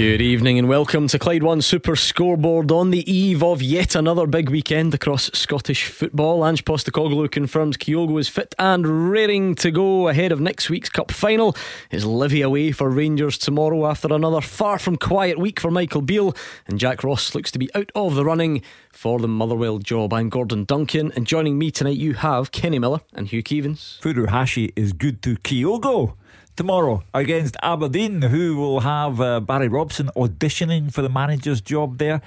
[0.00, 4.26] Good evening and welcome to Clyde One Super Scoreboard on the eve of yet another
[4.26, 6.42] big weekend across Scottish football.
[6.42, 11.10] Ange Postecoglou confirms Kyogo is fit and raring to go ahead of next week's Cup
[11.10, 11.54] final.
[11.90, 16.34] Is Livy away for Rangers tomorrow after another far from quiet week for Michael Beale
[16.66, 20.14] and Jack Ross looks to be out of the running for the Motherwell job.
[20.14, 24.00] I'm Gordon Duncan and joining me tonight you have Kenny Miller and Hugh Keevins.
[24.00, 26.14] Furuhashi is good to Kyogo
[26.60, 32.20] tomorrow against Aberdeen, who will have uh, Barry Robson auditioning for the manager's job there.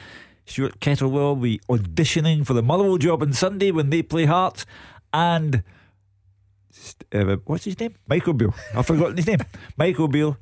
[0.48, 4.66] Stuart Kettlewell will be auditioning for the Motherwell job on Sunday when they play Hearts.
[5.14, 5.62] And
[7.14, 7.94] uh, what's his name?
[8.08, 8.56] Michael Beale.
[8.76, 9.38] I've forgotten his name.
[9.78, 10.36] Michael Beale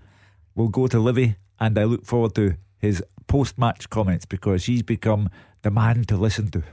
[0.56, 4.84] will go to Livy, and I look forward to his post match comments because he's
[4.84, 5.30] become
[5.64, 6.64] the man to listen to.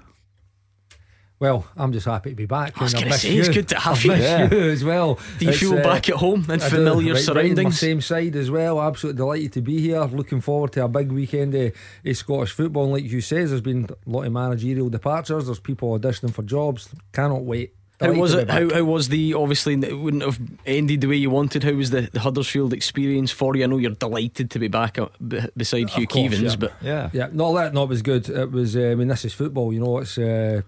[1.41, 2.77] Well, I'm just happy to be back.
[2.81, 4.11] I was going to say, missed it's good to have I've you.
[4.11, 4.50] missed Yeah.
[4.55, 5.20] you as well.
[5.39, 7.64] Do you It's, feel uh, back at home in I familiar right, right surroundings?
[7.64, 8.81] my same side as well.
[8.83, 10.00] Absolutely delighted to be here.
[10.03, 11.72] Looking forward to a big weekend of,
[12.05, 12.84] of Scottish football.
[12.84, 15.47] And like you says, there's been a lot of managerial departures.
[15.47, 16.89] There's people auditioning for jobs.
[17.12, 17.72] Cannot wait.
[18.00, 18.48] How was it?
[18.48, 21.62] How, how was the obviously it wouldn't have ended the way you wanted?
[21.64, 23.64] How was the, the Huddersfield experience for you?
[23.64, 26.56] I know you're delighted to be back uh, b- beside Hugh course, Keevins, yeah.
[26.56, 27.11] but Yeah.
[27.12, 28.28] Yeah, no, that no, it was good.
[28.28, 28.77] It was.
[28.77, 29.72] Uh, I mean, this is football.
[29.72, 30.62] You know, it's uh,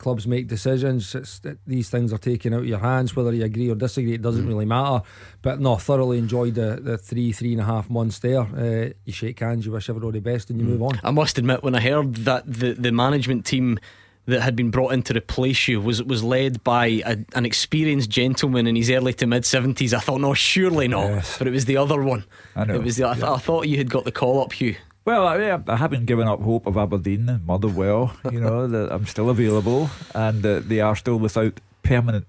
[0.00, 1.14] clubs make decisions.
[1.14, 3.14] It's it, these things are taken out of your hands.
[3.14, 4.24] Whether you agree or disagree, it Mm.
[4.24, 5.02] doesn't really matter.
[5.42, 8.40] But no, thoroughly enjoyed the the three three and a half months there.
[8.40, 10.70] Uh, you shake hands, you wish everybody the best, and you Mm.
[10.70, 11.00] move on.
[11.04, 13.78] I must admit when I heard that the the management team
[14.26, 18.10] that had been brought in to replace you was was led by a, an experienced
[18.10, 19.92] gentleman in his early to mid seventies.
[19.94, 21.08] I thought, no, surely not.
[21.08, 21.38] Yes.
[21.38, 22.24] But it was the other one.
[22.54, 22.74] I know.
[22.74, 23.08] It was the.
[23.08, 24.76] I, th- I thought you had got the call up, Hugh.
[25.04, 28.14] Well, I, I haven't given up hope of Aberdeen and Motherwell.
[28.30, 32.26] You know that I'm still available, and uh, they are still without permanent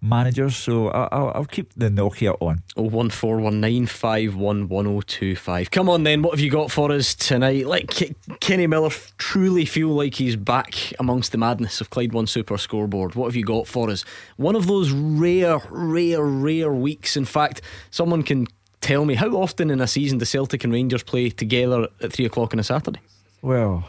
[0.00, 0.56] managers.
[0.56, 2.62] So I, I'll, I'll keep the Nokia on.
[2.76, 5.70] Oh one four one nine five one one oh two five.
[5.70, 7.66] Come on then, what have you got for us tonight?
[7.66, 12.26] Like K- Kenny Miller truly feel like he's back amongst the madness of Clyde One
[12.26, 13.14] Super Scoreboard.
[13.14, 14.04] What have you got for us?
[14.36, 17.16] One of those rare, rare, rare weeks.
[17.16, 18.46] In fact, someone can
[18.80, 22.24] tell me how often in a season do Celtic and Rangers play together at three
[22.24, 23.00] o'clock on a Saturday?
[23.42, 23.88] Well,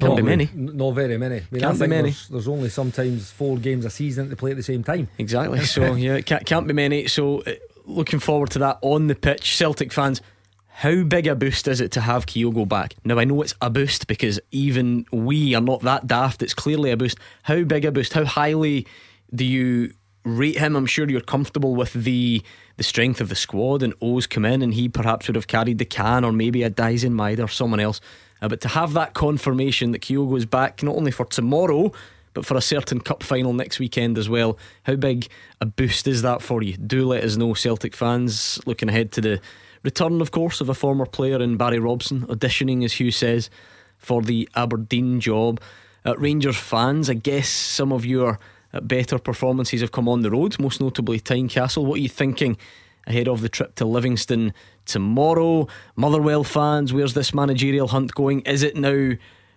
[0.00, 0.48] Can't be many.
[0.54, 1.36] Not very many.
[1.36, 2.10] I mean, Can't be many.
[2.10, 5.08] There's, there's only sometimes four games a season that they play at the same time.
[5.18, 5.60] Exactly.
[5.64, 7.06] So yeah, it can't, can't be many.
[7.06, 7.52] So uh,
[7.84, 9.56] looking forward to that on the pitch.
[9.56, 10.22] Celtic fans,
[10.68, 12.94] how big a boost is it to have Kyogo back?
[13.04, 16.42] Now I know it's a boost because even we are not that daft.
[16.42, 17.18] It's clearly a boost.
[17.42, 18.14] How big a boost?
[18.14, 18.86] How highly
[19.34, 19.92] do you
[20.24, 20.76] rate him?
[20.76, 22.42] I'm sure you're comfortable with the
[22.76, 25.78] the strength of the squad and O's come in and he perhaps would have carried
[25.78, 28.00] the can or maybe a Daizen Maeda or someone else.
[28.40, 31.92] Uh, but to have that confirmation that Kyogo is back not only for tomorrow
[32.32, 34.56] but for a certain cup final next weekend as well.
[34.84, 35.28] How big
[35.60, 36.76] a boost is that for you?
[36.76, 38.60] Do let us know, Celtic fans.
[38.66, 39.40] Looking ahead to the
[39.82, 43.50] return, of course, of a former player in Barry Robson, auditioning, as Hugh says,
[43.98, 45.60] for the Aberdeen job.
[46.04, 48.36] Uh, Rangers fans, I guess some of you uh,
[48.82, 51.84] better performances have come on the road, most notably Tynecastle.
[51.84, 52.56] What are you thinking
[53.06, 54.52] ahead of the trip to Livingston
[54.84, 55.66] tomorrow?
[55.96, 58.40] Motherwell fans, where's this managerial hunt going?
[58.40, 59.12] Is it now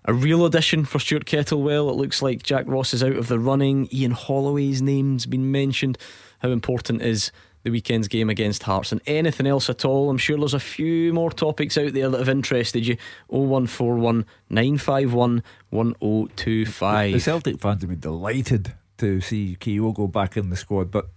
[0.05, 1.89] a real addition for Stuart Kettlewell?
[1.89, 3.87] It looks like Jack Ross is out of the running.
[3.93, 5.97] Ian Holloway's name's been mentioned.
[6.39, 7.31] How important is
[7.63, 10.09] the weekend's game against Hearts and anything else at all?
[10.09, 12.97] I'm sure there's a few more topics out there that have interested you.
[13.27, 17.21] 0141 951 the 1025.
[17.21, 20.89] Celtic fans would be delighted to see Kyogo back in the squad.
[20.89, 21.09] But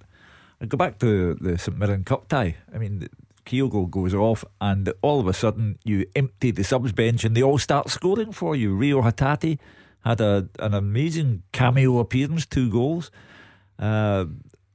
[0.60, 2.56] I go back to the St Mirren Cup tie.
[2.74, 3.08] I mean,
[3.44, 7.42] Kyogo goes off, and all of a sudden you empty the subs bench, and they
[7.42, 8.74] all start scoring for you.
[8.74, 9.58] Reo Hatate
[10.04, 13.10] had a, an amazing cameo appearance, two goals.
[13.78, 14.26] Uh,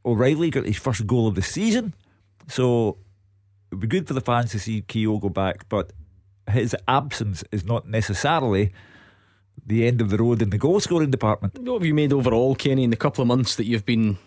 [0.05, 1.93] O'Riley got his first goal of the season.
[2.47, 2.97] So
[3.71, 5.91] it would be good for the fans to see Kyogo back, but
[6.49, 8.73] his absence is not necessarily
[9.71, 11.57] the end of the road in the goal scoring department.
[11.57, 14.17] What have you made overall, Kenny, in the couple of months that you've been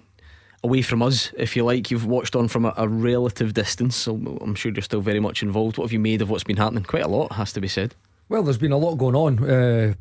[0.62, 1.90] away from us, if you like?
[1.90, 5.42] You've watched on from a, a relative distance, so I'm sure you're still very much
[5.42, 5.76] involved.
[5.76, 6.84] What have you made of what's been happening?
[6.84, 7.94] Quite a lot, has to be said.
[8.28, 9.44] Well, there's been a lot going on.
[9.44, 9.94] Uh,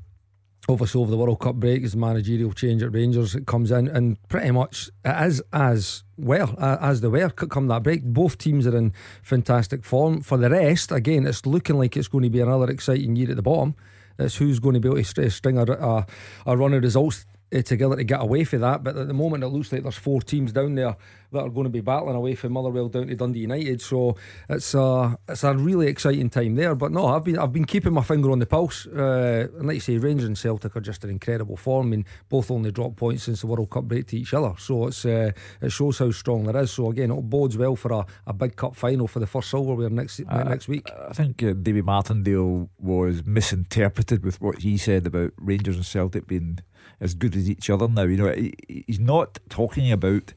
[0.70, 4.18] obviously, over the World Cup break, as managerial change at Rangers it comes in, and
[4.30, 8.02] pretty much it is as well as they were come that break.
[8.02, 10.22] Both teams are in fantastic form.
[10.22, 13.36] For the rest, again, it's looking like it's going to be another exciting year at
[13.36, 13.76] the bottom.
[14.20, 16.06] It's who's going to be able to string a, a,
[16.46, 17.26] a run of results
[17.62, 18.84] together to get away from that.
[18.84, 20.96] But at the moment, it looks like there's four teams down there
[21.32, 23.82] that are going to be battling away from Motherwell down to Dundee United.
[23.82, 24.16] So
[24.50, 26.76] it's a it's a really exciting time there.
[26.76, 28.88] But no, I've been I've been keeping my finger on the pulse.
[28.88, 31.88] Uh, and like you say, Rangers and Celtic are just in incredible form.
[31.88, 34.54] I mean, both only dropped points since the World Cup break to each other.
[34.58, 36.72] So it's uh, it shows how strong there is.
[36.72, 39.90] So again, it bodes well for a, a big cup final for the first silverware
[39.90, 40.90] next uh, next week.
[41.10, 46.28] I think uh, David Martindale was misinterpreted with what he said about Rangers and Celtic
[46.28, 46.60] being
[47.04, 48.04] as good as each other now.
[48.04, 48.36] You know,
[48.68, 50.34] he's not talking about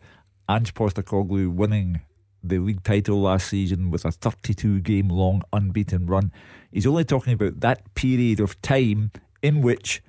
[0.48, 2.00] Ange Postecoglou winning
[2.42, 6.32] the league title last season with a 32 game long unbeaten run.
[6.72, 10.02] He's only talking about that period of time in which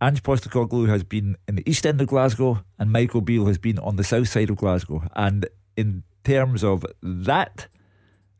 [0.00, 3.78] Ange Postecoglou has been in the east end of Glasgow and Michael Beale has been
[3.78, 5.08] on the south side of Glasgow.
[5.14, 5.46] And
[5.76, 7.68] in terms of that,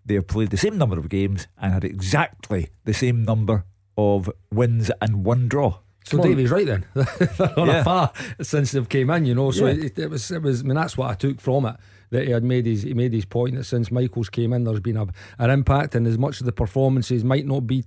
[0.04, 3.64] they have played the same number of games and had exactly the same number
[3.96, 5.78] of wins and one draw.
[6.04, 6.84] So Davey's right then.
[7.56, 7.80] on yeah.
[7.80, 8.12] a far
[8.42, 9.50] since they've came in, you know.
[9.50, 9.84] So yeah.
[9.84, 10.60] it, it, was, it was.
[10.60, 11.76] I mean, that's what I took from it.
[12.10, 14.80] That he had made his he made his point that since Michael's came in, there's
[14.80, 15.06] been a,
[15.38, 17.84] an impact, and as much of the performances might not be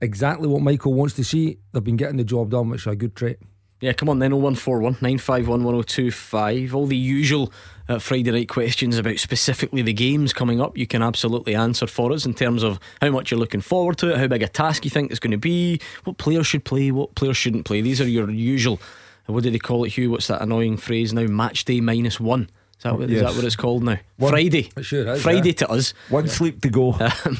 [0.00, 2.96] exactly what Michael wants to see, they've been getting the job done, which is a
[2.96, 3.38] good trait.
[3.80, 6.74] Yeah, come on then, 0141 951 1025.
[6.74, 7.52] All the usual
[7.88, 12.12] uh, Friday night questions about specifically the games coming up, you can absolutely answer for
[12.12, 14.84] us in terms of how much you're looking forward to it, how big a task
[14.84, 17.80] you think it's going to be, what players should play, what players shouldn't play.
[17.80, 18.80] These are your usual,
[19.26, 20.10] what do they call it, Hugh?
[20.10, 21.26] What's that annoying phrase now?
[21.26, 22.48] Match day minus one.
[22.78, 23.16] Is that, what, yes.
[23.18, 23.98] is that what it's called now?
[24.16, 24.70] One, Friday.
[24.82, 25.54] Sure is, Friday yeah.
[25.54, 25.94] to us.
[26.08, 26.98] One sleep to go.
[27.24, 27.38] Um,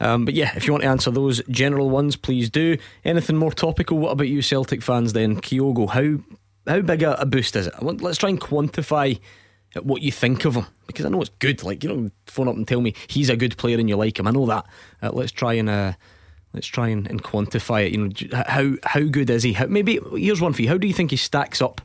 [0.00, 2.78] um, but yeah, if you want to answer those general ones, please do.
[3.04, 3.98] Anything more topical?
[3.98, 5.12] What about you, Celtic fans?
[5.12, 6.24] Then Kyogo, how
[6.66, 7.82] how big a, a boost is it?
[7.82, 9.20] Want, let's try and quantify
[9.82, 11.62] what you think of him because I know it's good.
[11.62, 14.18] Like you don't phone up and tell me he's a good player and you like
[14.18, 14.26] him.
[14.26, 14.66] I know that.
[15.02, 15.92] Uh, let's try and uh,
[16.52, 17.92] let's try and, and, quantify it.
[17.92, 19.52] You know how how good is he?
[19.52, 20.68] How, maybe here's one for you.
[20.68, 21.80] How do you think he stacks up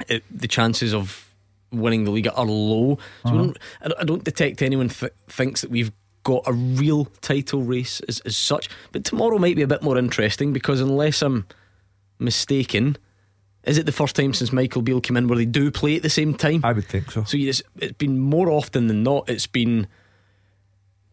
[0.09, 1.29] it, the chances of
[1.73, 2.99] winning the league are low.
[3.25, 3.39] So uh-huh.
[3.39, 3.59] don't,
[3.99, 5.91] I don't detect anyone th- thinks that we've
[6.23, 8.69] got a real title race as, as such.
[8.93, 11.47] But tomorrow might be a bit more interesting because unless I'm
[12.19, 12.97] mistaken,
[13.65, 16.03] is it the first time since Michael Beale came in where they do play at
[16.03, 16.61] the same time?
[16.65, 17.25] I would think so.
[17.25, 19.29] So it's, it's been more often than not.
[19.29, 19.87] It's been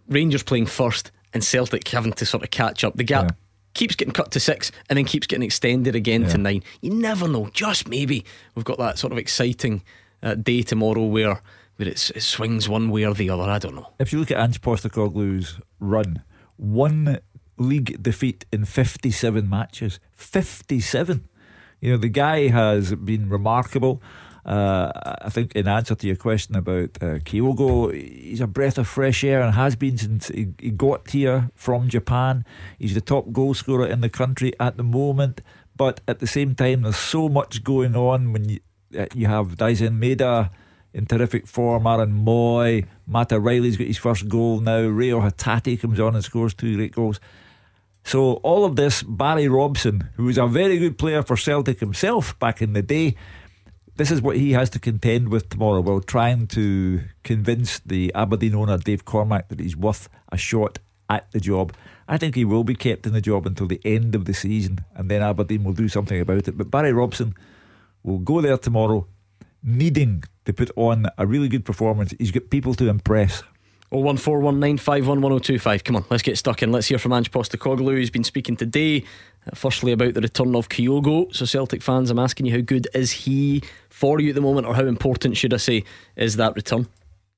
[0.07, 2.95] Rangers playing first and Celtic having to sort of catch up.
[2.95, 3.25] The gap.
[3.25, 3.35] Yeah
[3.73, 6.29] keeps getting cut to six and then keeps getting extended again yeah.
[6.29, 6.63] to nine.
[6.81, 7.49] You never know.
[7.53, 9.83] Just maybe we've got that sort of exciting
[10.21, 11.41] uh, day tomorrow where
[11.79, 13.43] where it swings one way or the other.
[13.43, 13.87] I don't know.
[13.99, 16.23] If you look at Ange Postecoglou's run,
[16.57, 17.19] one
[17.57, 20.01] league defeat in 57 matches.
[20.11, 21.29] 57.
[21.79, 24.01] You know, the guy has been remarkable.
[24.45, 24.91] Uh,
[25.21, 29.23] I think in answer to your question about uh, Kyogo, he's a breath of fresh
[29.23, 32.43] air and has been since he, he got here from Japan.
[32.77, 35.39] He's the top goal scorer in the country at the moment.
[35.77, 38.59] But at the same time, there's so much going on when you,
[38.97, 40.49] uh, you have Daizen Maeda
[40.93, 45.99] in terrific form, Aaron Mooy, Matt Riley's got his first goal now, Reo Hatate comes
[45.99, 47.19] on and scores two great goals.
[48.03, 52.37] So all of this, Barry Robson, who was a very good player for Celtic himself
[52.39, 53.15] back in the day,
[53.97, 58.55] this is what he has to contend with tomorrow while trying to convince the Aberdeen
[58.55, 60.79] owner Dave Cormack that he's worth a shot
[61.09, 61.73] at the job.
[62.07, 64.85] I think he will be kept in the job until the end of the season,
[64.95, 66.57] and then Aberdeen will do something about it.
[66.57, 67.35] But Barry Robson
[68.01, 69.05] will go there tomorrow,
[69.63, 72.13] needing to put on a really good performance.
[72.17, 73.43] He's got people to impress.
[73.91, 75.83] Oh one four one nine five one one zero oh two five.
[75.83, 76.71] Come on, let's get stuck in.
[76.71, 79.03] Let's hear from Ange Postecoglou, who's been speaking today.
[79.47, 81.33] Uh, firstly, about the return of Kyogo.
[81.33, 84.67] So, Celtic fans, I'm asking you, how good is he for you at the moment,
[84.67, 85.85] or how important, should I say,
[86.15, 86.87] is that return?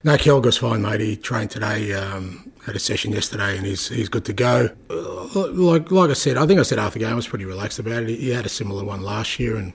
[0.03, 0.99] No, Kyogo's fine, mate.
[0.99, 4.71] He trained today, um, had a session yesterday, and he's he's good to go.
[4.89, 7.45] Uh, like like I said, I think I said after the game, I was pretty
[7.45, 8.19] relaxed about it.
[8.19, 9.71] He had a similar one last year, and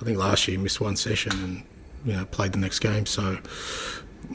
[0.00, 1.62] I think last year he missed one session and
[2.06, 3.04] you know played the next game.
[3.04, 3.38] So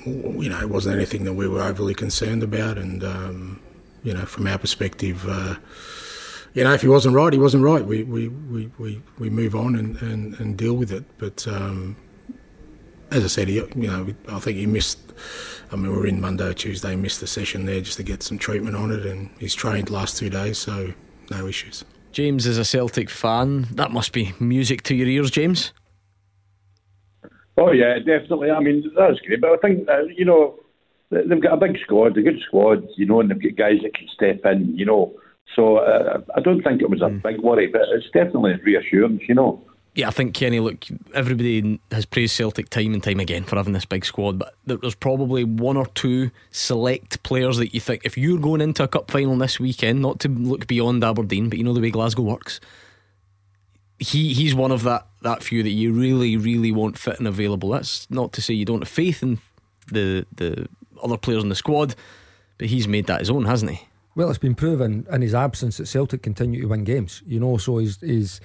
[0.06, 3.60] you know it wasn't anything that we were overly concerned about, and um,
[4.04, 5.26] you know from our perspective.
[5.28, 5.56] Uh,
[6.54, 7.86] you know, if he wasn't right, he wasn't right.
[7.86, 11.06] We we, we, we, we move on and, and, and deal with it.
[11.18, 11.96] But um,
[13.10, 15.00] as I said, he, you know, I think he missed.
[15.72, 18.38] I mean, we are in Monday Tuesday, missed the session there just to get some
[18.38, 20.94] treatment on it, and he's trained last two days, so
[21.30, 21.86] no issues.
[22.12, 23.68] James is a Celtic fan.
[23.72, 25.72] That must be music to your ears, James.
[27.62, 28.50] Oh yeah, definitely.
[28.50, 29.40] I mean, that's great.
[29.40, 30.60] But I think uh, you know
[31.12, 33.94] they've got a big squad, a good squad, you know, and they've got guys that
[33.94, 35.14] can step in, you know.
[35.56, 37.22] So uh, I don't think it was a mm.
[37.22, 39.64] big worry, but it's definitely a reassurance, you know.
[39.94, 40.60] Yeah, I think Kenny.
[40.60, 44.56] Look, everybody has praised Celtic time and time again for having this big squad, but
[44.66, 48.88] there's probably one or two select players that you think if you're going into a
[48.88, 52.24] cup final this weekend, not to look beyond Aberdeen, but you know the way Glasgow
[52.24, 52.62] works.
[54.02, 57.70] He he's one of that that few that you really really want fit and available.
[57.70, 59.40] That's not to say you don't have faith in
[59.92, 60.68] the the
[61.02, 61.96] other players in the squad,
[62.58, 63.88] but he's made that his own, hasn't he?
[64.16, 67.22] Well, it's been proven in his absence that Celtic continue to win games.
[67.26, 68.42] You know, so he's he's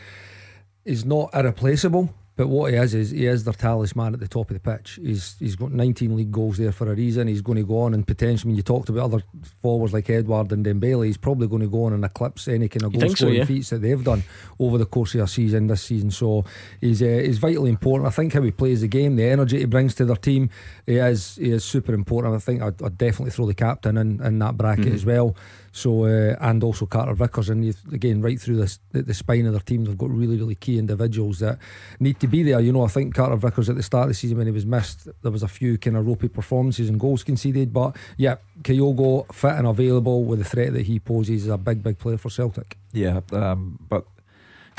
[0.84, 2.14] he's not irreplaceable.
[2.36, 4.98] But what he is is he is their talisman at the top of the pitch.
[5.02, 7.28] He's he's got 19 league goals there for a reason.
[7.28, 8.50] He's going to go on and potentially.
[8.50, 9.22] When you talked about other
[9.62, 12.82] forwards like Edouard and Dembele, he's probably going to go on and eclipse any kind
[12.84, 13.44] of goal scoring so, yeah?
[13.46, 14.22] feats that they've done
[14.58, 16.10] over the course of a season this season.
[16.10, 16.44] So
[16.80, 18.06] he's uh, he's vitally important.
[18.06, 20.50] I think how he plays the game, the energy he brings to their team,
[20.84, 22.34] he is he is super important.
[22.34, 24.94] I think I'd, I'd definitely throw the captain in in that bracket mm-hmm.
[24.94, 25.34] as well.
[25.76, 29.60] So uh, and also Carter Vickers, and again right through this, the, spine of their
[29.60, 31.58] team, they've got really really key individuals that
[32.00, 32.60] need to be there.
[32.60, 34.64] You know, I think Carter Vickers at the start of the season when he was
[34.64, 39.30] missed, there was a few kind of ropey performances and goals conceded, but yeah, Kyogo
[39.34, 42.30] fit and available with the threat that he poses is a big big player for
[42.30, 42.78] Celtic.
[42.92, 44.06] Yeah, um, but.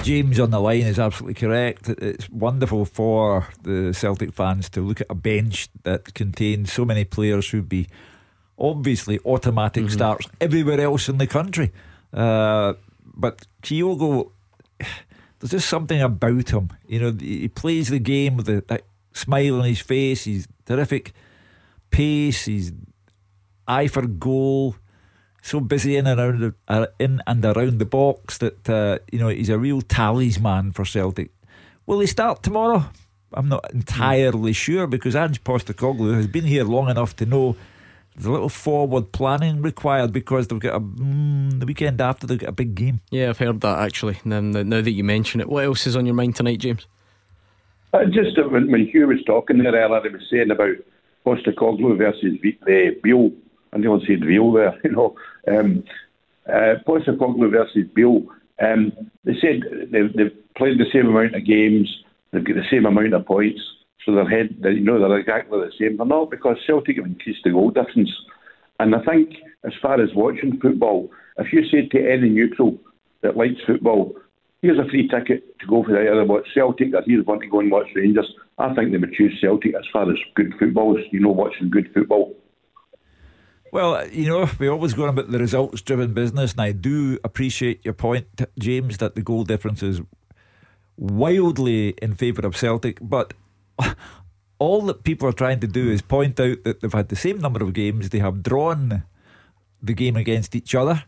[0.03, 1.89] James on the line is absolutely correct.
[1.89, 7.03] It's wonderful for the Celtic fans to look at a bench that contains so many
[7.03, 7.87] players who'd be
[8.57, 9.93] obviously automatic mm-hmm.
[9.93, 11.71] starts everywhere else in the country.
[12.13, 12.73] Uh,
[13.03, 14.31] but Kyogo,
[15.39, 16.69] there's just something about him.
[16.87, 18.83] You know, he plays the game with a, that
[19.13, 20.23] smile on his face.
[20.23, 21.13] He's terrific
[21.89, 22.45] pace.
[22.45, 22.71] He's
[23.67, 24.75] eye for goal.
[25.41, 29.19] So busy in and around, the, uh, in and around the box that uh, you
[29.19, 31.31] know he's a real talisman for Celtic.
[31.85, 32.89] Will he start tomorrow?
[33.33, 37.55] I'm not entirely sure because Ange Postecoglou has been here long enough to know
[38.17, 42.39] there's a little forward planning required because they've got a mm, the weekend after they've
[42.39, 43.01] got a big game.
[43.11, 44.17] Yeah, I've heard that actually.
[44.25, 46.87] Now, now that you mention it, what else is on your mind tonight, James?
[47.93, 50.77] Uh, just uh, when, when Hugh was talking there earlier, he was saying about
[51.27, 53.31] Postecoglou versus uh, Beale.
[53.71, 55.15] I nearly said Veal there, you know.
[55.47, 55.83] Um,
[56.47, 58.23] uh, Postecoglou versus Beale.
[58.59, 58.91] Um,
[59.25, 63.13] they said they've, they've played the same amount of games, they've got the same amount
[63.13, 63.61] of points.
[64.07, 65.97] So their head, you know, they're exactly the same.
[65.97, 68.09] They're not because Celtic have increased the goal difference.
[68.79, 69.31] And I think,
[69.65, 72.77] as far as watching football, if you say to any neutral
[73.21, 74.15] that likes football,
[74.61, 77.47] here's a free ticket to go for the either watch Celtic or here's one to
[77.47, 80.95] go and watch Rangers, I think they would choose Celtic as far as good football
[80.97, 82.33] is, you know, watching good football.
[83.73, 87.19] Well, you know, we always go on about the results driven business, and I do
[87.25, 89.99] appreciate your point, James, that the goal difference is
[90.95, 93.33] wildly in favour of Celtic, but
[94.59, 97.39] all that people are trying to do is point out that they've had the same
[97.39, 99.03] number of games, they have drawn
[99.81, 101.03] the game against each other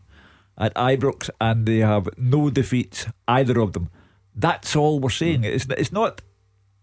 [0.56, 3.88] at Ibrox, and they have no defeats, either of them.
[4.34, 5.44] That's all we're saying.
[5.44, 6.20] It's, it's not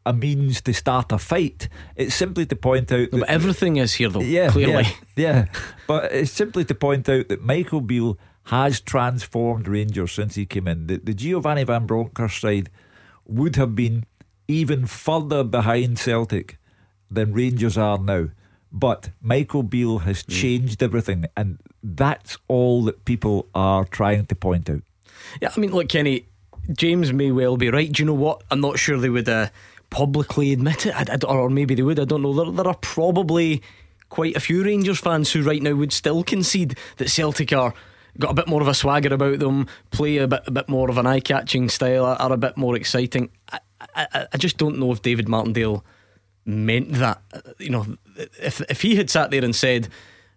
[0.06, 1.70] a means to start a fight.
[1.96, 4.22] It's simply to point out no, that everything is here, though.
[4.22, 4.84] Yeah, clearly,
[5.16, 5.46] yeah, yeah.
[5.86, 10.68] but it's simply to point out that Michael Beale has transformed Rangers since he came
[10.68, 10.88] in.
[10.88, 12.70] The, the Giovanni Van Bronckhorst side
[13.26, 14.06] would have been
[14.48, 16.58] even further behind Celtic
[17.10, 18.30] than Rangers are now.
[18.72, 20.30] But Michael Beale has mm.
[20.30, 24.82] changed everything, and that's all that people are trying to point out.
[25.42, 26.26] Yeah, I mean, look, Kenny,
[26.72, 27.92] James may well be right.
[27.92, 28.44] Do you know what?
[28.52, 29.50] I'm not sure they would uh,
[29.90, 32.00] publicly admit it, I, I, or maybe they would.
[32.00, 32.34] I don't know.
[32.34, 33.62] There, there are probably
[34.10, 37.74] quite a few Rangers fans who right now would still concede that Celtic are
[38.20, 40.90] got a bit more of a swagger about them, play a bit a bit more
[40.90, 43.30] of an eye catching style, are a bit more exciting.
[43.52, 43.60] I,
[43.98, 45.84] I, I just don't know if David Martindale
[46.46, 47.22] meant that.
[47.60, 47.86] You know,
[48.42, 49.90] if if he had sat there and said.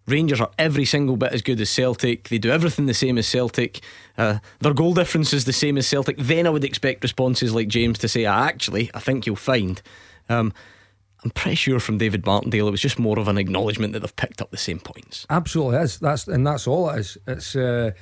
[0.07, 2.31] Rangers are every single bit as good as Celtic.
[2.31, 3.81] They do everything the same as Celtic.
[4.19, 6.17] Uh, their goal difference is the same as Celtic.
[6.17, 9.81] Then I would expect responses like James to say, ah, "Actually, I think you'll find."
[10.29, 10.53] Um,
[11.23, 14.17] I'm pretty sure from David Martindale it was just more of an acknowledgement that they've
[14.17, 15.27] picked up the same points.
[15.29, 15.99] Absolutely is.
[15.99, 17.19] That's and that's all it is.
[17.27, 17.93] It's uh,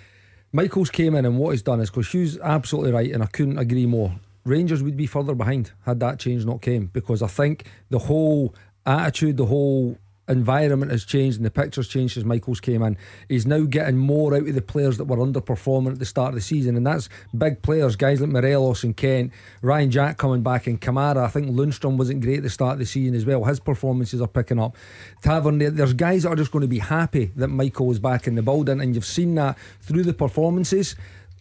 [0.53, 3.59] Michael's came in and what he's done is because Hugh's absolutely right, and I couldn't
[3.59, 4.15] agree more.
[4.49, 8.55] Rangers would be further behind had that change not came because I think the whole
[8.87, 12.97] attitude, the whole environment has changed and the picture's changed since Michaels came in.
[13.29, 16.35] He's now getting more out of the players that were underperforming at the start of
[16.35, 20.67] the season, and that's big players, guys like Morelos and Kent, Ryan Jack coming back,
[20.67, 21.25] and Kamara.
[21.25, 23.45] I think Lundstram wasn't great at the start of the season as well.
[23.45, 24.77] His performances are picking up.
[25.23, 28.35] Tavernier, there's guys that are just going to be happy that Michael is back in
[28.35, 30.95] the building, and you've seen that through the performances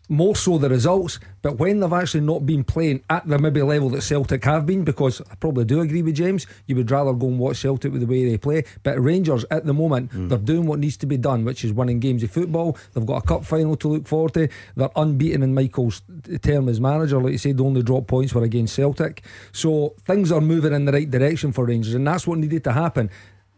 [0.10, 3.90] more so the results, but when they've actually not been playing at the maybe level
[3.90, 7.28] that Celtic have been, because I probably do agree with James, you would rather go
[7.28, 8.64] and watch Celtic with the way they play.
[8.84, 10.30] But Rangers at the moment, mm.
[10.30, 12.78] they're doing what needs to be done, which is winning games of football.
[12.94, 14.50] They've got a cup final to look forward to.
[14.76, 16.02] They're unbeaten in Michael's
[16.42, 17.22] term as manager.
[17.22, 19.24] Like you said, the only drop points were against Celtic.
[19.52, 22.72] So things are moving in the right direction for Rangers, and that's what needed to
[22.72, 23.10] happen.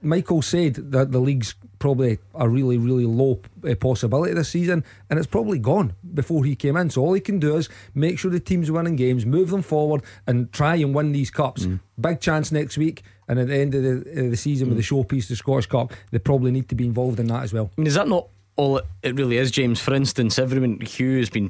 [0.01, 5.17] Michael said that the league's probably a really, really low uh, possibility this season, and
[5.17, 6.89] it's probably gone before he came in.
[6.89, 10.03] So all he can do is make sure the team's winning games, move them forward,
[10.27, 11.65] and try and win these cups.
[11.65, 11.79] Mm.
[11.99, 14.75] Big chance next week, and at the end of the, uh, the season mm.
[14.75, 17.53] with the showpiece, the Scottish Cup, they probably need to be involved in that as
[17.53, 17.69] well.
[17.77, 19.79] I mean, is that not all it really is, James?
[19.79, 21.49] For instance, everyone Hugh has been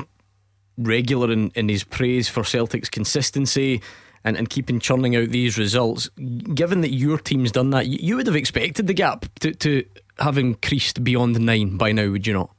[0.78, 3.82] regular in, in his praise for Celtic's consistency
[4.24, 6.10] and, and keeping churning out these results,
[6.54, 9.84] given that your team's done that, you, you would have expected the gap to, to
[10.20, 12.50] have increased beyond nine by now, would you not?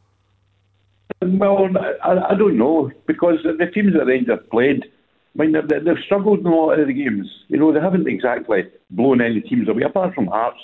[1.22, 1.68] Well,
[2.02, 4.84] I, I don't know because the teams that Rangers played,
[5.38, 7.28] I mean, they, they've struggled in a lot of the games.
[7.48, 10.60] You know, they haven't exactly blown any teams away, apart from Hearts.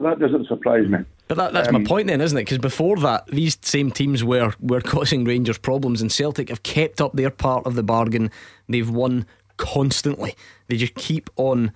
[0.00, 0.98] That doesn't surprise me.
[1.26, 2.42] But that, that's um, my point then, isn't it?
[2.42, 7.00] Because before that, these same teams were, were causing Rangers problems, and Celtic have kept
[7.00, 8.30] up their part of the bargain.
[8.68, 9.26] They've won
[9.58, 10.34] constantly.
[10.68, 11.72] They just keep on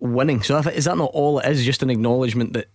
[0.00, 0.42] winning.
[0.42, 1.64] So is that not all it is?
[1.64, 2.68] Just an acknowledgement that.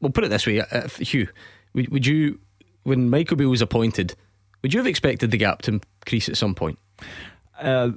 [0.00, 1.28] We'll put it this way, uh, Hugh.
[1.74, 2.38] Would, would you,
[2.82, 4.14] when Michael Beale was appointed,
[4.62, 6.78] would you have expected the gap to increase at some point?
[7.58, 7.92] Uh,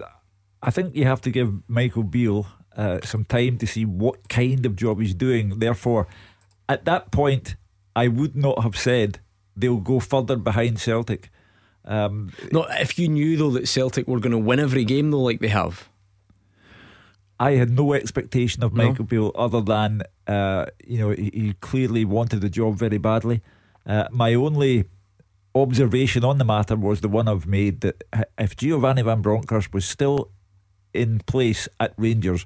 [0.62, 4.66] I think you have to give Michael Beale uh, some time to see what kind
[4.66, 5.60] of job he's doing.
[5.60, 6.08] Therefore,
[6.70, 7.56] at that point,
[7.96, 9.20] I would not have said
[9.56, 11.30] they'll go further behind Celtic.
[11.90, 15.22] Um, no, if you knew though that Celtic were going to win every game though,
[15.22, 15.90] like they have.
[17.40, 19.06] I had no expectation of Michael no.
[19.06, 23.42] Beale other than uh, you know he, he, clearly wanted the job very badly.
[23.86, 24.86] Uh, my only
[25.56, 28.04] observation on the matter was the one I've made that
[28.38, 30.30] if Giovanni Van Bronckhorst was still
[30.94, 32.46] in place at Rangers,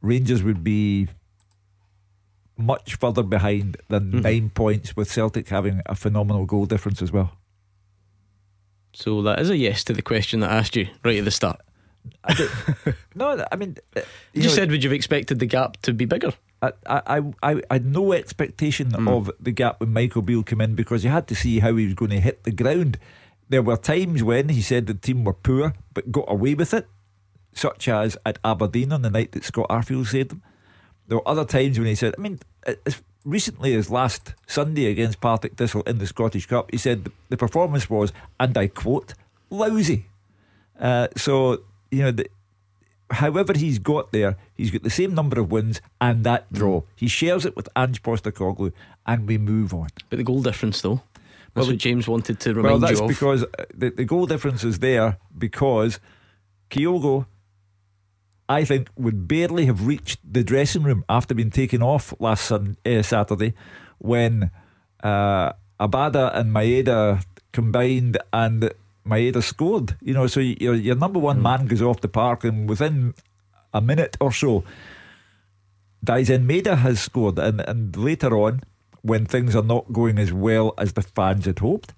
[0.00, 1.08] Rangers would be
[2.56, 4.20] much further behind than mm-hmm.
[4.20, 7.37] nine points, with Celtic having a phenomenal goal difference as well.
[8.98, 11.30] So that is a yes to the question that I asked you right at the
[11.30, 11.60] start.
[12.24, 12.48] I
[13.14, 14.00] no, I mean, uh,
[14.32, 16.32] you, you know, said would you have expected the gap to be bigger?
[16.60, 19.08] I, I, I, I had no expectation mm.
[19.08, 21.84] of the gap when Michael Beale came in because you had to see how he
[21.84, 22.98] was going to hit the ground.
[23.48, 26.88] There were times when he said the team were poor but got away with it,
[27.52, 30.42] such as at Aberdeen on the night that Scott Arfield saved them.
[31.06, 35.20] There were other times when he said, I mean, it's recently as last Sunday against
[35.20, 39.14] Partick Thistle in the Scottish Cup, he said the performance was, and I quote,
[39.50, 40.06] lousy.
[40.78, 42.28] Uh, so, you know, the,
[43.10, 46.82] however he's got there, he's got the same number of wins and that draw.
[46.94, 48.72] He shares it with Ange Postecoglou
[49.06, 49.88] and we move on.
[50.10, 51.02] But the goal difference, though?
[51.54, 53.08] That's well, what James wanted to remind well, that's you of.
[53.08, 55.98] because uh, the, the goal difference is there because
[56.70, 57.26] Kyogo
[58.48, 62.78] I think, would barely have reached the dressing room after being taken off last sun,
[62.86, 63.52] uh, Saturday
[63.98, 64.50] when
[65.02, 68.72] uh, Abada and Maeda combined and
[69.06, 69.96] Maeda scored.
[70.00, 71.42] You know, so your, your number one mm.
[71.42, 73.14] man goes off the park, and within
[73.74, 74.64] a minute or so,
[76.04, 77.38] Daizen Maeda has scored.
[77.38, 78.62] And, and later on,
[79.02, 81.92] when things are not going as well as the fans had hoped,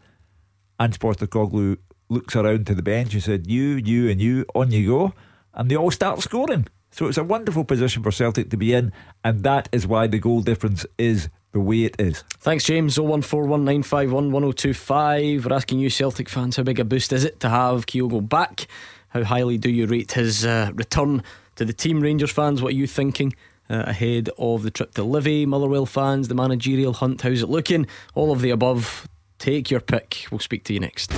[0.81, 4.89] Ange Postecoglou looks around to the bench and said, You, you, and you, on you
[4.89, 5.15] go
[5.55, 6.67] and they all start scoring.
[6.91, 10.19] So it's a wonderful position for Celtic to be in, and that is why the
[10.19, 12.23] goal difference is the way it is.
[12.41, 12.99] Thanks, James.
[12.99, 15.45] 01419511025.
[15.45, 18.67] We're asking you, Celtic fans, how big a boost is it to have Kyogo back?
[19.09, 21.23] How highly do you rate his uh, return
[21.57, 22.01] to the team?
[22.01, 23.35] Rangers fans, what are you thinking?
[23.69, 27.87] Uh, ahead of the trip to Livy, Motherwell fans, the managerial hunt, how's it looking?
[28.15, 29.07] All of the above.
[29.39, 30.27] Take your pick.
[30.31, 31.13] We'll speak to you next.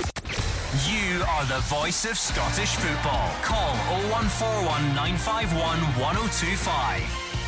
[0.87, 1.02] You
[1.43, 3.29] are the voice of Scottish football.
[3.41, 3.75] Call
[4.11, 7.01] 0141 951 1025.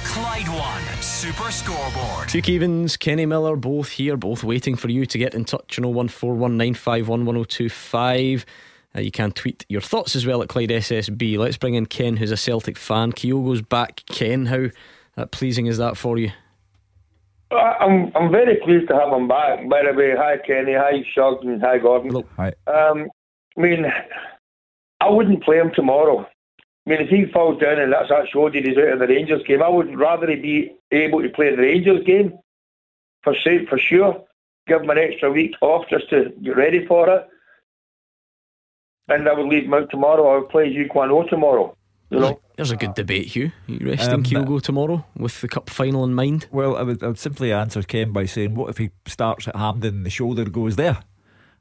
[0.04, 2.30] Clyde One Super Scoreboard.
[2.30, 5.86] Hugh Keevins, Kenny Miller, both here, both waiting for you to get in touch on
[5.86, 8.46] 0141 951 1025.
[8.96, 11.38] Uh, you can tweet your thoughts as well at Clyde SSB.
[11.38, 13.14] Let's bring in Ken, who's a Celtic fan.
[13.14, 14.04] Kyogo's back.
[14.08, 14.66] Ken, how
[15.16, 16.32] uh, pleasing is that for you?
[17.52, 19.70] I'm I'm very pleased to have him back.
[19.70, 22.10] By the way, hi Kenny, hi Shug, and hi Gordon.
[22.10, 22.26] Hello.
[22.36, 22.54] Hi.
[22.68, 23.10] Um,
[23.58, 23.86] I mean,
[25.00, 26.28] I wouldn't play him tomorrow.
[26.86, 29.08] I mean, if he falls down and that's that showed that he's out of the
[29.08, 32.38] Rangers game, I would rather he be able to play the Rangers game
[33.24, 34.24] for safe, for sure.
[34.68, 37.28] Give him an extra week off just to get ready for it.
[39.08, 40.28] And I would leave him out tomorrow.
[40.28, 41.76] I would play Ji Quan Oh tomorrow.
[42.10, 42.40] You know?
[42.56, 43.52] There's a good debate, Hugh.
[43.68, 46.48] Are you resting um, Kyogo tomorrow with the cup final in mind?
[46.52, 49.56] Well, I would, I would simply answer Ken by saying, what if he starts at
[49.56, 51.00] Hampden and the shoulder goes there?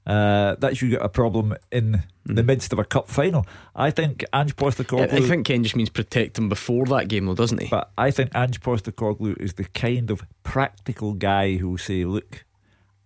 [0.07, 2.47] Uh, that's you get a problem in the Mm.
[2.47, 3.47] midst of a cup final.
[3.75, 5.13] I think Ange Postecoglou.
[5.13, 7.69] I think Ken just means protect him before that game, though, doesn't he?
[7.69, 12.45] But I think Ange Postecoglou is the kind of practical guy who will say, look,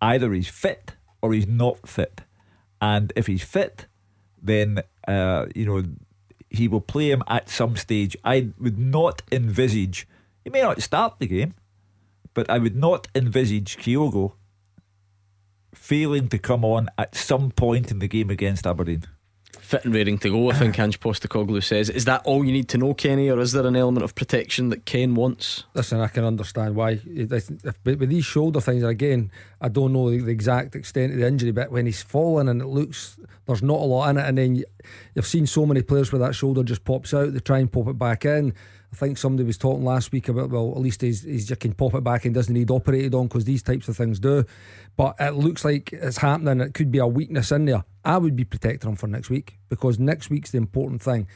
[0.01, 2.21] either he's fit or he's not fit.
[2.81, 3.87] And if he's fit,
[4.41, 5.83] then, uh, you know,
[6.51, 8.17] he will play him at some stage.
[8.25, 10.07] I would not envisage,
[10.45, 11.55] he may not start the game,
[12.35, 14.35] but I would not envisage Kyogo
[15.75, 19.05] failing to come on at some point in the game against Aberdeen.
[19.59, 21.91] Fit and raring to go, I think Ange Postecoglou says.
[21.91, 24.71] Is that all you need to know, Kenny, or is there an element of protection
[24.71, 25.65] that Ken wants?
[25.75, 27.01] Listen, I can understand why.
[27.05, 27.51] It- If,
[27.85, 31.27] but with these shoulder things, again, I don't know the, the exact extent of the
[31.27, 34.39] injury, but when he's fallen and it looks there's not a lot in it, and
[34.39, 34.63] then
[35.15, 37.89] you've seen so many players where that shoulder just pops out, they try and pop
[37.89, 38.55] it back in.
[38.93, 41.95] I think somebody was talking last week about, well, at least he's, he's can pop
[41.95, 44.45] it back and doesn't need operated on because these types of things do.
[44.97, 46.61] But it looks like it's happening.
[46.61, 47.85] It could be a weakness in there.
[48.05, 51.27] I would be protecting him for next week because next week's the important thing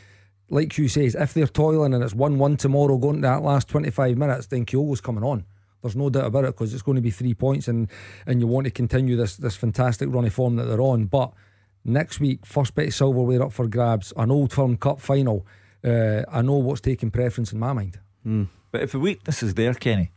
[0.52, 3.68] like Hugh says, if they're toiling and it's 1 1 tomorrow going to that last
[3.68, 5.46] 25 minutes, then Kyogo's coming on.
[5.80, 7.88] There's no doubt about it because it's going to be three points and,
[8.26, 11.06] and you want to continue this this fantastic run of form that they're on.
[11.06, 11.32] But
[11.84, 15.46] next week, first bit of silverware up for grabs, an old firm cup final.
[15.84, 17.98] Uh, I know what's taking preference in my mind.
[18.70, 20.12] But if the weakness is there, Kenny,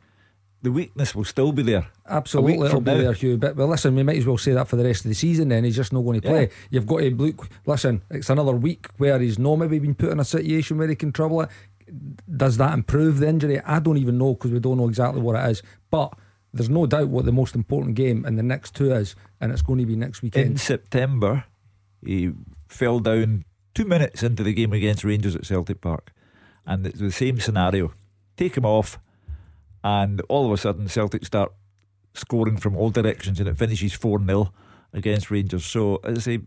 [0.61, 1.87] the weakness will still be there.
[2.07, 2.97] Absolutely, it'll be now.
[3.01, 3.37] there, Hugh.
[3.37, 5.49] But well, listen, we might as well say that for the rest of the season.
[5.49, 6.41] Then he's just not going to play.
[6.41, 6.47] Yeah.
[6.71, 7.49] You've got to look.
[7.65, 10.95] Listen, it's another week where he's not maybe been put in a situation where he
[10.95, 11.49] can trouble it.
[12.35, 13.59] Does that improve the injury?
[13.61, 15.61] I don't even know because we don't know exactly what it is.
[15.91, 16.13] But
[16.53, 19.61] there's no doubt what the most important game in the next two is, and it's
[19.61, 20.51] going to be next weekend.
[20.51, 20.57] In.
[20.57, 21.43] September,
[22.03, 22.31] he
[22.67, 26.11] fell down two minutes into the game against Rangers at Celtic Park.
[26.65, 27.93] And it's the same scenario.
[28.37, 28.97] Take him off,
[29.83, 31.53] and all of a sudden, Celtic start
[32.15, 34.51] scoring from all directions, and it finishes 4 0
[34.93, 35.65] against Rangers.
[35.65, 36.39] So, as I say,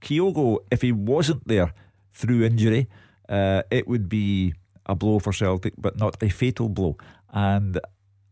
[0.00, 1.72] Kyogo, if he wasn't there
[2.12, 2.88] through injury,
[3.28, 4.54] uh, it would be
[4.86, 6.96] a blow for Celtic, but not a fatal blow.
[7.30, 7.80] And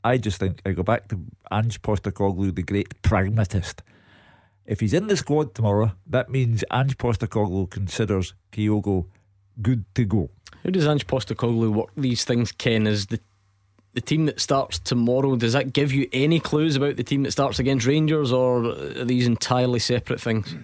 [0.04, 3.82] I just think I go back to Ange Postecoglou, the great pragmatist.
[4.70, 9.06] If he's in the squad tomorrow, that means Ange Postecoglou considers Kyogo
[9.60, 10.30] good to go.
[10.62, 12.86] How does Ange Postecoglou work these things, Ken?
[12.86, 13.18] Is the
[13.94, 17.32] the team that starts tomorrow, does that give you any clues about the team that
[17.32, 20.54] starts against Rangers, or are these entirely separate things?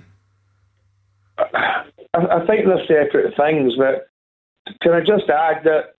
[1.36, 1.82] I,
[2.14, 4.08] I think they're separate things, but
[4.80, 5.96] can I just add that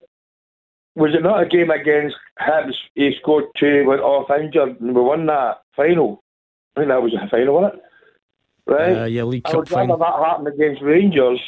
[0.95, 2.71] was it not a game against Hibs?
[2.95, 6.23] He scored two, went off injured, and we won that final.
[6.77, 7.81] I think that was the final, wasn't it?
[8.67, 9.03] Right?
[9.03, 9.97] Uh, yeah, League I Cup would rather final.
[9.97, 11.39] that happen against Rangers,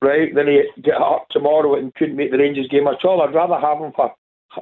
[0.00, 3.22] right, than he get up tomorrow and couldn't make the Rangers game at all.
[3.22, 4.14] I'd rather have him for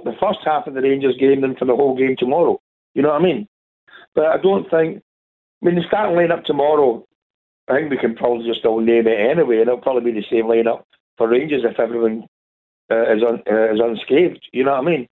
[0.05, 2.61] the first half of the Rangers game than for the whole game tomorrow.
[2.95, 3.47] You know what I mean?
[4.15, 5.03] But I don't think.
[5.63, 7.05] I mean, the starting lineup tomorrow,
[7.69, 10.27] I think we can probably just all name it anyway, and it'll probably be the
[10.31, 10.85] same lineup
[11.17, 12.27] for Rangers if everyone
[12.91, 14.49] uh, is un, uh, is unscathed.
[14.53, 15.09] You know what I mean?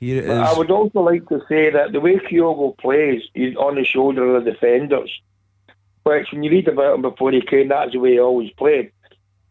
[0.00, 3.54] Here it But I would also like to say that the way Kyogo plays, he's
[3.56, 5.10] on the shoulder of the defenders.
[6.02, 8.90] Which, when you read about him before he came, that's the way he always played.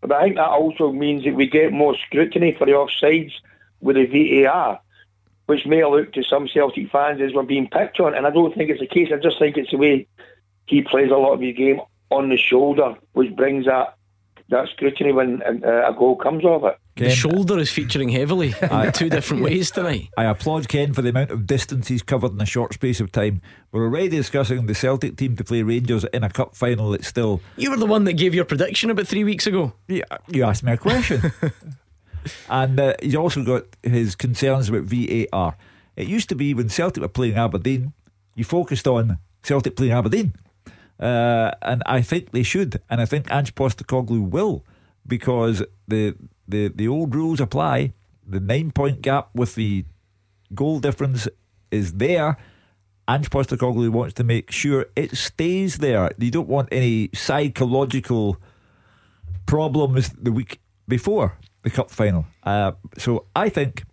[0.02, 3.34] But I think that also means that we get more scrutiny for the offsides
[3.80, 4.80] with the VAR,
[5.46, 8.16] which may look to some Celtic fans as we're being picked on.
[8.16, 9.10] And I don't think it's the case.
[9.14, 10.08] I just think it's the way
[10.66, 13.96] he plays a lot of his game on the shoulder, which brings that
[14.50, 16.78] that scrutiny when uh, a goal comes of it.
[16.96, 20.10] The shoulder is featuring heavily in two different ways tonight.
[20.18, 23.12] I applaud Ken for the amount of distance he's covered in a short space of
[23.12, 23.42] time.
[23.72, 27.42] We're already discussing the Celtic team to play Rangers in a cup final It's still.
[27.56, 29.74] You were the one that gave your prediction about three weeks ago.
[29.88, 31.32] Yeah, you asked me a question.
[32.50, 35.56] and uh, he's also got his concerns about VAR.
[35.96, 37.94] It used to be when Celtic were playing Aberdeen,
[38.36, 40.34] you focused on Celtic playing Aberdeen.
[41.00, 42.82] Uh, and I think they should.
[42.90, 44.66] And I think Ange Postecoglou will
[45.08, 46.16] because the,
[46.48, 47.94] the, the old rules apply.
[48.28, 49.86] The nine point gap with the
[50.54, 51.28] goal difference
[51.72, 52.38] is there.
[53.08, 56.12] Ange Postecoglou wants to make sure it stays there.
[56.18, 58.38] You don't want any psychological
[59.46, 62.28] problems the week before the cup final.
[62.44, 63.84] Uh, so I think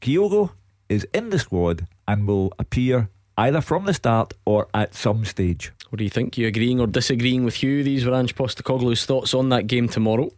[0.00, 0.50] Kyogo
[0.88, 5.72] is in the squad and will appear either from the start or at some stage.
[5.90, 6.38] What do you think?
[6.38, 7.82] You agreeing or disagreeing with Hugh?
[7.82, 10.30] These were Ange Postecoglou's thoughts on that game tomorrow.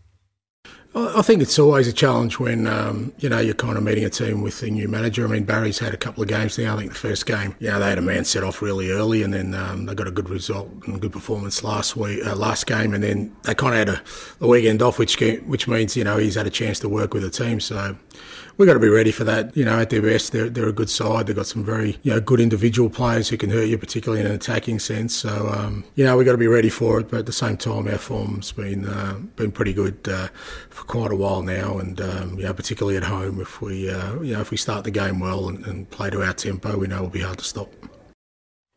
[0.96, 4.10] I think it's always a challenge when um, you know you're kind of meeting a
[4.10, 5.24] team with a new manager.
[5.24, 6.74] I mean, Barry's had a couple of games now.
[6.74, 9.24] I think the first game, you know, they had a man set off really early,
[9.24, 12.68] and then um, they got a good result and good performance last week, uh, last
[12.68, 14.02] game, and then they kind of had a,
[14.44, 17.24] a weekend off, which which means you know he's had a chance to work with
[17.24, 17.58] the team.
[17.58, 17.96] So
[18.56, 19.56] we've got to be ready for that.
[19.56, 21.26] You know, at their best, they're, they're a good side.
[21.26, 24.26] They've got some very you know good individual players who can hurt you, particularly in
[24.26, 25.14] an attacking sense.
[25.14, 27.10] So um, you know, we've got to be ready for it.
[27.10, 30.28] But at the same time, our form's been uh, been pretty good uh,
[30.70, 34.20] for quite a while now, and um, you know, particularly at home, if we uh,
[34.20, 36.86] you know if we start the game well and, and play to our tempo, we
[36.86, 37.72] know it'll be hard to stop.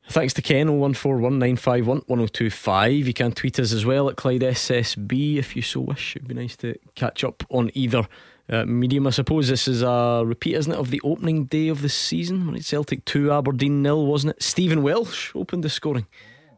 [0.10, 3.06] Thanks to Ken 01419511025.
[3.06, 6.16] You can tweet us as well at Clyde SSB if you so wish.
[6.16, 8.08] It'd be nice to catch up on either
[8.50, 9.08] uh, medium.
[9.08, 12.46] I suppose this is a repeat, isn't it, of the opening day of the season
[12.46, 14.44] when it's Celtic 2, Aberdeen nil, wasn't it?
[14.44, 16.08] Stephen Welsh opened the scoring.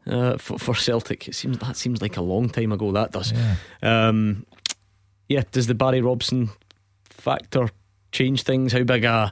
[0.08, 2.92] Uh, for, for Celtic, it seems that seems like a long time ago.
[2.92, 3.32] That does.
[3.32, 3.56] Yeah.
[3.84, 4.46] Um,
[5.28, 5.44] yeah.
[5.52, 6.50] Does the Barry Robson
[7.10, 7.70] factor
[8.12, 8.74] change things?
[8.74, 9.32] How big a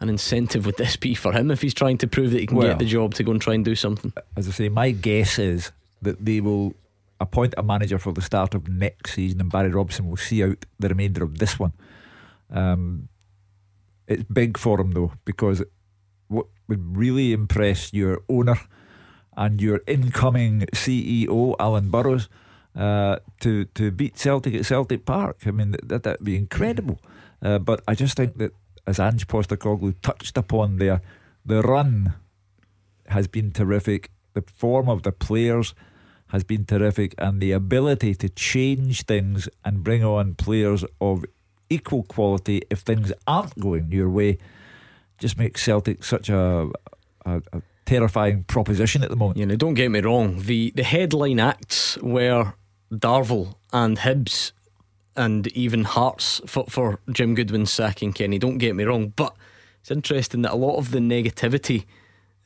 [0.00, 2.56] an incentive would this be for him if he's trying to prove that he can
[2.56, 4.12] well, get the job to go and try and do something?
[4.36, 6.74] As I say, my guess is that they will
[7.20, 10.64] appoint a manager for the start of next season, and Barry Robson will see out
[10.78, 11.72] the remainder of this one.
[12.50, 13.08] Um,
[14.06, 15.62] it's big for him though, because
[16.28, 18.56] what would really impress your owner
[19.36, 22.28] and your incoming CEO, Alan Burrows,
[22.76, 25.38] uh, to to beat Celtic at Celtic Park.
[25.46, 27.00] I mean, that that'd be incredible.
[27.42, 28.52] Uh, but I just think that,
[28.86, 31.00] as Ange Postecoglou touched upon there,
[31.44, 32.14] the run
[33.06, 34.10] has been terrific.
[34.34, 35.74] The form of the players
[36.30, 41.24] has been terrific, and the ability to change things and bring on players of
[41.68, 44.38] equal quality if things aren't going your way
[45.18, 46.70] just makes Celtic such a,
[47.24, 49.38] a, a terrifying proposition at the moment.
[49.38, 50.40] Yeah, now don't get me wrong.
[50.40, 52.54] The the headline acts were
[52.92, 54.52] Darvel and Hibs
[55.16, 58.38] and even Hearts for, for Jim Goodwin's sacking Kenny.
[58.38, 59.34] Don't get me wrong, but
[59.80, 61.84] it's interesting that a lot of the negativity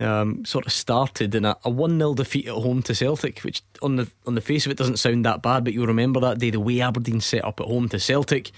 [0.01, 3.63] um, sort of started in a, a one 0 defeat at home to Celtic, which
[3.83, 5.65] on the on the face of it doesn't sound that bad.
[5.65, 8.51] But you'll remember that day the way Aberdeen set up at home to Celtic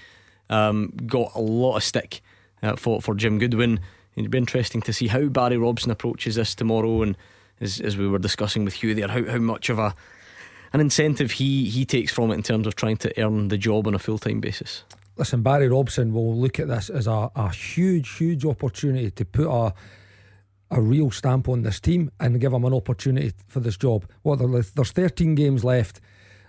[0.49, 2.21] um, got a lot of stick
[2.63, 3.79] uh, for for Jim Goodwin.
[4.15, 7.15] It'd be interesting to see how Barry Robson approaches this tomorrow, and
[7.61, 9.93] as, as we were discussing with Hugh there, how, how much of a
[10.73, 13.87] an incentive he he takes from it in terms of trying to earn the job
[13.87, 14.83] on a full time basis.
[15.17, 19.47] Listen, Barry Robson will look at this as a, a huge, huge opportunity to put
[19.47, 19.73] a
[20.69, 24.05] a real stamp on this team and give them an opportunity for this job.
[24.23, 26.01] What there's 13 games left.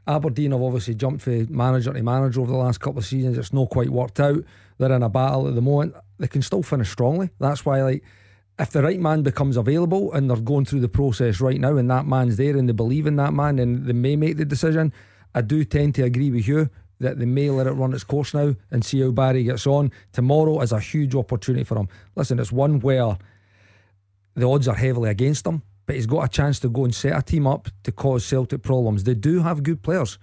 [0.07, 3.37] Aberdeen have obviously jumped from manager to manager over the last couple of seasons.
[3.37, 4.43] It's not quite worked out.
[4.79, 5.95] They're in a battle at the moment.
[6.19, 7.31] They can still finish strongly.
[7.39, 8.03] That's why, like,
[8.59, 11.91] if the right man becomes available and they're going through the process right now, and
[11.91, 14.93] that man's there and they believe in that man and they may make the decision,
[15.35, 18.35] I do tend to agree with you that they may let it run its course
[18.35, 19.93] now and see how Barry gets on.
[20.13, 21.89] Tomorrow is a huge opportunity for him.
[22.17, 23.17] Listen, it's one where
[24.38, 27.16] the odds are heavily against him but he's got a chance to go and set
[27.16, 29.05] a team up to cause Celtic problems.
[29.05, 30.18] They do have good players.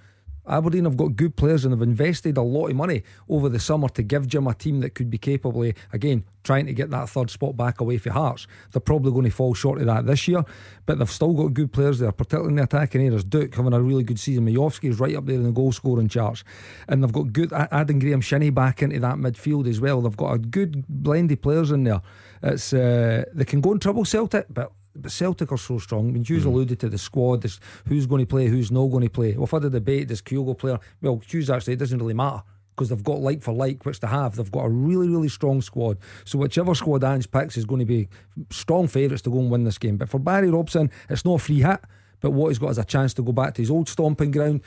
[0.48, 3.90] Aberdeen have got good players and have invested a lot of money over the summer
[3.90, 7.10] to give Jim a team that could be capable of, again, trying to get that
[7.10, 8.46] third spot back away for Hearts.
[8.72, 10.46] They're probably going to fall short of that this year,
[10.86, 13.24] but they've still got good players there, particularly in the attacking areas.
[13.24, 14.46] Duk having a really good season.
[14.46, 16.44] Miovski is right up there in the goal scoring charts.
[16.88, 20.02] And they've got good, adding Graham Shinnie back into that midfield as well.
[20.02, 22.02] They've got a good blend of players in there.
[22.46, 26.08] It's uh, They can go in trouble Celtic, but but Celtic are so strong.
[26.08, 26.48] I mean, Hugh's mm.
[26.48, 29.34] alluded to the squad, this, who's going to play, who's not going to play.
[29.34, 30.78] We've had a debate, does Kyogo play?
[31.02, 32.44] Well, Hugh's actually, it doesn't really matter
[32.76, 34.36] because they've got like for like, which they have.
[34.36, 35.98] They've got a really, really strong squad.
[36.24, 38.08] So whichever squad Ange picks is going to be
[38.50, 39.98] strong favourites to go and win this game.
[39.98, 41.82] But for Barry Robson, it's not a free hit.
[42.22, 44.62] But what he's got is a chance to go back to his old stomping ground,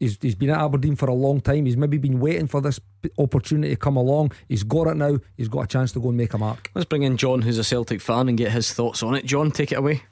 [0.00, 1.66] He's, he's been at Aberdeen for a long time.
[1.66, 2.80] He's maybe been waiting for this
[3.18, 4.32] opportunity to come along.
[4.48, 5.18] He's got it now.
[5.36, 6.70] He's got a chance to go and make a mark.
[6.74, 9.26] Let's bring in John, who's a Celtic fan, and get his thoughts on it.
[9.26, 10.02] John, take it away.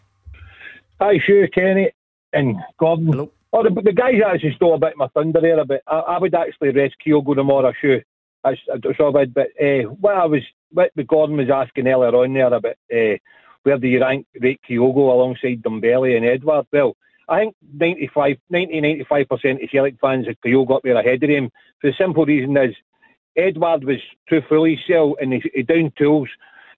[1.01, 1.91] Hi, sure, Kenny
[2.35, 3.07] and Gordon.
[3.07, 3.33] Hello.
[3.53, 5.83] Oh, the, the guys actually stole a bit of my thunder there a bit.
[5.87, 8.03] I, I would actually rest Kyogo tomorrow, sure.
[8.45, 9.33] That's, that's all right.
[9.33, 13.17] But uh, what I was, what Gordon was asking earlier on there about uh,
[13.63, 16.67] where do you rank rate Kyogo alongside Dembele and Edouard?
[16.73, 16.95] Well,
[17.29, 21.51] I think 95, 90, 95% of Celtic fans have Kyogo got there ahead of him.
[21.81, 22.75] For the simple reason is
[23.37, 26.29] Edouard was too full of himself and he, he down tools.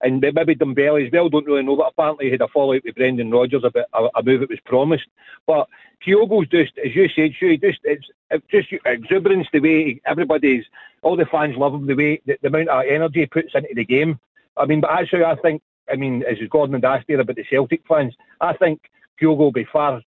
[0.02, 2.94] And maybe Dembele as well, don't really know, but apparently he had a fallout with
[2.94, 5.06] Brendan Rodgers about a, a move that was promised.
[5.46, 5.68] But
[6.04, 10.64] Kyogo's just, as you said, just it's, it's just exuberance the way everybody's,
[11.02, 13.68] all the fans love him, the way, the, the amount of energy he puts into
[13.74, 14.18] the game.
[14.56, 17.44] I mean, but actually, I think, I mean, as Gordon and asked here about the
[17.48, 18.80] Celtic fans, I think
[19.20, 20.00] Kyogo will be far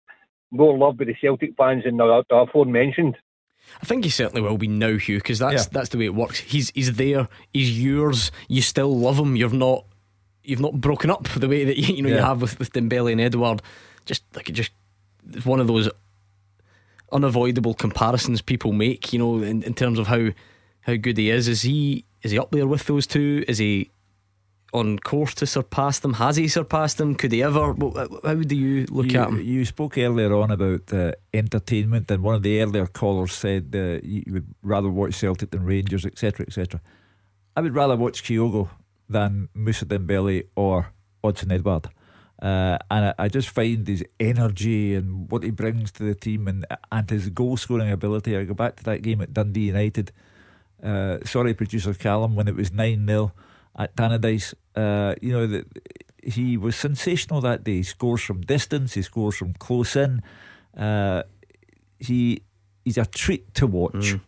[0.54, 3.18] more love by the Celtic fans than the, the aforementioned.
[3.82, 5.70] I think he certainly will be now, Hugh, because that's yeah.
[5.72, 6.40] that's the way it works.
[6.40, 7.28] He's he's there.
[7.54, 8.32] He's yours.
[8.48, 9.36] You still love him.
[9.36, 9.86] You've not
[10.44, 12.16] you've not broken up the way that you know yeah.
[12.16, 13.62] you have with with Dembele and Edouard.
[14.06, 14.72] Just like it just
[15.32, 15.90] it's one of those
[17.12, 19.12] unavoidable comparisons people make.
[19.14, 20.30] You know, in, in terms of how
[20.82, 21.48] how good he is.
[21.48, 23.44] Is he is he up there with those two?
[23.48, 23.90] Is he
[24.74, 26.14] on course to surpass them?
[26.14, 27.16] Has he surpassed them?
[27.16, 27.74] Could he ever?
[28.24, 29.42] How do you look you, at him?
[29.42, 34.00] You spoke earlier on about uh, entertainment, and one of the earlier callers said uh,
[34.04, 36.82] you would rather watch Celtic than Rangers, etc., etc.
[37.56, 38.70] I would rather watch Kyogo
[39.08, 41.90] than Moussa Dembele or Odsonne Edouard.
[42.42, 46.50] Uh, and I, I, just find his energy and what he brings to the team
[46.50, 48.36] and and his goal scoring ability.
[48.36, 50.12] I go back to that game at Dundee United.
[50.84, 53.32] Uh, sorry, producer Callum, when it was 9 0
[53.76, 54.54] at Tannadice.
[54.76, 55.66] Uh, you know, that
[56.24, 57.78] he was sensational that day.
[57.78, 60.22] He scores from distance, he scores from close in.
[60.76, 61.24] Uh,
[62.00, 62.42] he
[62.84, 63.94] He's a treat to watch.
[63.94, 64.22] Mm.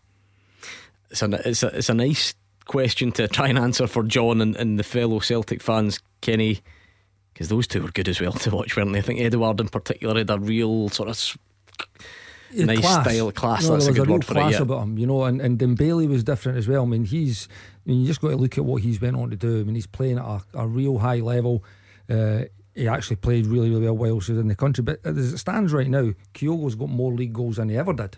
[1.11, 2.33] It's, a, it's, a, it's a nice
[2.65, 6.61] question to try and answer for John and, and the fellow Celtic fans, Kenny,
[7.33, 8.99] because those two were good as well to watch, weren't they?
[8.99, 11.37] I think Edouard in particular had a real sort of
[12.63, 13.05] nice class.
[13.05, 13.63] style, class.
[13.65, 14.55] No, that's a good a word for class it.
[14.57, 14.61] Yeah.
[14.63, 15.23] about him, you know.
[15.23, 16.83] And and Dembele was different as well.
[16.83, 17.47] I mean, he's.
[17.85, 19.59] I mean, you just got to look at what he's went on to do.
[19.59, 21.63] I mean, he's playing at a, a real high level.
[22.09, 24.83] Uh, he actually played really, really well while he was in the country.
[24.83, 28.17] But as it stands right now, Kyogo's got more league goals than he ever did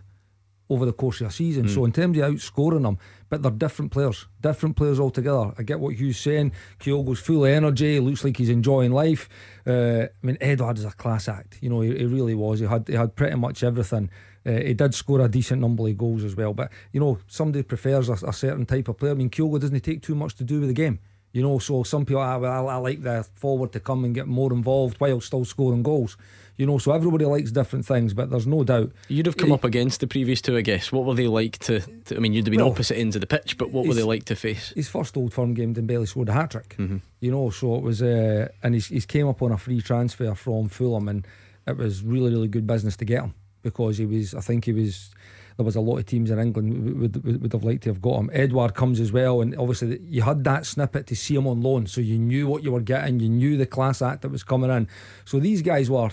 [0.70, 1.66] over the course of a season.
[1.66, 1.74] Mm.
[1.74, 2.98] So in terms of outscoring them,
[3.30, 5.54] but they're different players, different players altogether.
[5.58, 6.52] I get what Hugh's saying.
[6.80, 8.00] Kyogo's full of energy.
[8.00, 9.30] Looks like he's enjoying life.
[9.66, 11.58] Uh, I mean, Edouard is a class act.
[11.62, 12.60] You know, he, he, really was.
[12.60, 14.10] He had he had pretty much everything.
[14.48, 16.54] Uh, he did score a decent number of goals as well.
[16.54, 19.12] But you know, somebody prefers a, a certain type of player.
[19.12, 21.00] I mean, Kyogo doesn't take too much to do with the game.
[21.34, 24.28] You know, so some people, I, I, I like the forward to come and get
[24.28, 26.18] more involved while still scoring goals.
[26.56, 28.92] You know, so everybody likes different things, but there's no doubt.
[29.10, 30.92] You'd have come up against the previous two, I guess.
[30.92, 31.82] What were they like to?
[32.06, 33.94] to I mean, you'd have been well, opposite ends of the pitch, but what were
[33.94, 34.74] they like to face?
[34.76, 36.76] His first Old Firm game, Dembele scored a hat trick.
[36.80, 36.98] Mm-hmm.
[37.20, 40.34] You know, so it was, uh, and he's, he's came up on a free transfer
[40.34, 41.28] from Fulham, and
[41.68, 43.36] it was really, really good business to get him
[43.72, 45.12] because he was, I think he was
[45.58, 48.02] there was a lot of teams in England would, would, would have liked to have
[48.02, 48.30] got him.
[48.32, 51.88] Edouard comes as well, and obviously you had that snippet to see him on loan,
[51.88, 54.70] so you knew what you were getting, you knew the class act that was coming
[54.70, 54.88] in.
[55.26, 56.12] So these guys were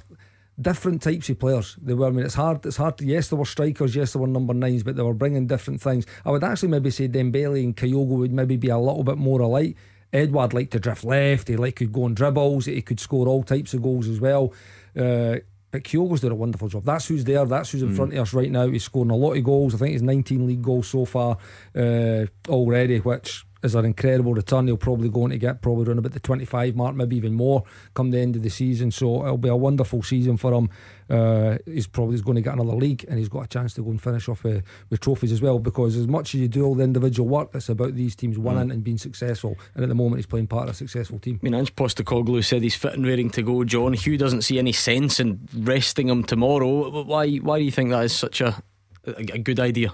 [0.60, 1.76] different types of players.
[1.82, 2.06] They were.
[2.06, 2.64] I mean, it's hard.
[2.64, 2.98] It's hard.
[2.98, 3.94] To, yes, there were strikers.
[3.94, 6.06] Yes, there were number nines, but they were bringing different things.
[6.24, 9.40] I would actually maybe say Dembele and Kyogo would maybe be a little bit more
[9.40, 9.76] alike.
[10.12, 11.48] Edouard liked to drift left.
[11.48, 12.66] He like could go on dribbles.
[12.66, 14.54] He could score all types of goals as well.
[14.96, 15.38] Uh,
[15.74, 16.84] but Kyogo's done a wonderful job.
[16.84, 17.44] That's who's there.
[17.44, 17.96] That's who's in mm.
[17.96, 18.68] front of us right now.
[18.68, 19.74] He's scoring a lot of goals.
[19.74, 21.36] I think he's 19 league goals so far
[21.74, 24.66] uh, already, which is an incredible return.
[24.66, 28.10] He'll probably going to get probably around about the 25 mark, maybe even more come
[28.10, 28.90] the end of the season.
[28.90, 30.68] So it'll be a wonderful season for him.
[31.08, 33.90] Uh, he's probably going to get another league and he's got a chance to go
[33.90, 35.58] and finish off uh, with trophies as well.
[35.58, 38.68] Because as much as you do all the individual work, it's about these teams winning
[38.68, 38.72] mm.
[38.72, 39.56] and being successful.
[39.74, 41.40] And at the moment, he's playing part of a successful team.
[41.42, 43.64] I mean, Ange Postecoglou said he's fit and raring to go.
[43.64, 47.02] John Hugh doesn't see any sense in resting him tomorrow.
[47.02, 47.36] Why?
[47.36, 48.62] Why do you think that is such a
[49.06, 49.92] a, a good idea?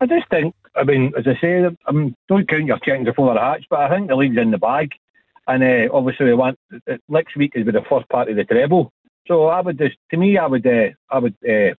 [0.00, 3.34] I just think I mean, as I say, I mean, don't count your chickens before
[3.34, 4.92] they're hatched, but I think the league's in the bag.
[5.46, 6.58] And uh, obviously, we want
[7.08, 8.92] next week is the first part of the treble.
[9.26, 11.74] So I would just, to me, I would, uh, I would, uh,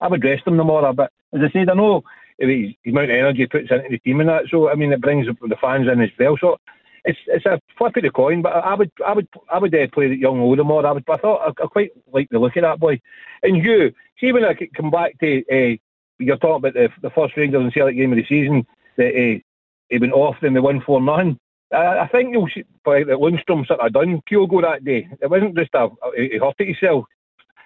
[0.00, 0.92] I would rest him tomorrow.
[0.92, 2.02] But as I said, I know
[2.38, 4.44] the amount of energy he puts into the team and that.
[4.50, 6.36] So I mean, it brings the fans in as well.
[6.40, 6.56] So
[7.04, 8.42] it's it's a flip of the coin.
[8.42, 10.84] But I would, I would, I would uh, play the young Oldemore.
[10.84, 13.00] I would, I thought I, I, quite like the look of that boy.
[13.42, 15.76] And you, see when I come back to uh,
[16.20, 19.40] you're talking about the, the first Rangers and Celtic game of the season that uh,
[19.88, 21.38] he went off and they won 4 none.
[21.72, 25.08] I, I think you'll see by that Lundstram sort of done Kyogo that day.
[25.20, 27.04] It wasn't just a, he hurt himself.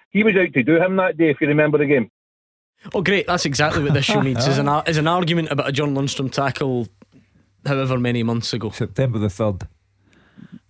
[0.09, 2.09] He was out to do him that day, if you remember the game.
[2.93, 3.27] Oh, great.
[3.27, 6.31] That's exactly what this show needs is an, is an argument about a John Lundstram
[6.31, 6.87] tackle
[7.65, 8.69] however many months ago.
[8.69, 9.67] September the 3rd.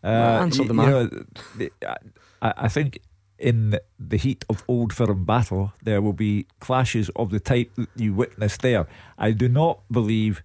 [0.04, 1.10] Uh, answer the man.
[1.58, 1.96] You know,
[2.42, 3.00] I, I think
[3.38, 7.90] in the heat of old firm battle, there will be clashes of the type that
[7.96, 8.88] you witnessed there.
[9.18, 10.44] I do not believe,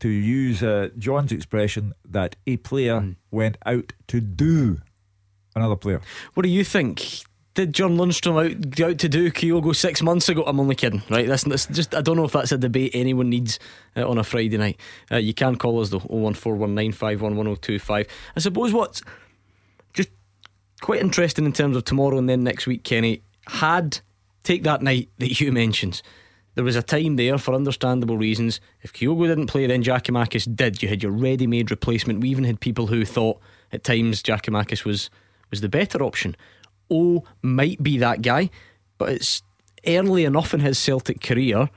[0.00, 3.16] to use uh, John's expression, that a player mm.
[3.30, 4.80] went out to do
[5.54, 6.00] another player.
[6.34, 7.24] What do you think?
[7.54, 10.44] Did John Lundstram out, out to do Kyogo six months ago?
[10.46, 11.26] I'm only kidding, right?
[11.26, 13.58] That's, that's just I don't know if that's a debate anyone needs
[13.96, 14.78] uh, on a Friday night.
[15.10, 18.06] Uh, you can call us though, 01419511025.
[18.36, 19.02] I suppose what's
[20.80, 23.22] quite interesting in terms of tomorrow and then next week, Kenny.
[23.46, 24.00] Had
[24.42, 26.02] take that night that you mentioned.
[26.54, 28.60] There was a time there for understandable reasons.
[28.82, 30.82] If Kyogo didn't play, then Giakoumakis did.
[30.82, 32.20] You had your ready-made replacement.
[32.20, 33.38] We even had people who thought
[33.72, 35.10] at times Giakoumakis was
[35.50, 36.36] was the better option.
[36.90, 38.50] Oh, might be that guy,
[38.98, 39.42] but it's
[39.86, 41.70] early enough in his Celtic career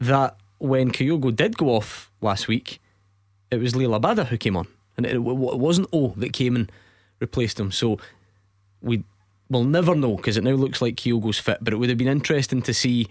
[0.00, 2.80] that when Kyogo did go off last week,
[3.50, 4.66] it was Liel Abada who came on,
[4.96, 6.72] and it, it wasn't O that came and
[7.18, 7.70] replaced him.
[7.72, 7.98] So
[8.82, 9.04] we
[9.48, 11.58] will never know because it now looks like Kyogo's fit.
[11.60, 13.08] But it would have been interesting to see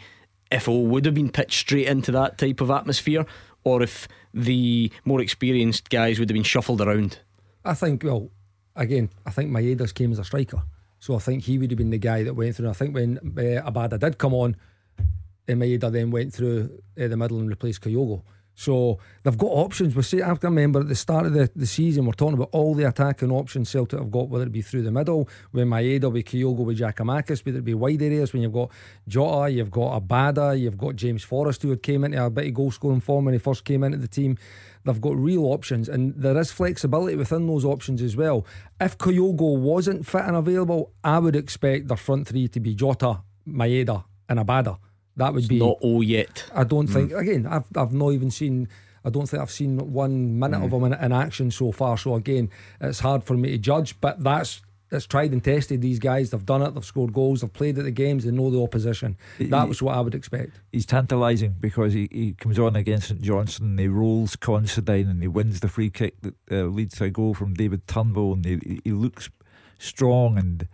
[0.51, 3.25] if O would have been pitched straight into that type of atmosphere,
[3.63, 7.19] or if the more experienced guys would have been shuffled around.
[7.63, 8.29] I think, well,
[8.75, 10.63] again, I think Maeda's came as a striker.
[10.99, 12.69] So I think he would have been the guy that went through.
[12.69, 14.55] I think when uh, Abada did come on,
[14.99, 18.23] uh, Maeda then went through uh, the middle and replaced Kyogo.
[18.59, 19.95] So they've got options.
[19.95, 22.75] We see, I remember at the start of the, the season, we're talking about all
[22.75, 26.25] the attacking options Celtic have got, whether it be through the middle, when Maeda, with
[26.25, 28.69] Kyogo, with Giakoumakis, whether it be wide areas, when you've got
[29.07, 32.53] Jota, you've got Abada, you've got James Forrest, who had came into a bit of
[32.53, 34.37] goal scoring form when he first came into the team.
[34.83, 38.45] They've got real options, and there is flexibility within those options as well.
[38.81, 43.21] If Kyogo wasn't fit and available, I would expect their front three to be Jota,
[43.47, 44.79] Maeda, and Abada.
[45.19, 46.49] That would it's be not all yet.
[46.55, 46.93] I don't mm.
[46.93, 47.11] think.
[47.11, 48.69] Again, I've I've not even seen.
[49.03, 50.65] I don't think I've seen one minute mm.
[50.65, 51.97] of him in, in, action so far.
[51.97, 52.49] So again,
[52.81, 53.99] it's hard for me to judge.
[53.99, 55.81] But that's that's tried and tested.
[55.81, 56.73] These guys, they've done it.
[56.73, 57.41] They've scored goals.
[57.41, 58.23] They've played at the games.
[58.23, 59.17] They know the opposition.
[59.39, 60.61] That was what I would expect.
[60.71, 63.71] He's tantalising because he, he comes on against St Johnstone.
[63.71, 67.09] And he rolls Considine and he wins the free kick that uh, leads to a
[67.09, 68.33] goal from David Turnbull.
[68.33, 69.29] And he, he looks
[69.77, 70.67] strong and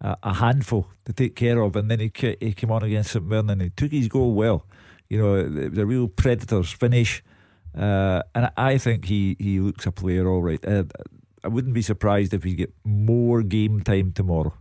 [0.00, 1.76] a handful to take care of.
[1.76, 4.66] And then he he came on against St Mirren and he took his goal well.
[5.08, 7.22] You know, it was a real predator's finish.
[7.76, 10.64] Uh, and I think he, he looks a player all right.
[10.66, 10.84] Uh,
[11.44, 14.54] I wouldn't be surprised if he get more game time tomorrow.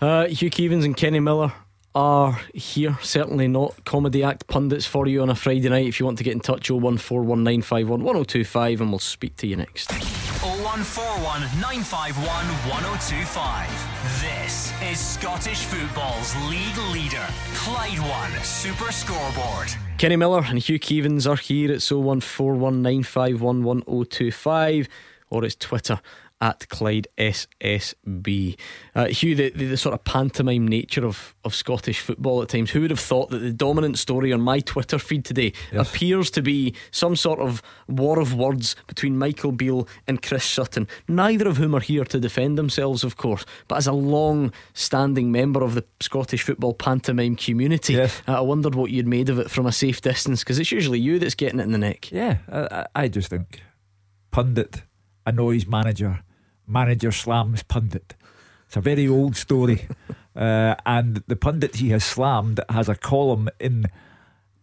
[0.00, 1.52] Uh, Hugh Keevins and Kenny Miller
[1.94, 2.98] are here.
[3.02, 5.86] Certainly not comedy act pundits for you on a Friday night.
[5.86, 10.23] If you want to get in touch, 01419511025 and we'll speak to you next.
[10.44, 12.26] 0141 951
[12.68, 13.70] 1025.
[14.20, 19.68] This is Scottish football's league leader, Clyde One Super Scoreboard.
[19.96, 24.86] Kenny Miller and Hugh Keevins are here at 0141 951 1025
[25.30, 25.98] or it's Twitter
[26.44, 28.58] at Clyde SSB.
[28.94, 32.70] Uh, Hugh, the, the, the, sort of pantomime nature of, of Scottish football at times,
[32.70, 35.88] who would have thought that the dominant story on my Twitter feed today yes.
[35.88, 40.86] appears to be some sort of war of words between Michael Beale and Chris Sutton,
[41.08, 45.32] neither of whom are here to defend themselves, of course, but as a long standing
[45.32, 48.20] member of the Scottish football pantomime community, yes.
[48.28, 51.00] uh, I wondered what you'd made of it from a safe distance because it's usually
[51.00, 52.12] you that's getting it in the neck.
[52.12, 53.62] Yeah, I, I just think
[54.30, 54.82] pundit
[55.26, 56.20] annoys manager,
[56.66, 58.14] manager slams pundit.
[58.66, 59.88] It's a very old story.
[60.36, 63.86] uh, and the pundit he has slammed has a column in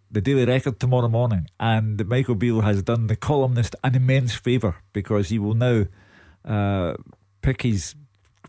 [0.10, 1.48] the Daily Record tomorrow morning.
[1.60, 5.86] And Michael Beale has done the columnist an immense favour because he will now
[6.44, 6.96] uh,
[7.42, 7.96] pick his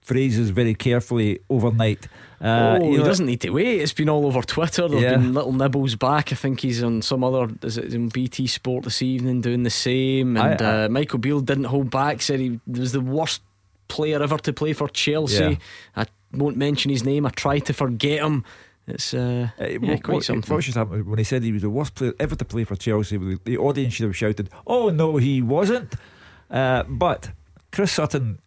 [0.02, 2.08] phrases very carefully overnight.
[2.40, 3.80] Uh, oh, he know, doesn't need to wait.
[3.80, 4.88] It's been all over Twitter.
[4.88, 5.12] There've yeah.
[5.12, 6.32] been little nibbles back.
[6.32, 7.48] I think he's on some other.
[7.62, 10.36] Is it in BT Sport this evening doing the same?
[10.36, 12.20] And I, I, uh, Michael Beale didn't hold back.
[12.20, 13.42] Said he was the worst
[13.86, 15.44] player ever to play for Chelsea.
[15.44, 15.56] Yeah.
[15.96, 17.26] I won't mention his name.
[17.26, 18.44] I try to forget him.
[18.88, 20.52] It's uh, uh, yeah, what, quite something.
[20.52, 22.74] What should happen when he said he was the worst player ever to play for
[22.74, 23.16] Chelsea?
[23.44, 25.94] The audience should have shouted, "Oh no, he wasn't!"
[26.50, 27.30] Uh, but
[27.70, 28.40] Chris Sutton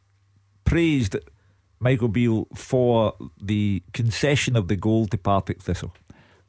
[0.66, 1.16] praised
[1.80, 5.94] Michael Beale for the concession of the goal to Partick Thistle.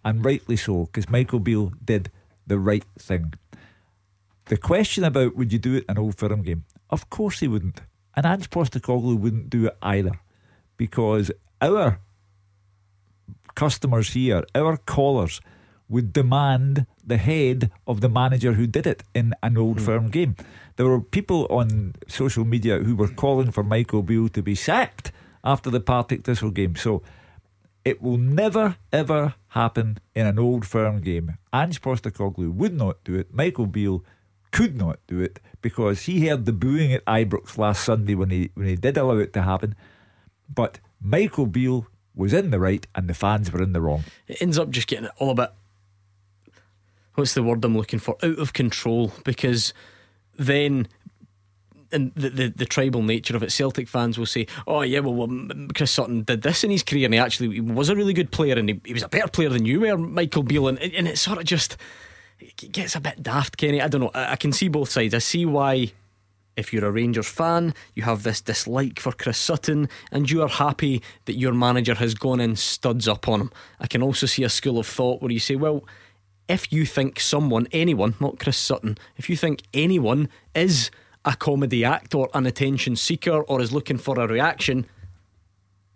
[0.04, 2.10] And rightly so, because Michael Beale did
[2.46, 3.34] the right thing.
[4.46, 6.64] The question about would you do it in an old firm game?
[6.90, 7.80] Of course he wouldn't.
[8.14, 10.20] And Ange Postecoglou wouldn't do it either.
[10.76, 12.00] Because our
[13.54, 15.40] customers here, our callers,
[15.88, 19.84] would demand the head of the manager who did it in an old mm.
[19.84, 20.36] firm game.
[20.76, 25.12] There were people on social media who were calling for Michael Beale to be sacked
[25.42, 26.76] after the Partick Thistle game.
[26.76, 27.02] So
[27.84, 31.38] it will never ever happen in an old firm game.
[31.52, 33.32] Ange Postecoglou would not do it.
[33.32, 34.04] Michael Beale
[34.50, 38.50] could not do it because he heard the booing at Ibrox last Sunday when he
[38.54, 39.74] when he did allow it to happen.
[40.52, 44.04] But Michael Beale was in the right and the fans were in the wrong.
[44.26, 45.50] It ends up just getting it all a bit
[47.16, 48.16] what's the word I'm looking for?
[48.22, 49.74] Out of control because
[50.38, 50.88] then
[51.92, 55.14] and the, the, the tribal nature of it, Celtic fans will say, "Oh yeah, well,
[55.14, 58.12] well, Chris Sutton did this in his career, and he actually he was a really
[58.12, 60.78] good player, and he, he was a better player than you were, Michael Beale." And,
[60.78, 61.76] and it sort of just
[62.38, 63.80] it gets a bit daft, Kenny.
[63.80, 64.10] I don't know.
[64.14, 65.14] I, I can see both sides.
[65.14, 65.92] I see why,
[66.56, 70.48] if you're a Rangers fan, you have this dislike for Chris Sutton, and you are
[70.48, 73.52] happy that your manager has gone in studs up on him.
[73.80, 75.84] I can also see a school of thought where you say, "Well."
[76.48, 80.90] If you think someone, anyone, not Chris Sutton, if you think anyone is
[81.24, 84.86] a comedy act or an attention seeker or is looking for a reaction,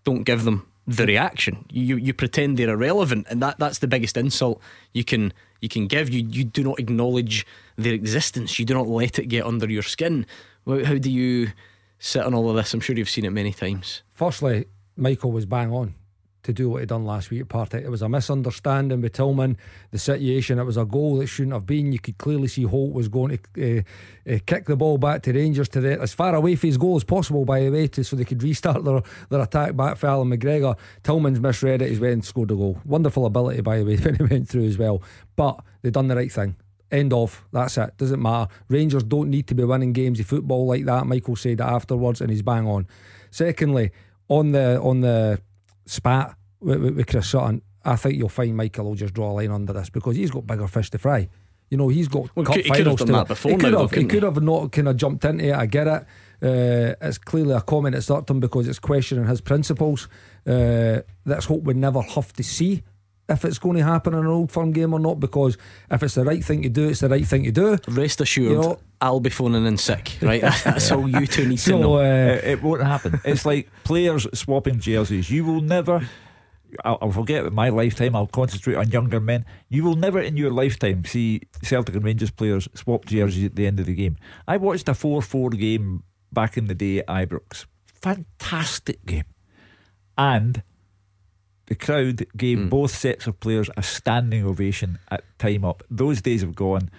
[0.02, 1.64] don't give them the reaction.
[1.70, 4.60] You you pretend they're irrelevant, and that, that's the biggest insult
[4.92, 6.10] you can you can give.
[6.10, 7.46] You you do not acknowledge
[7.76, 8.58] their existence.
[8.58, 10.26] You do not let it get under your skin.
[10.66, 11.52] How do you
[12.00, 12.74] sit on all of this?
[12.74, 14.02] I'm sure you've seen it many times.
[14.10, 15.94] Firstly, Michael was bang on
[16.42, 17.84] to do what he done last week at Partick.
[17.84, 19.56] It was a misunderstanding with Tillman.
[19.90, 21.92] The situation, it was a goal that shouldn't have been.
[21.92, 25.32] You could clearly see Holt was going to uh, uh, kick the ball back to
[25.32, 28.04] Rangers to the as far away from his goal as possible, by the way, to,
[28.04, 30.76] so they could restart their, their attack back for Allan McGregor.
[31.02, 31.90] Tillman's misread it.
[31.90, 32.80] He's went and scored a goal.
[32.84, 35.02] Wonderful ability, by the way, when he went through as well.
[35.36, 36.56] But they done the right thing.
[36.90, 37.44] End of.
[37.52, 37.96] That's it.
[37.98, 38.50] Doesn't matter.
[38.68, 41.06] Rangers don't need to be winning games of football like that.
[41.06, 42.88] Michael said that afterwards, and he's bang on.
[43.30, 43.92] Secondly,
[44.28, 45.40] on the on the
[45.90, 49.50] spat with, with, Chris Sutton, I think you'll find Michael will just draw a line
[49.50, 51.28] under this because he's got bigger fish to fry.
[51.70, 53.50] You know, he's got well, cup he finals could have done to before.
[53.52, 55.54] He could have, he could have not kind of jumped into it.
[55.54, 56.06] I get it.
[56.42, 60.08] Uh, it's clearly a comment at certain because it's questioning his principles.
[60.46, 62.82] Uh, let's hope we never have to see
[63.30, 65.56] if it's going to happen in an old firm game or not because
[65.90, 67.78] if it's the right thing to do, it's the right thing to do.
[67.88, 70.40] Rest assured, you know, I'll be phoning in sick, right?
[70.64, 71.98] That's all you two need so, to know.
[71.98, 73.20] Uh, it, it won't happen.
[73.24, 75.30] It's like players swapping jerseys.
[75.30, 76.06] You will never
[76.84, 78.14] I'll, I'll forget my lifetime.
[78.14, 79.44] I'll concentrate on younger men.
[79.68, 83.66] You will never in your lifetime see Celtic and Rangers players swap jerseys at the
[83.66, 84.16] end of the game.
[84.46, 87.66] I watched a 4 4 game back in the day at Ibrox.
[87.86, 89.24] Fantastic game.
[90.16, 90.62] And
[91.70, 92.68] the crowd gave mm.
[92.68, 95.84] both sets of players a standing ovation at time up.
[95.88, 96.90] Those days have gone.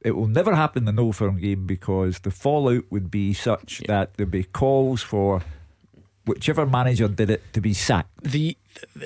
[0.00, 3.82] It will never happen in the no firm game because the fallout would be such
[3.82, 3.86] yeah.
[3.88, 5.42] that there'd be calls for
[6.30, 8.08] whichever manager did it to be sacked.
[8.22, 8.56] The,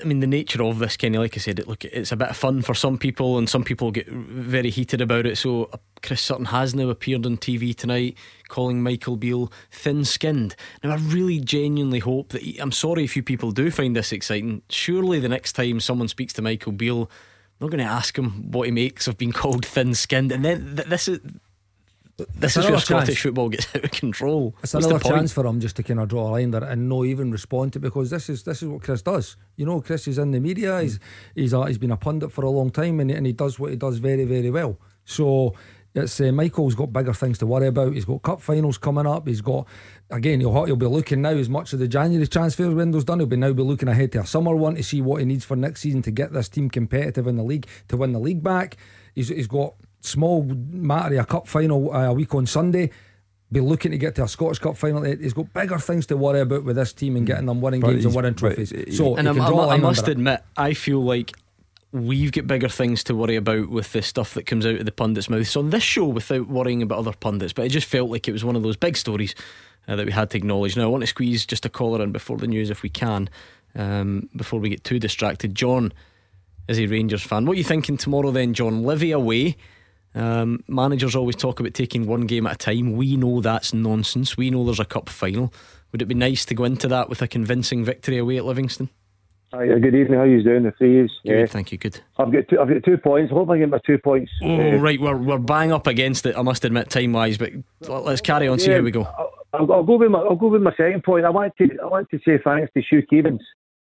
[0.00, 2.28] I mean, the nature of this, Kenny, like I said, it, look, it's a bit
[2.28, 5.38] of fun for some people, and some people get very heated about it.
[5.38, 8.16] So uh, Chris Sutton has now appeared on TV tonight,
[8.48, 10.54] calling Michael Beale thin-skinned.
[10.82, 14.12] Now, I really genuinely hope that he, I'm sorry if you people do find this
[14.12, 14.62] exciting.
[14.68, 17.10] Surely, the next time someone speaks to Michael Beale.
[17.60, 20.76] I'm not going to ask him what he makes of being called thin-skinned, and then
[20.76, 21.20] th- this is
[22.16, 24.54] this is where Scottish football gets out of control.
[24.62, 26.88] It's What's another chance for him just to kind of draw a line there and
[26.88, 29.36] not even respond to it because this is this is what Chris does.
[29.56, 30.80] You know, Chris is in the media.
[30.80, 31.00] He's
[31.34, 33.70] he's a, he's been a pundit for a long time and, and he does what
[33.70, 34.78] he does very very well.
[35.04, 35.54] So
[35.94, 37.94] it's uh, Michael's got bigger things to worry about.
[37.94, 39.28] He's got cup finals coming up.
[39.28, 39.66] He's got
[40.10, 40.40] again.
[40.40, 43.20] He'll he'll be looking now as much of the January transfer window's done.
[43.20, 45.44] He'll be now be looking ahead to a summer one to see what he needs
[45.44, 48.42] for next season to get this team competitive in the league to win the league
[48.42, 48.76] back.
[49.14, 49.74] He's he's got
[50.04, 52.90] small matter of a cup final uh, a week on Sunday.
[53.52, 55.02] Be looking to get to a Scottish Cup final.
[55.02, 57.90] He's got bigger things to worry about with this team and getting them winning but
[57.90, 58.72] games and winning trophies.
[58.96, 61.32] So, and i must admit, I feel like
[61.92, 64.90] we've got bigger things to worry about with the stuff that comes out of the
[64.90, 67.52] pundits' mouths on this show without worrying about other pundits.
[67.52, 69.36] But it just felt like it was one of those big stories
[69.86, 70.76] uh, that we had to acknowledge.
[70.76, 73.30] Now, I want to squeeze just a caller in before the news if we can,
[73.76, 75.54] um, before we get too distracted.
[75.54, 75.92] John
[76.66, 77.46] is a Rangers fan.
[77.46, 78.82] What are you thinking tomorrow then, John?
[78.82, 79.56] Livy away.
[80.14, 82.96] Um, managers always talk about taking one game at a time.
[82.96, 84.36] We know that's nonsense.
[84.36, 85.52] We know there's a cup final.
[85.92, 88.90] Would it be nice to go into that with a convincing victory away at Livingston?
[89.52, 90.14] Hi, uh, good evening.
[90.14, 90.64] How are you doing?
[90.64, 91.46] The three Good, yeah.
[91.46, 91.78] thank you.
[91.78, 92.00] Good.
[92.18, 93.30] I've got two, I've got two points.
[93.30, 94.32] I hope I get my two points.
[94.42, 95.00] Oh, uh, right.
[95.00, 96.36] We're we're bang up against it.
[96.36, 98.58] I must admit, time wise, but let's carry on.
[98.58, 99.04] Yeah, see how we go.
[99.52, 101.24] I'll, I'll, go with my I'll go with my second point.
[101.24, 103.42] I want to I want to say thanks to Hugh Keevins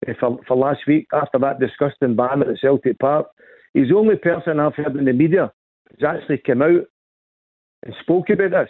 [0.08, 3.28] uh, for for last week after that disgusting ban at the Celtic Park.
[3.74, 5.52] He's the only person I've heard in the media
[5.92, 6.86] has actually come out
[7.84, 8.70] and spoke about this.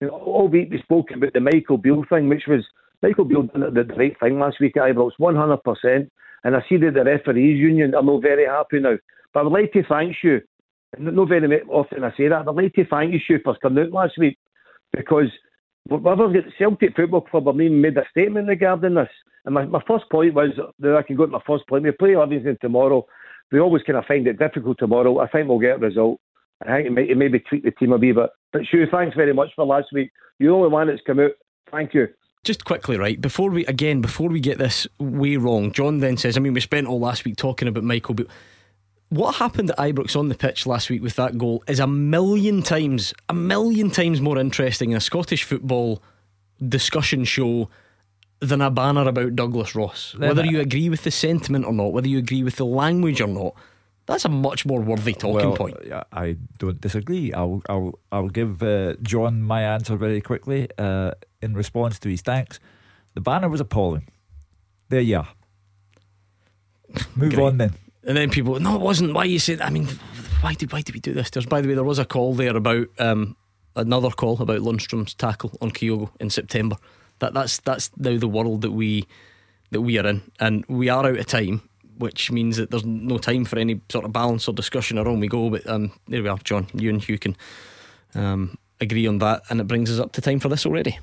[0.00, 2.64] You know, all week we spoke about the Michael Beale thing, which was
[3.02, 6.08] Michael Beale did the right thing last week at Ibrox, 100%.
[6.44, 8.96] And I see that the referees union are not very happy now.
[9.32, 10.40] But I would like to thank you.
[10.98, 14.18] Not very often I say that, I'd like to thank you, for coming out last
[14.18, 14.38] week
[14.92, 15.28] because
[15.86, 19.08] whatever Celtic Football Club have even made a statement regarding this.
[19.44, 21.84] And my, my first point was that I can go to my first point.
[21.84, 23.06] We play Livingston tomorrow.
[23.50, 25.18] We always kind of find it difficult tomorrow.
[25.18, 26.20] I think we'll get a result.
[26.66, 28.30] I think it, may, it maybe tweak the team a wee bit.
[28.52, 30.10] But Shu, thanks very much for last week.
[30.38, 31.32] You're the only one that's come out.
[31.70, 32.08] Thank you.
[32.44, 36.36] Just quickly, right before we again before we get this way wrong, John then says,
[36.36, 38.26] I mean, we spent all last week talking about Michael, but
[39.10, 42.62] what happened at Ibrox on the pitch last week with that goal is a million
[42.62, 46.02] times, a million times more interesting in a Scottish football
[46.66, 47.68] discussion show
[48.40, 50.16] than a banner about Douglas Ross.
[50.16, 53.28] Whether you agree with the sentiment or not, whether you agree with the language or
[53.28, 53.54] not,
[54.06, 55.76] that's a much more worthy talking well, point.
[56.12, 57.32] I don't disagree.
[57.32, 62.22] I'll I'll I'll give uh, John my answer very quickly uh, in response to his
[62.22, 62.58] thanks.
[63.14, 64.08] The banner was appalling.
[64.88, 65.28] There you are.
[67.14, 67.74] Move on then.
[68.04, 69.14] And then people, no, it wasn't.
[69.14, 69.60] Why you said?
[69.60, 69.86] I mean,
[70.40, 71.30] why did why did we do this?
[71.30, 73.36] There's by the way, there was a call there about um,
[73.76, 76.76] another call about Lundstram's tackle on Kyogo in September.
[77.20, 79.06] That that's that's now the world that we
[79.70, 81.62] that we are in, and we are out of time
[81.98, 85.20] which means that there's no time for any sort of balance or discussion or on
[85.20, 85.50] we go.
[85.50, 86.66] But um, there we are, John.
[86.74, 87.36] You and Hugh can
[88.14, 90.98] um, agree on that, and it brings us up to time for this already.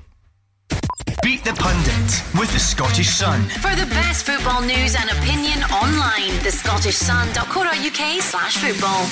[1.30, 3.44] Beat the Pundit with the Scottish Sun.
[3.62, 9.06] For the best football news and opinion online, the Scottish thescottishsun.co.uk slash football.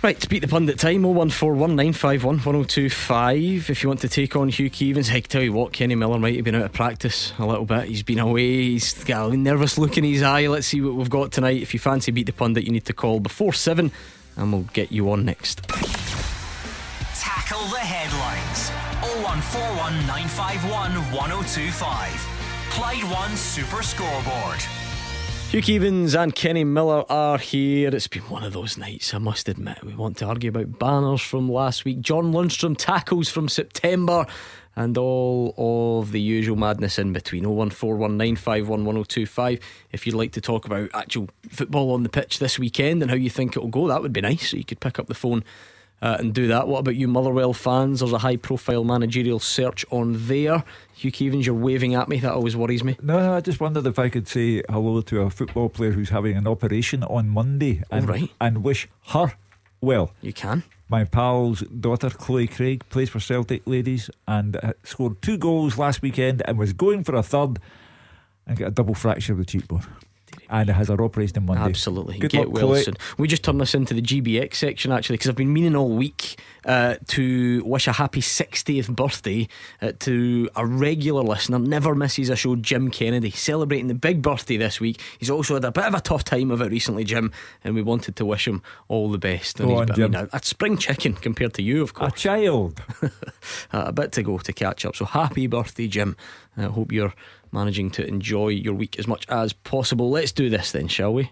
[0.00, 3.68] Right, to beat the pundit time, 01419511025.
[3.68, 6.36] If you want to take on Hugh Keevins, I tell you what, Kenny Miller might
[6.36, 7.86] have been out of practice a little bit.
[7.86, 10.46] He's been away, he's got a nervous look in his eye.
[10.46, 11.60] Let's see what we've got tonight.
[11.60, 13.90] If you fancy beat the pundit, you need to call before 7
[14.36, 15.66] and we'll get you on next.
[17.18, 18.70] Tackle the headlines.
[19.34, 22.70] 0141 951 1025.
[22.70, 24.60] Clyde One Super Scoreboard.
[25.50, 27.92] Hugh Keevins and Kenny Miller are here.
[27.92, 29.82] It's been one of those nights, I must admit.
[29.82, 34.24] We want to argue about banners from last week, John Lundstram tackles from September,
[34.76, 37.42] and all of the usual madness in between.
[37.42, 39.60] 01419511025.
[39.90, 43.16] If you'd like to talk about actual football on the pitch this weekend and how
[43.16, 44.50] you think it'll go, that would be nice.
[44.50, 45.42] So you could pick up the phone
[46.04, 46.68] uh, and do that.
[46.68, 48.00] What about you, Motherwell fans?
[48.00, 50.62] There's a high profile managerial search on there.
[50.94, 52.18] Hugh Keevins, you're waving at me.
[52.20, 52.98] That always worries me.
[53.02, 56.10] No, no, I just wondered if I could say hello to a football player who's
[56.10, 58.30] having an operation on Monday and, right.
[58.38, 59.32] and wish her
[59.80, 60.12] well.
[60.20, 60.62] You can.
[60.90, 66.02] My pal's daughter, Chloe Craig, plays for Celtic ladies and uh, scored two goals last
[66.02, 67.58] weekend and was going for a third
[68.46, 69.86] and got a double fracture of the cheekbone.
[70.50, 71.62] And it has her operation on Monday.
[71.64, 72.18] Absolutely.
[72.18, 72.82] Good Get luck, well Chloe.
[72.82, 72.94] soon.
[73.18, 76.38] We just turned this into the GBX section actually because I've been meaning all week
[76.64, 79.48] uh, to wish a happy 60th birthday
[79.82, 84.56] uh, to a regular listener, never misses a show, Jim Kennedy, celebrating the big birthday
[84.56, 85.00] this week.
[85.18, 87.32] He's also had a bit of a tough time of it recently, Jim,
[87.64, 89.60] and we wanted to wish him all the best.
[89.60, 90.28] And Go he's on, been- I mean, Jim.
[90.32, 92.12] a, a spring chicken compared to you, of course.
[92.12, 92.80] A child.
[93.02, 93.08] Uh,
[93.72, 94.96] a bit to go to catch up.
[94.96, 96.16] So happy birthday, Jim.
[96.56, 97.12] I hope you're
[97.54, 100.10] managing to enjoy your week as much as possible.
[100.10, 101.30] Let's do this then, shall we?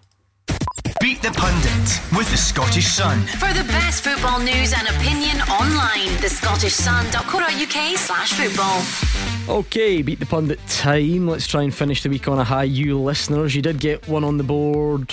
[1.01, 3.23] Beat the Pundit with the Scottish Sun.
[3.27, 9.59] For the best football news and opinion online, the Scottish thescottishsun.co.uk slash football.
[9.59, 11.27] Okay, beat the pundit time.
[11.27, 12.62] Let's try and finish the week on a high.
[12.62, 15.12] You listeners, you did get one on the board.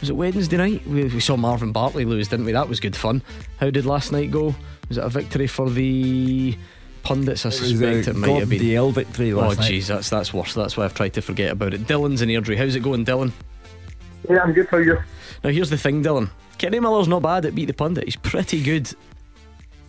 [0.00, 0.86] Was it Wednesday night?
[0.86, 2.52] We, we saw Marvin Bartley lose, didn't we?
[2.52, 3.22] That was good fun.
[3.58, 4.54] How did last night go?
[4.88, 6.56] Was it a victory for the
[7.02, 7.44] pundits?
[7.46, 8.60] I suspect a it might have Gordon been.
[8.60, 9.70] DL victory Oh, last night.
[9.72, 10.54] jeez, that's that's worse.
[10.54, 11.86] That's why I've tried to forget about it.
[11.86, 12.56] Dylan's in Airdrie.
[12.56, 13.32] How's it going, Dylan?
[14.28, 14.98] Yeah, I'm good for you.
[15.42, 16.30] Now, here's the thing, Dylan.
[16.58, 18.04] Kenny Miller's not bad at beat the pundit.
[18.04, 18.92] He's pretty good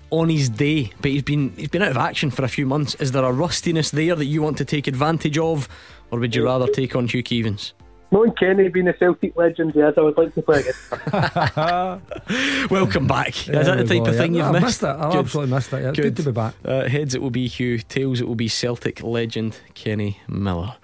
[0.10, 2.96] on his day, but he's been he's been out of action for a few months.
[2.96, 5.68] Is there a rustiness there that you want to take advantage of,
[6.12, 7.74] or would you rather take on Hugh Keevins?
[8.12, 10.74] Knowing Kenny being a Celtic legend, yes, I would like to play again.
[12.70, 13.30] Welcome back.
[13.48, 14.48] Is that the type go, of thing yeah.
[14.48, 14.82] you've I've missed?
[14.82, 14.88] missed it.
[14.88, 15.20] I've Good.
[15.20, 15.82] absolutely missed it.
[15.82, 15.90] Yeah.
[15.90, 16.18] It's good.
[16.18, 16.54] to be back.
[16.66, 20.76] Uh, heads it will be Hugh, tails it will be Celtic legend Kenny Miller.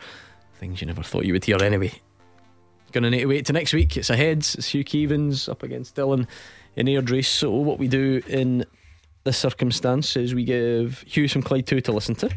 [0.56, 1.92] Things you never thought you would hear anyway.
[2.94, 3.98] Gonna need to wait till next week.
[3.98, 4.56] It's a heads.
[4.56, 6.28] It's Hugh Keevins up against Dylan
[6.78, 7.26] in Airdrie.
[7.26, 8.66] So what we do in
[9.26, 12.30] this circumstance is we give Hugh some Clyde 2 to listen to,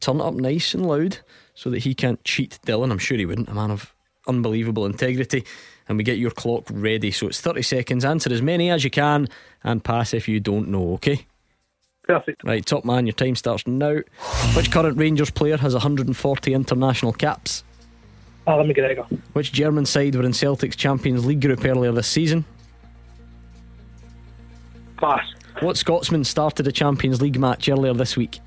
[0.00, 1.18] turn it up nice and loud
[1.54, 2.90] so that he can't cheat Dylan.
[2.90, 3.48] I'm sure he wouldn't.
[3.48, 3.91] A man of
[4.26, 5.44] unbelievable integrity.
[5.88, 7.10] And we get your clock ready.
[7.10, 8.04] So it's 30 seconds.
[8.04, 9.28] Answer as many as you can
[9.64, 11.26] and pass if you don't know, okay?
[12.04, 12.44] Perfect.
[12.44, 14.00] Right, top man, your time starts now.
[14.54, 17.64] Which current Rangers player has 140 international caps?
[18.46, 19.06] Allan McGregor.
[19.34, 22.44] Which German side were in Celtic's Champions League group earlier this season?
[24.96, 25.24] Pass.
[25.60, 28.40] What Scotsman started a Champions League match earlier this week?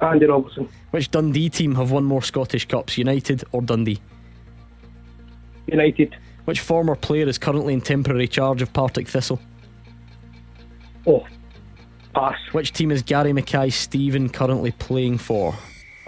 [0.00, 0.68] Andy Robertson.
[0.90, 4.00] Which Dundee team have won more Scottish Cups, United or Dundee?
[5.70, 6.16] United.
[6.44, 9.40] Which former player is currently in temporary charge of Partick Thistle?
[11.06, 11.26] Oh.
[12.14, 12.38] Pass.
[12.52, 15.54] Which team is Gary Mackay-Steven currently playing for?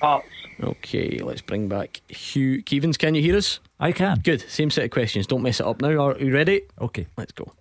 [0.01, 0.27] Hearts.
[0.63, 2.99] Okay, let's bring back Hugh Keevins.
[2.99, 3.61] Can you hear us?
[3.81, 4.21] I can.
[4.21, 4.41] Good.
[4.49, 5.27] Same set of questions.
[5.27, 5.91] Don't mess it up now.
[5.91, 6.63] Are you ready?
[6.81, 7.07] Okay.
[7.17, 7.53] Let's go.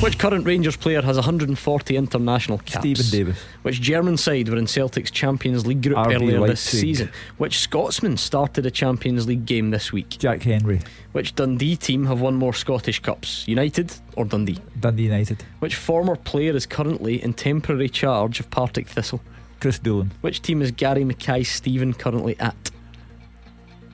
[0.00, 2.78] Which current Rangers player has 140 international caps?
[2.80, 3.38] Steven Davis.
[3.62, 7.10] Which German side were in Celtic's Champions League group RB earlier this season?
[7.38, 10.10] Which Scotsman started a Champions League game this week?
[10.10, 10.80] Jack Hendry.
[11.12, 13.48] Which Dundee team have won more Scottish Cups?
[13.48, 14.58] United or Dundee?
[14.78, 15.42] Dundee United.
[15.58, 19.20] Which former player is currently in temporary charge of Partick Thistle?
[19.60, 20.12] Chris Doolan.
[20.20, 22.70] Which team is Gary Mackay-Steven currently at?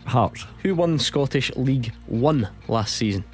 [0.04, 0.44] Hearts.
[0.62, 3.24] Who won Scottish League One last season?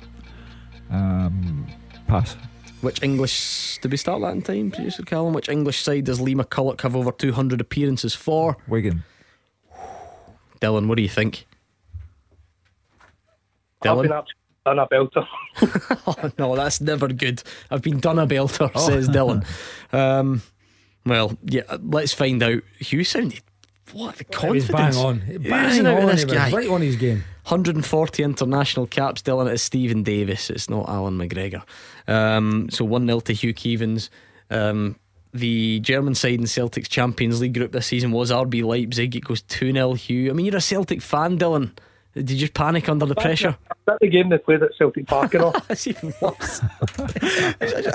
[0.89, 1.67] Um,
[2.11, 2.37] pass.
[2.81, 5.35] Which English did we start that in time, producer Callum?
[5.35, 8.57] Which English side does Lee McCulloch have over 200 appearances for?
[8.69, 9.05] Wigan.
[10.61, 11.47] Dylan, what do you think?
[13.83, 14.13] I've been Dylan?
[14.13, 14.27] up
[14.67, 15.27] done a belter.
[16.07, 17.43] oh, no, that's never good.
[17.71, 18.87] I've been done a belter, Oh.
[18.89, 19.45] says Dylan.
[19.93, 20.41] Um,
[21.05, 22.63] well, yeah, let's find out.
[22.79, 23.41] Hugh sounded
[23.93, 25.23] what the He was confidence bang on.
[25.29, 26.07] oozing Bang out of on.
[26.07, 26.51] this He was guy.
[26.53, 27.25] right on his game.
[27.43, 29.23] 140 international caps.
[29.23, 30.49] Dylan, it is Steven Davis.
[30.51, 31.63] It's not Allan McGregor.
[32.11, 34.11] Um, so 1 0 to Hugh Keevins.
[34.51, 34.97] Um,
[35.33, 39.15] the German side in Celtic's Champions League group this season was RB Leipzig.
[39.15, 40.31] It goes 2 0 Hugh.
[40.31, 41.71] I mean, you're a Celtic fan, Dylan.
[42.13, 43.57] Did you just panic under the pressure?
[43.87, 45.53] At the game they played at Celtic Park and all.
[45.69, 46.61] That's even worse.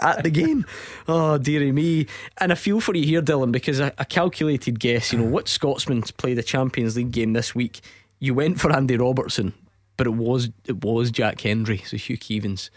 [0.01, 0.65] at the game.
[1.05, 2.07] Oh, dearie me.
[2.37, 5.49] And I feel for you here, Dylan, because a, a calculated guess, you know, what
[5.49, 7.81] Scotsman's played a Champions League game this week?
[8.19, 9.53] You went for Andy Robertson,
[9.97, 11.79] but it was it was Jack Hendry.
[11.79, 12.69] So Hugh Keevins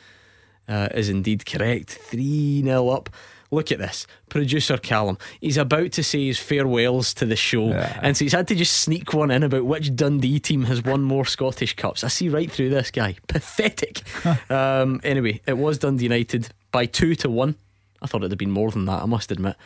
[0.69, 1.91] uh, is indeed correct.
[1.91, 3.11] 3 0 up.
[3.51, 4.07] Look at this.
[4.29, 5.16] Producer Callum.
[5.41, 7.69] He's about to say his farewells to the show.
[7.69, 7.99] Yeah.
[8.03, 11.03] And so he's had to just sneak one in about which Dundee team has won
[11.03, 12.05] more Scottish Cups.
[12.05, 13.16] I see right through this guy.
[13.27, 14.03] Pathetic.
[14.51, 17.55] um, anyway, it was Dundee United by two to one.
[18.03, 19.57] I thought it'd have been more than that, I must admit.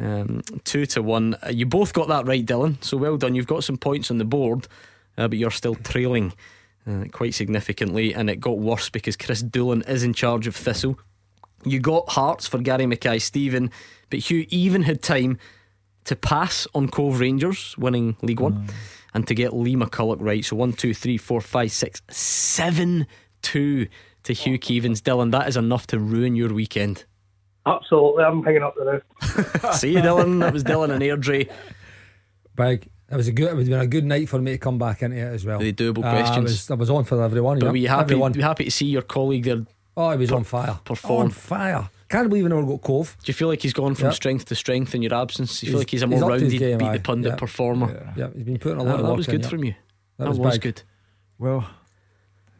[0.00, 1.36] Um, two to one.
[1.46, 2.82] Uh, You both got that right, Dylan.
[2.82, 3.36] So well done.
[3.36, 4.66] You've got some points on the board,
[5.16, 6.32] uh, but you're still trailing
[6.86, 8.14] uh, quite significantly.
[8.14, 10.98] And it got worse because Chris Doolan is in charge of Thistle.
[11.64, 13.70] You got hearts for Gary Mackay-Steven,
[14.10, 15.38] but Hugh even had time
[16.04, 18.68] to pass on Cove Rangers winning League One
[19.14, 20.44] and to get Lee McCulloch right.
[20.44, 23.06] So one, two, three, four, five, six, seven,
[23.42, 23.86] two
[24.24, 25.00] to Hugh Keevins.
[25.00, 27.04] Dylan, that is enough to ruin your weekend.
[27.64, 29.74] Absolutely, I'm hanging up the roof.
[29.76, 30.40] See you, Dylan.
[30.40, 31.50] That was Dylan and Airdrie.
[32.56, 32.88] Big.
[33.12, 33.50] It was a good.
[33.50, 35.58] It was been a good night for me to come back into it as well.
[35.58, 36.38] The doable Uh, questions.
[36.38, 37.58] I was, I was on for everyone.
[37.58, 37.70] But yeah.
[37.72, 38.32] were you happy, Everyone.
[38.32, 39.66] were you happy to see your colleague there?
[39.96, 40.78] Oh, he was on fire.
[40.84, 41.24] perform.
[41.24, 41.90] On fire.
[42.08, 43.16] Can't believe he never got Cove.
[43.22, 44.14] Do you feel like he's gone from Yep.
[44.14, 45.60] strength to strength in your absence?
[45.60, 46.96] Do you feel like he's a more up to his rounded, game, beat aye.
[46.96, 47.36] the pundit Yeah.
[47.36, 48.12] performer?
[48.16, 49.48] Yeah, he's been putting a That, lot of that was good yeah.
[49.48, 49.74] from you.
[50.18, 50.82] That That, was was, good.
[51.38, 51.68] Well,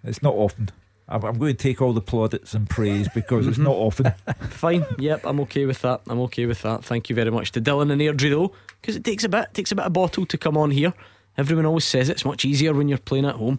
[0.04, 0.68] it's not often.
[1.12, 4.12] I'm, I'm going to take all the plaudits and praise because it's not often.
[4.50, 4.86] Fine.
[4.98, 6.00] Yep, I'm okay with that.
[6.08, 6.84] I'm okay with that.
[6.84, 9.70] Thank you very much to Dylan and Airdrie though, because it takes a bit, takes
[9.72, 10.94] a bit of bottle to come on here.
[11.36, 13.58] Everyone always says it's much easier when you're playing at home,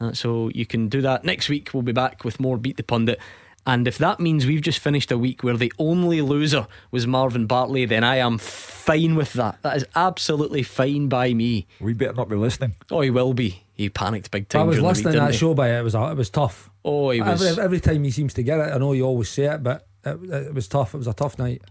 [0.00, 1.70] uh, so you can do that next week.
[1.72, 3.18] We'll be back with more beat the pundit.
[3.66, 7.46] And if that means we've just finished a week where the only loser was Marvin
[7.46, 9.60] Bartley, then I am fine with that.
[9.62, 11.66] That is absolutely fine by me.
[11.78, 12.74] We better not be listening.
[12.90, 13.62] Oh, he will be.
[13.80, 14.62] He panicked big time.
[14.62, 15.38] I was during the listening week, to that he?
[15.38, 15.78] show by it.
[15.80, 16.70] It was it was tough.
[16.84, 17.42] Oh, he was.
[17.42, 19.86] Every, every time he seems to get it, I know you always say it, but
[20.04, 20.94] it, it was tough.
[20.94, 21.62] It was a tough night.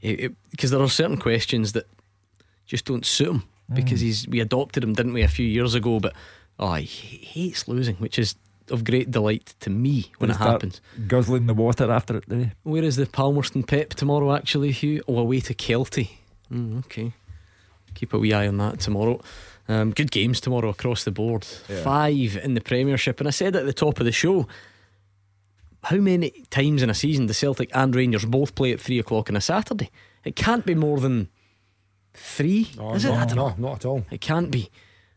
[0.52, 1.86] because there are certain questions that
[2.66, 3.44] just don't suit him
[3.74, 6.14] because he's we adopted him didn't we a few years ago but
[6.60, 8.36] oh he hates losing which is
[8.72, 12.18] of great delight to me when Did it he start happens Guzzling the water after
[12.18, 12.52] it, did he?
[12.64, 16.10] where is the Palmerston Pep tomorrow actually Hugh oh away to Kelty
[16.52, 17.14] mm, okay
[17.94, 19.20] keep a wee eye on that tomorrow
[19.70, 21.82] um, good games tomorrow across the board Yeah.
[21.84, 24.48] five in the Premiership and I said at the top of the show
[25.84, 29.30] how many times in a season do Celtic and Rangers both play at three o'clock
[29.30, 29.90] on a Saturday?
[30.26, 31.30] It can't be more than
[32.14, 33.12] three, is it?
[33.12, 33.56] I don't know.
[33.58, 34.06] No, not at all.
[34.12, 34.70] It can't be.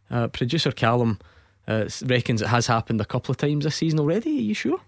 [0.08, 1.18] Uh, Producer Callum
[1.66, 4.30] uh, reckons it has happened a couple of times this season already.
[4.38, 4.78] Are you sure?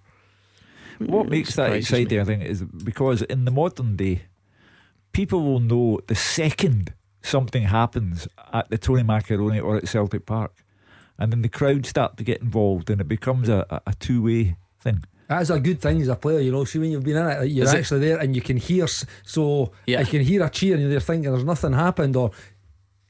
[0.98, 2.02] What makes that surprises me.
[2.02, 4.22] exciting, I think, is because in the modern day,
[5.12, 6.92] people will know the second
[7.26, 10.64] something happens at the Tony Macaroni or at Celtic Park,
[11.18, 14.22] and then the crowd start to get involved, and it becomes a, a, a two
[14.22, 15.02] way thing.
[15.28, 16.64] That's a good thing as a player, you know.
[16.64, 17.78] See, when you've been in it, you're Is it?
[17.78, 18.86] actually there and you can hear.
[18.86, 20.00] So Yeah.
[20.00, 22.30] you can hear a cheer and you're thinking there's nothing happened, or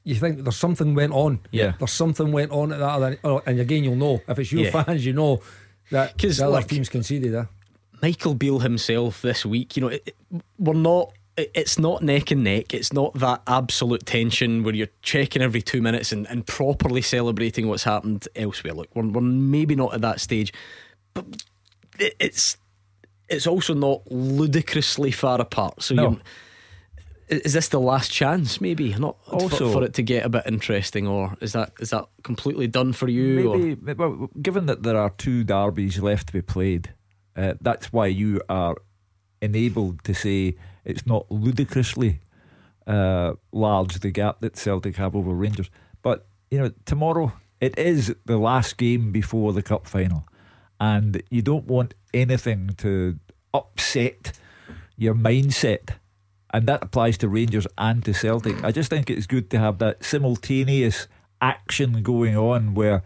[0.05, 1.41] you think there's something went on.
[1.51, 1.73] Yeah.
[1.77, 2.89] there's something went on at that.
[2.89, 4.83] Other, or- and again, you'll know if it's your Yeah.
[4.83, 5.41] fans, you know
[5.91, 7.35] that the other like- team's conceded.
[7.35, 7.43] Eh?
[8.01, 10.15] Michael Beale himself this week, you know, it, it-
[10.57, 11.11] we're not.
[11.37, 12.73] It- It's not neck and neck.
[12.73, 17.67] It's not that absolute tension where you're checking every two minutes and, and properly celebrating
[17.67, 18.73] what's happened elsewhere.
[18.73, 20.53] Look, we're, we're maybe not at that stage,
[21.13, 21.25] but
[21.99, 22.57] it, it's
[23.27, 25.81] it's also not ludicrously far apart.
[25.81, 26.03] So No.
[26.03, 28.61] you're, is this the last chance?
[28.61, 31.89] Maybe not for- Also- for, it to get a bit interesting, or is that is
[31.89, 33.51] that completely done for you?
[33.51, 33.57] or?
[33.57, 36.93] Maybe, well, given that there are two derbies left to be played,
[37.35, 38.75] uh, that's why you are
[39.41, 40.55] enabled to say
[40.85, 42.19] it's not ludicrously
[42.87, 45.69] uh, large the gap that Celtic have over Rangers.
[46.01, 50.27] But you know, tomorrow it is the last game before the cup final,
[50.79, 53.19] and you don't want anything to
[53.53, 54.33] upset
[54.97, 55.95] your mindset.
[56.53, 58.63] And that applies to Rangers and to Celtic.
[58.63, 61.07] I just think it's good to have that simultaneous
[61.41, 63.03] action going on where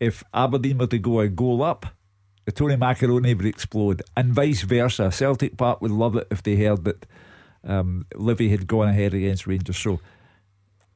[0.00, 1.86] if Aberdeen were to go a goal up,
[2.50, 5.12] the Tony Macaroni would explode, and vice versa.
[5.12, 7.06] Celtic Park would love it if they heard that
[7.62, 9.78] um, Livy had gone ahead against Rangers.
[9.78, 10.00] So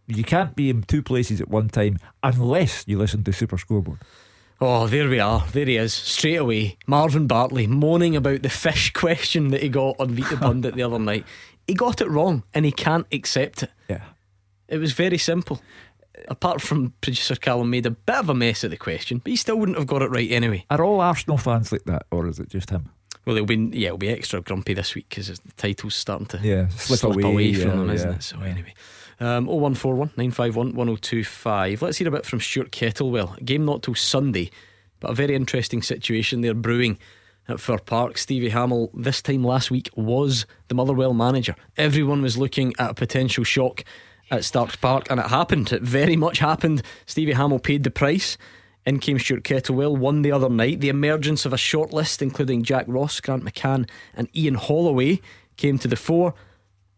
[0.08, 4.00] you can't be in two places at one time unless you listen to Super Scoreboard.
[4.60, 5.44] Oh, there we are.
[5.52, 5.94] There he is.
[5.94, 6.76] Straight away.
[6.88, 10.98] Marvin Bartley moaning about the fish question that he got on the Pundit the other
[10.98, 11.24] night.
[11.68, 13.70] He got it wrong and he can't accept it.
[13.88, 14.02] Yeah.
[14.66, 15.60] It was very simple.
[16.28, 19.36] Apart from producer Callum made a bit of a mess of the question, but he
[19.36, 20.64] still wouldn't have got it right anyway.
[20.70, 22.90] Are all Arsenal fans like that, or is it just him?
[23.24, 26.38] Well, it'll be yeah, it'll be extra grumpy this week because the title's starting to
[26.42, 28.22] Yeah, slip away, away, yeah, from them, isn't yeah, it?
[28.22, 28.74] So anyway.
[29.20, 31.82] Um, 0141 951 1025.
[31.82, 33.42] Let's hear a bit from Stuart Kettlewell.
[33.44, 34.50] Game not till Sunday,
[35.00, 36.98] but a very interesting situation there brewing
[37.48, 38.18] at Fir Park.
[38.18, 41.54] Stevie Hamill, this time last week, was the Motherwell manager.
[41.76, 43.84] Everyone was looking at a potential shock
[44.34, 45.72] at Starks Park, and it happened.
[45.72, 46.82] It very much happened.
[47.06, 48.36] Stevie Hamill paid the price.
[48.86, 50.80] In came Stuart Kettlewell, won the other night.
[50.80, 55.20] The emergence of a short list, including Jack Ross, Grant McCann, and Ian Holloway,
[55.56, 56.34] came to the fore.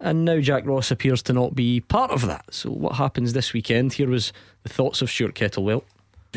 [0.00, 2.52] And now Jack Ross appears to not be part of that.
[2.52, 3.94] So, what happens this weekend?
[3.94, 4.32] Here was
[4.62, 5.84] the thoughts of Stuart Kettlewell.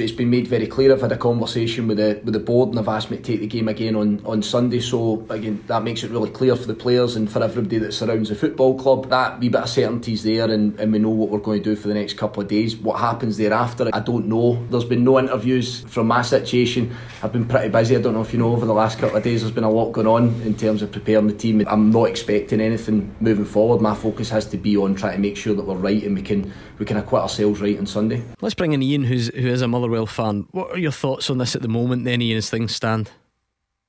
[0.04, 0.93] It's been made very clear.
[0.93, 3.41] I've had a conversation with the with the board and they've asked me to take
[3.41, 4.80] the game again on, on Sunday.
[4.80, 8.30] So again, that makes it really clear for the players and for everybody that surrounds
[8.30, 9.10] the football club.
[9.10, 11.76] That wee bit of certainty's there, and, and we know what we're going to do
[11.76, 12.78] for the next couple of days.
[12.78, 14.66] What happens thereafter, I don't know.
[14.70, 16.95] There's been no interviews from my situation.
[17.22, 17.95] I've been pretty busy.
[17.95, 19.41] I don't know if you know over the last couple of days.
[19.41, 21.64] There's been a lot going on in terms of preparing the team.
[21.68, 23.82] I'm not expecting anything moving forward.
[23.82, 26.22] My focus has to be on trying to make sure that we're right and we
[26.22, 28.24] can we can acquit ourselves right on Sunday.
[28.42, 30.48] Let's bring in Ian, who's who is a Motherwell fan.
[30.52, 33.12] What are your thoughts on this at the moment, then, Ian, as things stand?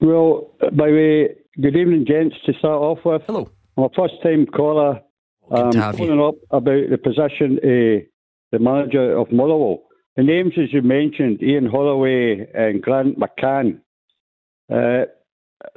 [0.00, 3.22] Well, by the way, good evening, gents, to start off with.
[3.26, 3.50] Hello.
[3.76, 5.00] I'm a first time caller.
[5.54, 6.24] Good to have you.
[6.24, 8.02] up about the position of
[8.52, 9.82] the manager of Motherwell.
[10.16, 13.80] The names, as you mentioned, Ian Holloway and Grant McCann.
[14.72, 15.06] Uh,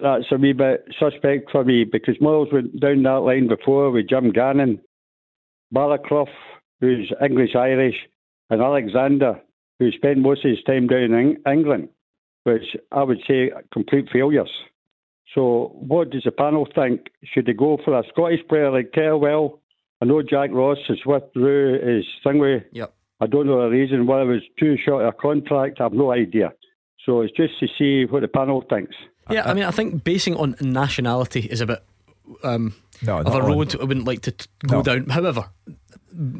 [0.02, 4.10] that's a wee bit suspect for me because Motherwell's went down that line before with
[4.10, 4.80] Jim Gannon,
[5.74, 6.28] Barraclough,
[6.84, 7.96] who's English Irish,
[8.50, 9.40] and Alexander,
[9.80, 11.90] who spent most of his time down in England,
[12.44, 14.52] which I would say are complete failures.
[15.34, 17.08] So, what does the panel think?
[17.24, 19.60] Should they go for a Scottish player like Kettlewell?
[20.02, 22.64] I know Jack Ross has withdrew his thing with.
[22.74, 22.94] Yep.
[23.22, 25.80] I don't know the reason why it was too short of a contract.
[25.80, 26.52] I have no idea.
[27.06, 28.96] So it's just to see what the panel thinks.
[29.30, 31.84] Yeah, I mean, I think basing on nationality is a bit
[32.44, 34.84] um, No, of not a on- road I wouldn't like to t- go No.
[34.84, 35.10] down.
[35.10, 35.46] However,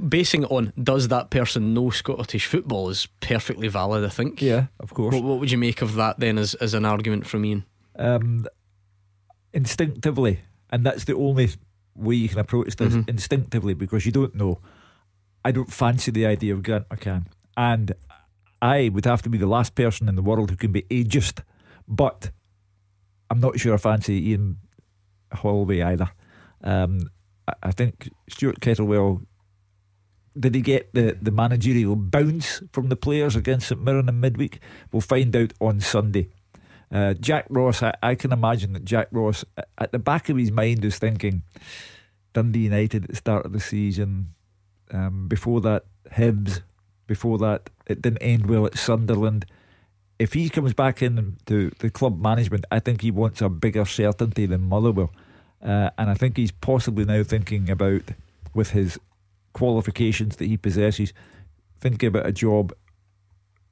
[0.10, 4.04] basing it on does that person know Scottish football is perfectly valid.
[4.06, 4.42] I think.
[4.42, 5.14] Yeah, of course.
[5.14, 7.66] What, what would you make of that then, as as an argument from Ian?
[7.98, 8.46] um,
[9.54, 10.40] instinctively,
[10.72, 11.50] and that's the only
[11.96, 13.08] way you can approach this Mhm.
[13.10, 14.60] instinctively because you don't know.
[15.46, 17.26] I don't fancy the idea of Grant McCann,
[17.58, 17.94] and
[18.62, 21.42] I would have to be the last person in the world who can be ageist,
[21.88, 22.32] but
[23.30, 24.58] I'm not sure I fancy Ian
[25.34, 26.10] Holloway either.
[26.64, 27.10] Um,
[27.62, 29.26] I think Stuart Kettlewell.
[30.38, 34.60] Did he get the, the managerial bounce from the players against St Mirren in midweek?
[34.92, 36.30] We'll find out on Sunday.
[36.92, 39.46] Uh, Jack Ross, I, I can imagine that Jack Ross,
[39.78, 41.44] at the back of his mind, is thinking
[42.34, 44.34] Dundee United at the start of the season.
[44.92, 46.62] Um, before that, Hibs.
[47.06, 49.46] Before that, it didn't end well at Sunderland.
[50.20, 54.46] If he comes back into the club management, I think he wants a bigger certainty
[54.46, 55.12] than Motherwell.
[55.62, 58.04] Uh, and I think he's possibly now thinking about,
[58.54, 59.00] with his
[59.54, 61.14] qualifications that he possesses,
[61.80, 62.74] thinking about a job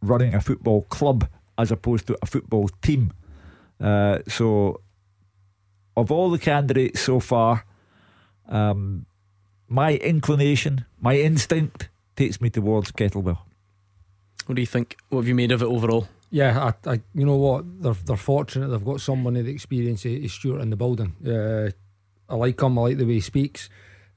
[0.01, 1.27] running a football club
[1.57, 3.13] as opposed to a football team.
[3.79, 4.81] Uh, so,
[5.95, 7.65] of all the candidates so far,
[8.47, 9.05] um,
[9.67, 13.39] my inclination, my instinct takes me towards Kettlewell.
[14.45, 14.97] What do you think?
[15.09, 16.07] What have you made of it overall?
[16.29, 17.81] Yeah, I, I, you know what?
[17.81, 21.15] They're they're fortunate they've got someone of the experience of, of Stuart in the building.
[21.25, 21.71] Uh,
[22.29, 22.77] I like him.
[22.79, 23.69] I like the way he speaks.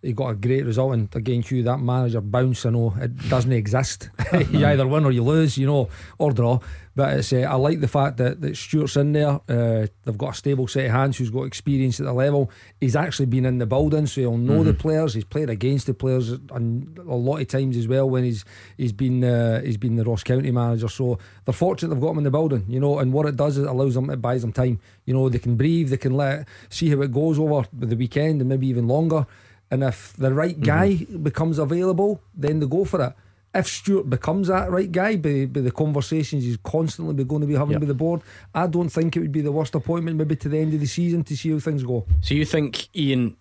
[0.05, 2.67] He got a great result, and against you, that manager bounce.
[2.67, 4.11] I know it doesn't exist.
[4.51, 5.89] you either win or you lose, you know,
[6.19, 6.59] or draw.
[6.97, 9.41] But it's, uh, I like the fact that, that Stuart's in there.
[9.49, 12.53] Uh, they've got a stable set of hands who's got experience at the level.
[12.81, 14.79] He's actually been in the building, so he'll know the Mhm.
[14.79, 15.15] players.
[15.15, 18.45] He's played against the players, and a lot of times as well when he's
[18.77, 20.87] he's been uh, he's been the Ross County manager.
[20.89, 22.99] So they're fortunate they've got him in the building, you know.
[23.01, 24.79] And what it does is it allows them, it buys them time.
[25.05, 28.41] You know, they can breathe, they can let see how it goes over the weekend
[28.41, 29.27] and maybe even longer.
[29.71, 30.63] And if the right mm-hmm.
[30.63, 33.13] guy becomes available, then they go for it.
[33.55, 37.47] If Stuart becomes that right guy by, by the conversations he's constantly be going to
[37.47, 37.81] be having Yep.
[37.81, 38.21] with the board,
[38.53, 40.87] I don't think it would be the worst appointment maybe to the end of the
[40.87, 42.05] season to see how things go.
[42.21, 43.37] So you think, Ian,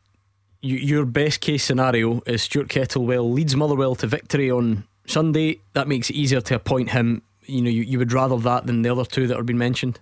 [0.61, 5.59] you, your best case scenario is Stuart Kettlewell leads Motherwell to victory on Sunday.
[5.73, 7.23] That makes it easier to appoint him.
[7.45, 9.99] You know, you, you would rather that than the other two that have been mentioned.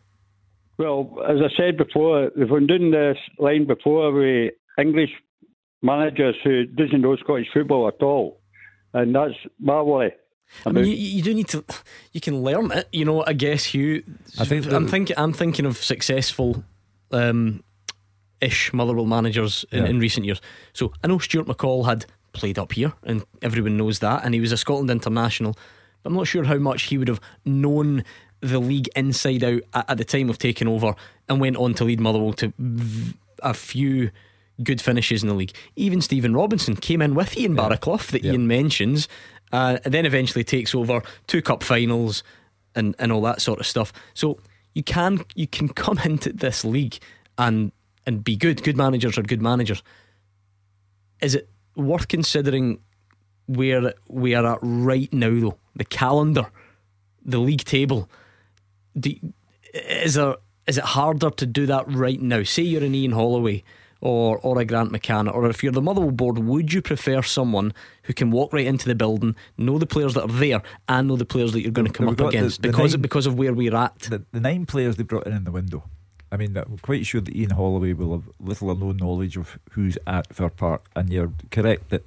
[0.77, 5.11] Well, as I said before, they've been doing this line before with English
[5.81, 8.39] managers who doesn't know Scottish football at all,
[8.93, 10.13] and that's my worry.
[10.65, 11.63] I mean, you, you do need to.
[12.11, 13.23] You can learn it, you know.
[13.25, 14.03] I guess you.
[14.39, 15.17] I think I'm thinking.
[15.17, 16.63] I'm thinking of successful,
[17.11, 17.63] um,
[18.41, 19.89] ish Motherwell managers in, Yeah.
[19.89, 20.41] in recent years.
[20.73, 24.25] So I know Stuart McCall had played up here, and everyone knows that.
[24.25, 25.55] And he was a Scotland international.
[26.03, 28.03] But I'm not sure how much he would have known
[28.41, 30.95] the league inside out at, at the time of taking over,
[31.29, 34.11] and went on to lead Motherwell to v- a few
[34.63, 35.53] good finishes in the league.
[35.75, 39.07] Even Stephen Robinson came in with Ian Barraclough that Ian mentions,
[39.51, 42.23] uh, and then eventually takes over two cup finals
[42.75, 43.91] and and all that sort of stuff.
[44.13, 44.39] So
[44.73, 46.97] you can you can come into this league
[47.37, 47.71] and
[48.05, 48.63] and be good.
[48.63, 49.83] Good managers are good managers.
[51.21, 52.79] Is it worth considering
[53.47, 55.57] where we are at right now, though?
[55.75, 56.47] The calendar,
[57.23, 58.09] the league table.
[58.99, 59.13] Do,
[59.73, 60.35] is there
[60.67, 62.43] is it harder to do that right now?
[62.43, 63.63] Say you're an Ian Holloway
[64.01, 67.71] or or a Grant McCann, or if you're the Motherwell board, would you prefer someone
[68.03, 71.15] who can walk right into the building, know the players that are there, and know
[71.15, 73.01] the players that you're going to come We've up got the- against the because nine-
[73.01, 73.99] because of where we're at?
[73.99, 75.83] The, the nine players they brought in in the window.
[76.33, 79.59] I mean, I'm quite sure that Ian Holloway will have little or no knowledge of
[79.71, 82.05] who's at Fir Park, and you're correct that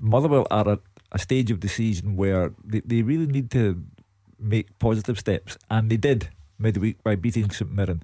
[0.00, 0.80] Motherwell are at
[1.12, 3.82] a stage of the season where they, they really need to
[4.38, 6.28] make positive steps, and they did
[6.58, 8.02] midweek by beating St Mirren.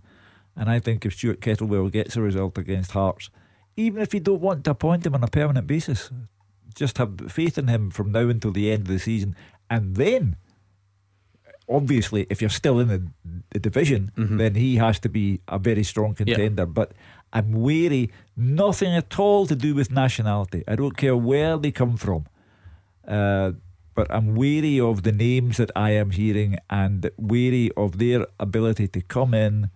[0.57, 3.31] And I think if Stuart Kettlewell gets a result against Hearts,
[3.77, 6.11] even if you don't want to appoint him on a permanent basis,
[6.75, 9.35] just have faith in him from now until the end of the season,
[9.71, 10.37] and then
[11.69, 13.07] obviously, if you're still in the,
[13.51, 16.67] the division, then he has to be a very strong contender.
[16.67, 16.93] But
[17.33, 20.65] I'm wary, nothing at all to do with nationality.
[20.69, 22.27] I don't care where they come from.
[23.07, 23.53] Uh,
[23.95, 28.89] but I'm wary of the names that I am hearing and wary of their ability
[28.89, 29.71] to come in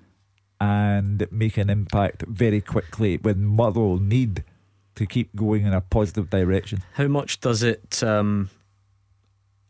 [0.61, 4.45] and make an impact very quickly when Motherwell need
[4.95, 6.83] to keep going in a positive direction.
[6.95, 8.51] How much does it um,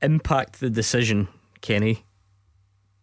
[0.00, 1.28] impact the decision,
[1.60, 2.04] Kenny,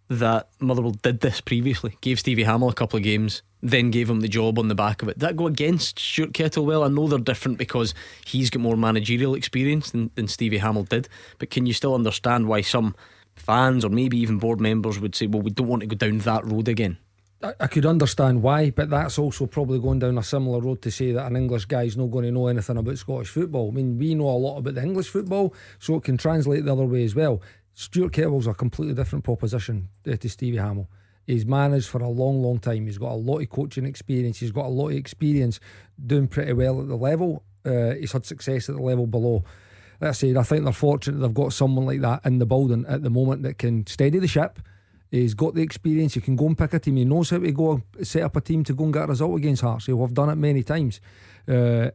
[0.09, 1.97] that Motherwell did this previously?
[2.01, 5.01] Gave Stevie Hammell a couple of games, then gave him the job on the back
[5.01, 5.19] of it.
[5.19, 6.85] Did that go against Stuart Kettlewell?
[6.85, 7.93] I know they're different because
[8.25, 11.09] he's got more managerial experience than, than Stevie Hammell did,
[11.39, 12.95] but can you still understand why some
[13.35, 16.19] fans or maybe even board members would say, well, we don't want to go down
[16.19, 16.97] that road again?
[17.59, 21.11] I, could understand why, but that's also probably going down a similar road to say
[21.11, 23.69] that an English guy's not going to know anything about Scottish football.
[23.69, 26.71] I mean, we know a lot about the English football, so it can translate the
[26.71, 27.41] other way as well.
[27.73, 30.87] Stuart Kettlewell's a completely different proposition uh, to Stevie Hammell.
[31.25, 32.85] He's managed for a long, long time.
[32.85, 34.39] He's got a lot of coaching experience.
[34.39, 35.59] He's got a lot of experience
[36.05, 37.43] doing pretty well at the level.
[37.65, 39.43] Uh, he's had success at the level below.
[40.01, 42.85] Like I said, I think they're fortunate they've got someone like that in the building
[42.87, 44.59] at the moment that can steady the ship.
[45.13, 46.15] He's got the experience.
[46.15, 46.95] He can go and pick a team.
[46.95, 49.37] He knows how to go set up a team to go and get a result
[49.37, 49.85] against Hearts.
[49.85, 50.99] He'll have done it many times.
[51.47, 51.91] Uh,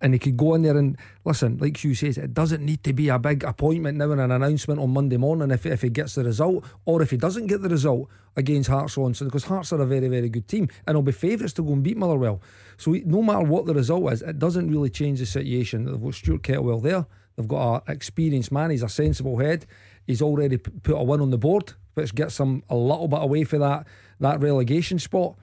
[0.00, 2.92] and he could go in there and listen, like Hugh says, it doesn't need to
[2.92, 6.14] be a big appointment now and an announcement on Monday morning if, if he gets
[6.14, 9.72] the result or if he doesn't get the result against Hearts on Sunday because Hearts
[9.72, 12.40] are a very, very good team and they'll be favourites to go and beat Motherwell.
[12.76, 15.86] So no matter what the result is, it doesn't really change the situation.
[15.86, 17.06] They've got Stuart Kettlewell there.
[17.34, 18.70] They've got an experienced man.
[18.70, 19.66] He's a sensible head.
[20.06, 23.44] He's already put a win on the board, which gets them a little bit away
[23.44, 23.86] for that
[24.20, 25.34] that relegation spot.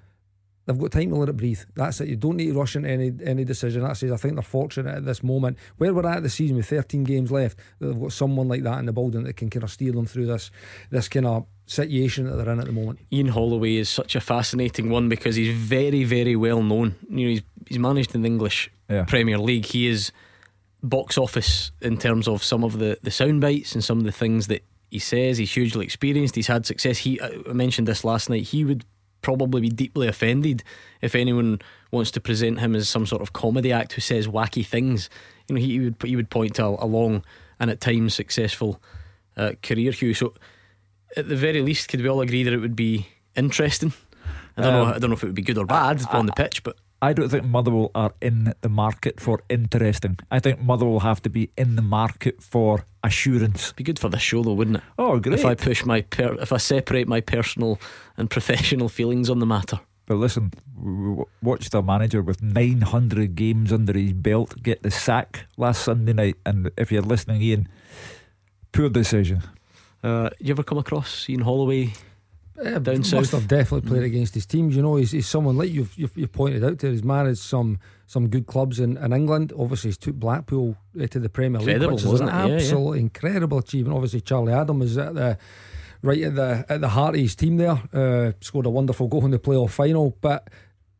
[0.65, 1.61] They've got time to let it breathe.
[1.73, 2.09] That's it.
[2.09, 3.81] You don't need to rush into any any decision.
[3.81, 4.11] That's it.
[4.11, 7.31] I think they're fortunate at this moment where we're at the season with 13 games
[7.31, 7.57] left.
[7.79, 10.05] That they've got someone like that in the building that can kind of steer them
[10.05, 10.51] through this
[10.91, 12.99] this kind of situation that they're in at the moment.
[13.11, 16.95] Ian Holloway is such a fascinating one because he's very, very well known.
[17.09, 19.05] You know, he's he's managed in the English Yeah.
[19.05, 19.65] Premier League.
[19.65, 20.11] He is
[20.83, 24.11] box office in terms of some of the the sound bites and some of the
[24.11, 25.37] things that he says.
[25.37, 26.35] He's hugely experienced.
[26.35, 26.99] He's had success.
[26.99, 28.43] He I mentioned this last night.
[28.43, 28.85] He would
[29.21, 30.63] probably be deeply offended
[31.01, 31.59] if anyone
[31.91, 35.09] wants to present him as some sort of comedy act who says wacky things.
[35.47, 37.23] You know, he, he would he would point to a, a long
[37.59, 38.81] and at times successful
[39.35, 40.13] uh, career, Hugh.
[40.13, 40.33] So
[41.15, 43.93] at the very least, could we all agree that it would be interesting?
[44.57, 44.85] I don't know.
[44.85, 46.77] Um, I don't know if it would be good or bad on the pitch, but
[47.01, 50.19] I don't think Motherwell are in the market for interesting.
[50.29, 53.71] I think Motherwell have to be in the market for assurance.
[53.73, 54.83] Be good for the show, though, wouldn't it?
[54.97, 55.39] Oh, great!
[55.39, 57.79] If I push my per- if I separate my personal
[58.17, 59.79] and professional feelings on the matter.
[60.05, 64.89] But listen, we w- watched a manager with 900 games under his belt get the
[64.89, 66.35] sack last Sunday night.
[66.47, 67.67] And if you're listening, Ian,
[68.71, 69.43] poor decision.
[70.03, 71.93] Uh, you ever come across Ian Holloway
[72.59, 73.31] Uh, down must south?
[73.31, 74.75] have definitely played against his teams.
[74.75, 76.91] You know, he's, he's someone like you've, you've you've pointed out there.
[76.91, 77.77] He's managed some
[78.09, 79.53] some good clubs in, in England.
[79.57, 82.29] Obviously, he's took Blackpool uh, to the Premier League, Incredible, which is an wasn't?
[82.31, 82.55] Yeah, yeah.
[82.55, 83.95] absolutely incredible achievement.
[83.95, 85.37] Obviously, Charlie Adam is at the
[86.01, 87.79] right at the at the heart of his team there.
[87.93, 90.49] Uh, scored a wonderful goal in the playoff final, but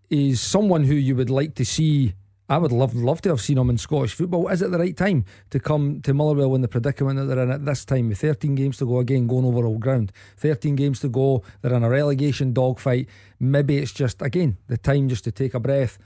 [0.08, 2.14] he's someone who you would like to see.
[2.48, 4.48] I would love love to have seen him in Scottish football.
[4.50, 7.52] Is it the right time to come to Motherwell in the predicament that they're in
[7.52, 10.12] at this time with 13 games to go again, going over old ground?
[10.38, 13.08] 13 games to go, they're in a relegation dogfight.
[13.40, 15.98] Maybe it's just again the time just to take a breath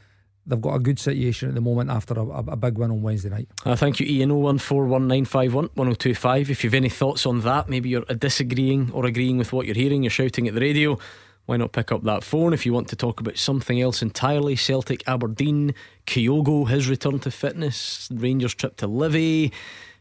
[0.46, 3.02] they've got a good situation at the moment after a, a, a big win on
[3.02, 3.50] Wednesday night.
[3.66, 4.30] Uh, thank you, Ian.
[4.32, 6.50] 01419511025.
[6.50, 10.04] If you've any thoughts on that, maybe you're disagreeing or agreeing with what you're hearing,
[10.04, 10.98] you're shouting at the radio.
[11.46, 14.56] Why not pick up that phone if you want to talk about something else entirely?
[14.56, 15.76] Celtic, Aberdeen,
[16.08, 19.52] Kyogo, his return to fitness, Rangers trip to Livy,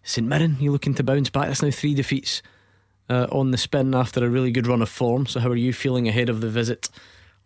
[0.05, 1.49] St Mirren, you're looking to bounce back?
[1.49, 2.43] That's now three defeats
[3.09, 5.27] uh, on the spin after a really good run of form.
[5.27, 6.89] So, how are you feeling ahead of the visit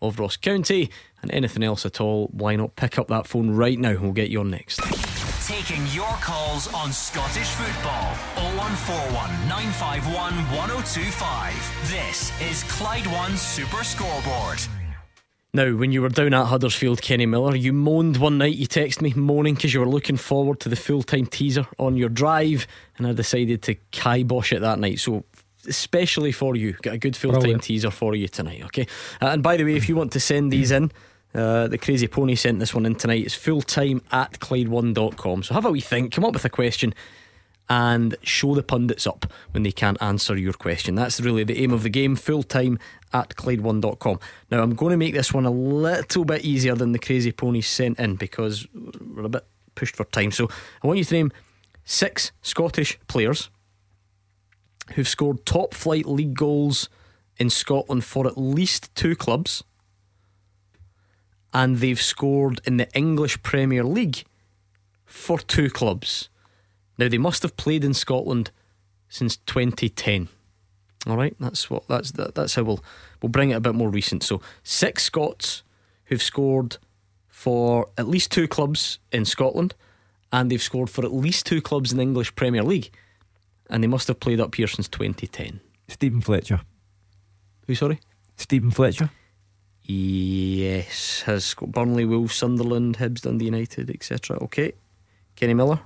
[0.00, 0.90] of Ross County?
[1.22, 3.96] And anything else at all, why not pick up that phone right now?
[4.00, 4.80] We'll get you on next.
[5.46, 8.14] Taking your calls on Scottish football
[8.56, 11.90] 0141 951 1025.
[11.90, 14.58] This is Clyde One Super Scoreboard.
[15.56, 19.00] Now, when you were down at Huddersfield, Kenny Miller, you moaned one night, you texted
[19.00, 22.66] me moaning because you were looking forward to the full time teaser on your drive,
[22.98, 24.98] and I decided to kibosh it that night.
[24.98, 25.24] So,
[25.66, 28.86] especially for you, Got a good full time teaser for you tonight, okay?
[29.20, 30.90] Uh, and by the way, if you want to send these in,
[31.34, 33.24] uh, the Crazy Pony sent this one in tonight.
[33.24, 35.42] It's full time at Clyde1.com.
[35.42, 36.94] So have a wee think, come up with a question,
[37.68, 40.94] and show the pundits up when they can't answer your question.
[40.94, 42.16] That's really the aim of the game.
[42.16, 42.78] full time
[43.12, 44.20] at Clyde1.com.
[44.50, 47.60] Now, I'm going to make this one a little bit easier than the Crazy Pony
[47.60, 49.44] sent in because we're a bit
[49.74, 50.30] pushed for time.
[50.30, 50.48] So
[50.82, 51.32] I want you to name
[51.84, 53.50] six Scottish players
[54.94, 56.88] who've scored top flight league goals
[57.38, 59.62] in Scotland for at least two clubs
[61.56, 64.24] and they've scored in the English Premier League
[65.06, 66.28] for two clubs.
[66.98, 68.50] Now they must have played in Scotland
[69.08, 70.28] since 2010.
[71.06, 72.84] All right, that's what that's that, that's how we'll
[73.22, 74.22] we'll bring it a bit more recent.
[74.22, 75.62] So six Scots
[76.06, 76.76] who've scored
[77.26, 79.74] for at least two clubs in Scotland,
[80.30, 82.90] and they've scored for at least two clubs in the English Premier League,
[83.70, 85.60] and they must have played up here since 2010.
[85.88, 86.60] Steven Fletcher.
[87.66, 87.74] Who?
[87.74, 88.00] Sorry,
[88.36, 89.10] Steven Fletcher.
[89.82, 94.36] Yes, has got Burnley, Wolves, Sunderland, Hibs, Dundee United, etc.
[94.42, 94.72] Okay,
[95.36, 95.80] Kenny Miller.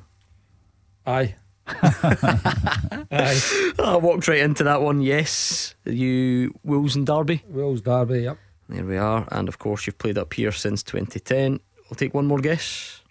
[1.06, 1.34] Aye.
[1.66, 3.40] Aye.
[3.78, 5.02] I walked right into that one.
[5.02, 7.42] Yes, you Wolves and Derby.
[7.48, 8.22] Wolves, Derby.
[8.22, 8.38] Yep.
[8.70, 11.60] There we are, and of course you've played up here since 2010.
[11.90, 13.02] I'll take one more guess.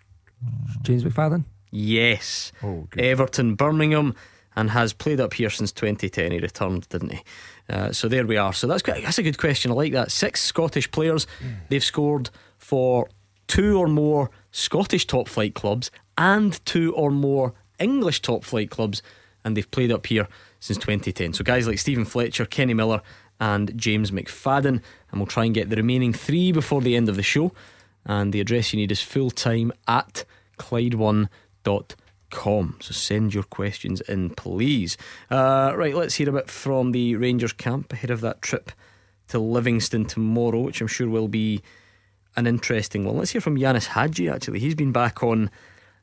[0.82, 1.44] James McFadden.
[1.72, 2.52] Yes.
[2.64, 4.16] Oh, Everton, Birmingham,
[4.60, 6.34] and has played up here since 2010.
[6.34, 7.22] He returned, didn't he?
[7.70, 8.52] Uh, so there we are.
[8.52, 9.72] So that's quite, that's a good question.
[9.72, 10.12] I like that.
[10.12, 11.28] Six Scottish players.
[11.70, 13.08] They've scored for
[13.48, 19.02] two or more Scottish top flight clubs and two or more English top flight clubs,
[19.46, 20.28] and they've played up here
[20.60, 21.34] since 2010.
[21.34, 23.02] So guys like Steven Fletcher, Kenny Miller,
[23.40, 24.82] and James McFadden,
[25.12, 27.54] and we'll try and get the remaining three before the end of the show.
[28.06, 30.26] And the address you need is fulltime at
[32.30, 32.78] Clyde1.com.
[32.82, 34.98] So send your questions in, please.
[35.30, 38.72] Uh, right, let's hear a bit from the Rangers camp ahead of that trip
[39.30, 41.62] to Livingston tomorrow, which I'm sure will be
[42.36, 43.18] an interesting one.
[43.18, 44.60] Let's hear from Ianis Hagi, actually.
[44.60, 45.50] He's been back on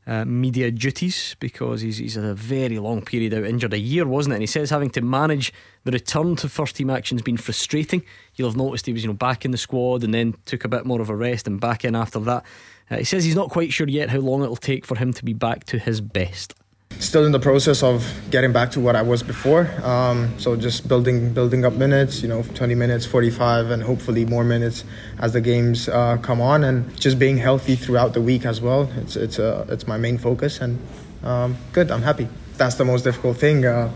[0.06, 4.06] uh, media duties because he's, he's had a very long period out injured, a year,
[4.06, 4.36] wasn't it?
[4.36, 5.52] And he says having to manage
[5.84, 8.04] the return to first team action has been frustrating.
[8.36, 10.68] You'll have noticed he was you know back in the squad and then took a
[10.68, 12.44] bit more of a rest and back in after that.
[12.90, 15.24] Uh, he says he's not quite sure yet how long it'll take for him to
[15.24, 16.54] be back to his best.
[16.98, 19.68] Still in the process of getting back to what I was before.
[19.82, 24.44] Um, so just building building up minutes, you know, 20 minutes, 45, and hopefully more
[24.44, 24.84] minutes
[25.18, 28.90] as the games uh, come on, and just being healthy throughout the week as well.
[28.96, 30.78] It's it's uh, it's my main focus, and
[31.22, 31.90] um, good.
[31.90, 32.28] I'm happy.
[32.56, 33.66] That's the most difficult thing.
[33.66, 33.90] Uh,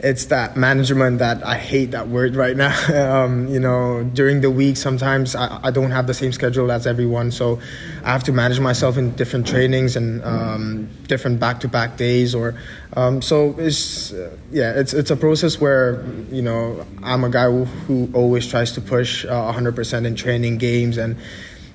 [0.00, 3.24] it's that management that I hate that word right now.
[3.24, 6.86] um, you know, during the week, sometimes I, I, don't have the same schedule as
[6.86, 7.60] everyone, so
[8.04, 12.34] I have to manage myself in different trainings and um, different back-to-back days.
[12.34, 12.54] Or
[12.94, 17.46] um, so it's uh, yeah, it's it's a process where you know I'm a guy
[17.46, 21.16] who, who always tries to push uh, 100% in training games and.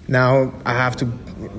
[0.05, 1.05] Now I have to,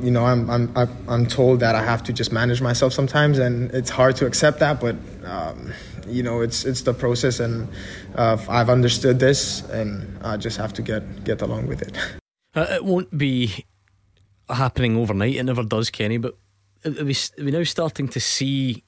[0.03, 0.71] you know, I'm I'm
[1.09, 4.59] I'm told that I have to just manage myself sometimes, and it's hard to accept
[4.59, 4.83] that.
[4.83, 5.73] But um,
[6.07, 7.69] you know it's it's the process and
[8.15, 11.97] uh, I've understood this and I just have to get get along with it.
[12.57, 13.65] Uh, it won't be
[14.49, 15.35] happening overnight.
[15.35, 16.19] It never does, Kenny.
[16.19, 16.37] But
[16.85, 18.85] we, are we now starting to see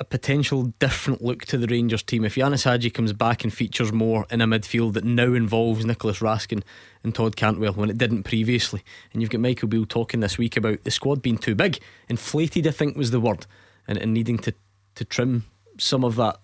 [0.00, 3.92] a potential different look to the Rangers team if Ianis Hagi comes back and features
[3.92, 6.62] more in a midfield that now involves Nicolas Raskin
[7.02, 8.82] and Todd Cantwell when it didn't previously.
[9.12, 12.66] And you've got Michael Beale talking this week about the squad being too big, inflated.
[12.66, 13.46] I think was the word,
[13.86, 14.54] and, and needing to
[14.94, 15.44] to trim
[15.78, 16.38] some of that.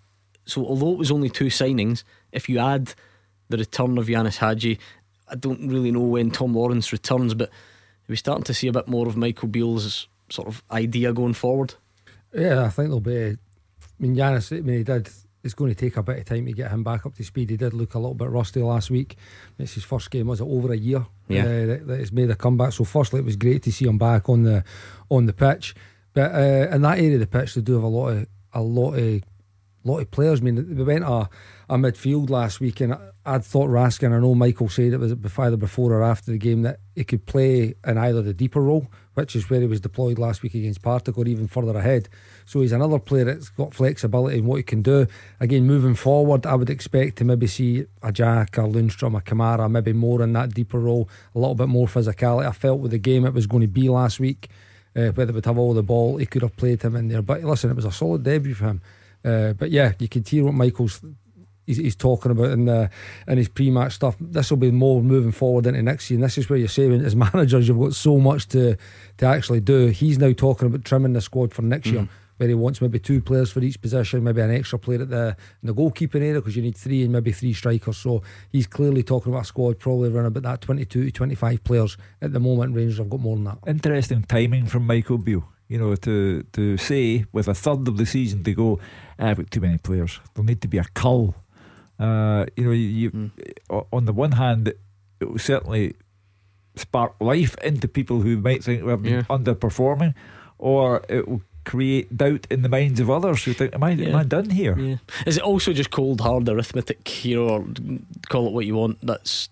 [0.47, 2.94] So, although it was only two signings, if you add
[3.48, 4.78] the return of Ianis Hagi,
[5.28, 7.51] I don't really know when Tom Lawrence returns, but
[8.09, 11.74] we're starting to see a bit more of Michael Beale's sort of idea going forward.
[12.32, 13.31] Yeah, I think there'll be.
[13.31, 13.36] I
[13.98, 15.09] mean, Ianis, I mean, he did
[15.44, 17.51] it's going to take a bit of time to get him back up to speed.
[17.51, 19.16] He did look a little bit rusty last week.
[19.59, 21.06] It's his first game, was it over a year?
[21.28, 21.44] Yeah.
[21.44, 22.73] Uh, that, that he's made a comeback.
[22.73, 24.65] So firstly, it was great to see him back on the
[25.11, 25.74] on the pitch.
[26.15, 28.62] But uh, in that area of the pitch, they do have a lot of a
[28.62, 29.22] lot of
[29.85, 30.40] lot of players.
[30.40, 31.28] I mean, we went a,
[31.68, 34.12] a midfield last week, and I, would thought Raskin.
[34.12, 37.26] I know Michael said it was either before or after the game that he could
[37.26, 40.82] play in either the deeper role, which is where he was deployed last week against
[40.82, 42.09] Partick, or even further ahead.
[42.47, 45.06] So he's another player that's got flexibility in what he can do.
[45.40, 49.70] Again, moving forward, I would expect to maybe see a Jack, a Lundstram, a Kamara,
[49.70, 52.47] maybe more in that deeper role, a little bit more physicality.
[52.47, 54.48] I felt with the game it was going to be last week.
[54.97, 57.23] Uh, whether would have all the ball, he could have played him in there.
[57.23, 58.81] But listen, it was a solid debut for him.
[59.25, 61.01] Uh, but yeah, you can hear what Michael's
[61.66, 62.91] he's, he's talking about in the
[63.27, 64.16] in his pre-match stuff.
[64.21, 66.19] This will be more moving forward into next year.
[66.19, 68.77] And this is where you're saying as managers, you've got so much to
[69.19, 69.89] to actually do.
[69.89, 71.97] He's now talking about trimming the squad for next mm-hmm.
[71.97, 72.09] year
[72.45, 75.35] where he wants maybe two players for each position, maybe an extra player at the
[75.62, 77.97] in the goalkeeping area because you need three and maybe three strikers.
[77.97, 78.23] So
[78.53, 82.35] he's clearly talking about a squad probably around about that 22 to 25 players at
[82.35, 82.77] the moment.
[82.77, 83.59] Rangers have got more than that.
[83.66, 85.49] Interesting timing from Michael Beale.
[85.69, 88.79] You know, to to say with a third of the season to go,
[89.19, 90.21] ah, I've got too many players.
[90.35, 91.35] There'll need to be a cull.
[91.99, 93.31] Uh, you know, you, mm.
[93.91, 95.95] on the one hand, it will certainly
[96.77, 99.23] spark life into people who might think we're yeah.
[99.31, 100.12] underperforming,
[100.59, 104.09] or it will create doubt in the minds of others who think, am I, yeah.
[104.09, 104.78] am I done here?
[104.78, 104.97] Yeah.
[105.27, 107.66] Is it also just cold, hard arithmetic, you know, or
[108.28, 108.99] call it what you want?
[109.03, 109.49] That's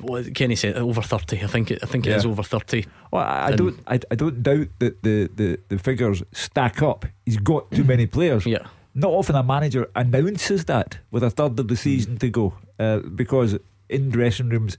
[0.00, 1.42] what Kenny said, over 30.
[1.42, 2.14] I think it, I think yeah.
[2.14, 2.86] it is over 30.
[3.10, 7.06] Well, I, I don't I, I don't doubt that the, the, the figures stack up.
[7.24, 8.46] He's got too many players.
[8.46, 8.66] Yeah.
[8.94, 12.98] Not often a manager announces that with a third of the season to go uh,
[12.98, 13.58] because
[13.88, 14.76] in dressing rooms,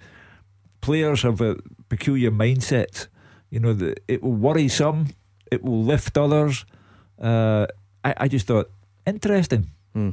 [0.81, 1.57] players have a
[1.89, 3.07] peculiar mindset.
[3.49, 5.07] You know, the, it will worry some
[5.51, 6.65] it will lift others.
[7.21, 7.67] Uh,
[8.03, 8.69] I, I just thought
[9.05, 9.71] interesting.
[9.93, 10.11] Hmm.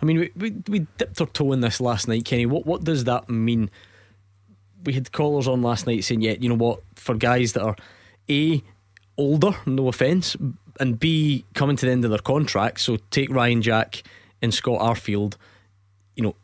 [0.00, 2.46] I mean, we, we we dipped our toe in this last night, Kenny.
[2.46, 3.70] What what does that mean?
[4.84, 7.76] We had callers on last night saying, yeah, you know what, for guys that are
[8.30, 8.62] a
[9.16, 10.36] older, no offence,
[10.78, 12.80] and b coming to the end of their contract.
[12.80, 14.02] So take Ryan Jack
[14.40, 15.34] and Scott Arfield.
[16.14, 16.36] You know,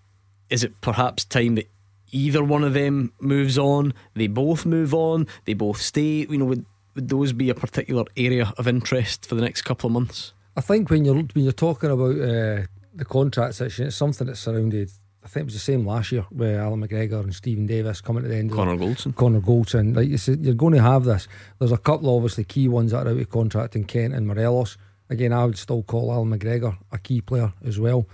[0.50, 1.70] is it perhaps time that
[2.10, 3.94] either one of them moves on?
[4.14, 5.26] They both move on.
[5.44, 6.26] They both stay.
[6.28, 6.54] You know,
[6.94, 10.32] would would those be a particular area of interest for the next couple of months?
[10.56, 14.40] I think when you're when you're talking about uh, the contract section, it's something that's
[14.40, 14.90] surrounded.
[15.24, 18.24] I think it was the same last year with Allan McGregor and Steven Davis coming
[18.24, 18.52] to the end.
[18.52, 19.16] Connor Goldson.
[19.16, 19.96] Connor Goldson.
[19.96, 21.26] Like you said, you're going to have this.
[21.58, 24.76] There's a couple obviously key ones that are out of contract in Kent and Morelos.
[25.08, 28.06] Again, I would still call Allan McGregor a key player as well.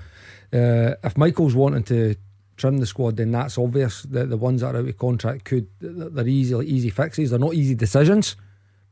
[0.53, 2.15] Uh, if Michael's wanting to
[2.57, 4.03] trim the squad, then that's obvious.
[4.03, 7.31] that the ones that are out of contract could they're easy easy fixes.
[7.31, 8.37] They're not easy decisions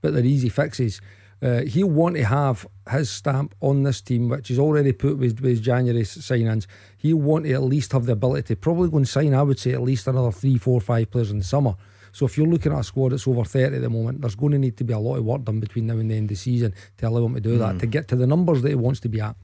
[0.01, 1.01] but they're easy fixes.
[1.41, 5.41] Uh, he'll want to have his stamp on this team, which is already put with,
[5.41, 6.67] with January signings.
[6.97, 9.59] He'll want to at least have the ability to probably go and sign, I would
[9.59, 11.77] say, at least another three, four, five players in the summer.
[12.11, 14.53] So if you're looking at a squad that's over 30 at the moment, there's going
[14.53, 16.29] to need to be a lot of work done between now and the end of
[16.31, 17.59] the season to allow him to do mm.
[17.61, 19.37] that, to get to the numbers that he wants to be at.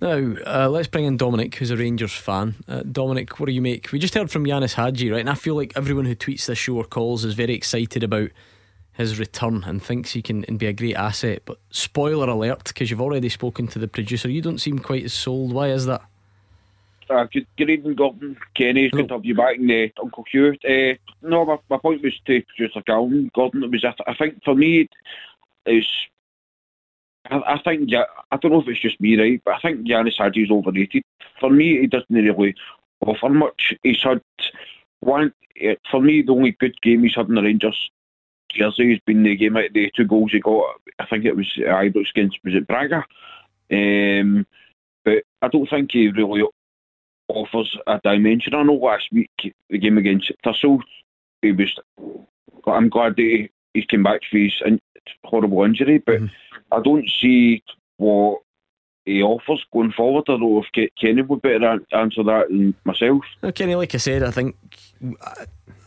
[0.00, 2.56] Now, uh, let's bring in Dominic, who's a Rangers fan.
[2.68, 3.90] Uh, Dominic, what do you make?
[3.92, 5.20] We just heard from Ianis Hagi, right?
[5.20, 8.30] And I feel like everyone who tweets this show or calls is very excited about
[8.92, 11.42] his return and thinks he can and be a great asset.
[11.44, 15.12] But spoiler alert, because you've already spoken to the producer, you don't seem quite as
[15.12, 15.52] sold.
[15.52, 16.02] Why is that?
[17.10, 18.36] Uh, good, good evening, Gordon.
[18.54, 20.56] Kenny, it's good to have you back, and uh, Uncle Hugh.
[20.64, 23.30] Uh, no, my, my point was to producer Galvin.
[23.34, 24.88] Gordon, it was, I, I think for me,
[25.66, 25.88] it's.
[27.30, 29.86] I, I think, yeah, I don't know if it's just me, right, but I think
[29.86, 31.02] Ianis Hagi is overrated.
[31.38, 32.54] For me, he doesn't really
[33.06, 33.74] offer much.
[33.82, 34.22] He's had
[35.00, 37.90] one, eh, for me, the only good game he's had in the Rangers
[38.54, 38.90] jersey.
[38.90, 40.80] He's been the game out the two goals he got.
[40.98, 43.04] I think it was Ibrox against was it Braga,
[43.72, 44.46] um,
[45.04, 46.42] but I don't think he really
[47.28, 48.54] offers a dimension.
[48.54, 49.30] I know last week
[49.70, 50.80] the game against Thistle,
[51.40, 51.78] he was.
[52.66, 54.62] I'm glad that he, he came back for his
[55.24, 56.26] horrible injury, but mm-hmm.
[56.70, 57.62] I don't see
[57.96, 58.42] what
[59.04, 60.24] he offers going forward.
[60.28, 63.22] I don't know if Kenny would better answer that than myself.
[63.40, 64.56] Well, Kenny, like I said, I think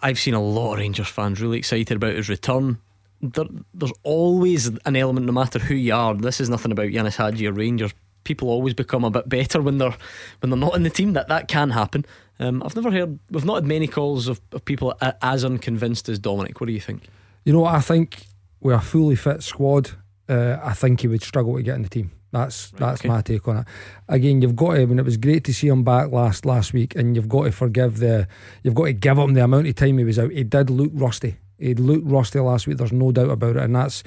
[0.02, 2.80] I've seen a lot of Rangers fans really excited about his return.
[3.22, 6.14] There, there's always an element, no matter who you are.
[6.14, 7.94] This is nothing about Ianis Hagi or Rangers.
[8.26, 9.96] People always become a bit better when they're
[10.40, 11.14] when they're not in the team.
[11.14, 12.06] That that can happen.
[12.40, 13.20] Um, I've never heard.
[13.30, 16.60] We've not had many calls of, of people as unconvinced as Dominic.
[16.60, 17.04] What do you think?
[17.46, 18.26] You know, I think
[18.60, 19.92] with a fully fit squad,
[20.28, 22.12] uh, I think he would struggle to get in the team.
[22.36, 23.08] That's right, that's okay.
[23.08, 23.68] my take on it.
[24.10, 24.82] Again, you've got to.
[24.82, 27.46] I mean, it was great to see him back last last week, and you've got
[27.46, 28.28] to forgive the.
[28.62, 30.32] You've got to give him the amount of time he was out.
[30.32, 31.38] He did look rusty.
[31.58, 32.76] He looked rusty last week.
[32.76, 34.04] There's no doubt about it, and that's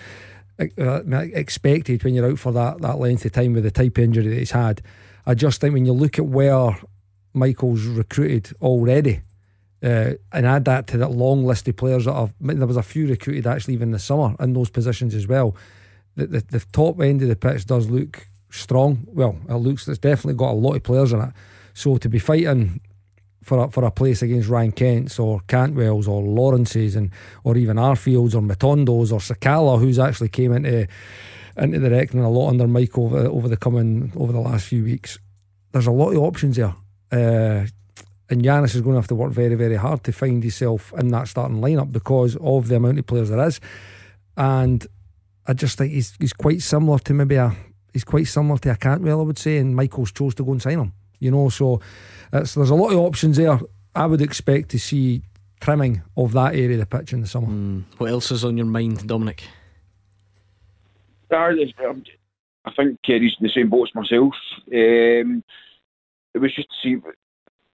[0.60, 1.00] uh,
[1.32, 4.38] expected when you're out for that that length of time with the type injury that
[4.38, 4.82] he's had.
[5.24, 6.78] I just think when you look at where
[7.32, 9.22] Michael's recruited already,
[9.82, 12.82] uh, and add that to that long list of players that have, there was a
[12.82, 15.56] few recruited actually even this summer in those positions as well.
[16.18, 19.06] The, the, the top end of the pitch does look strong.
[19.06, 21.32] Well, it looks it's definitely got a lot of players in it.
[21.74, 22.80] So to be fighting
[23.44, 27.10] for a, for a place against Ryan Kent's or Cantwell's or Lawrence's and
[27.44, 30.88] or even Arfield's or Matondo's or Sakala, who's actually came into
[31.56, 34.82] into the reckoning a lot under Mike over over the coming over the last few
[34.82, 35.20] weeks.
[35.70, 36.74] There's a lot of options there.
[37.12, 37.66] Uh,
[38.30, 41.08] and Ianis is going to have to work very, very hard to find himself in
[41.08, 43.60] that starting lineup because of the amount of players there is.
[44.36, 44.86] And
[45.48, 47.56] I just think he's he's quite similar to maybe a
[47.92, 50.62] he's quite similar to a Cantwell, I would say, and Michael's chose to go and
[50.62, 50.92] sign him.
[51.18, 51.80] You know, so
[52.30, 53.58] there's a lot of options there.
[53.94, 55.22] I would expect to see
[55.60, 57.48] trimming of that area of the pitch in the summer.
[57.48, 57.84] Mm.
[57.96, 59.42] What else is on your mind, Dominic?
[62.64, 64.34] I think Kerry's in the same boat as myself.
[64.72, 65.42] Um,
[66.34, 66.96] it was just to see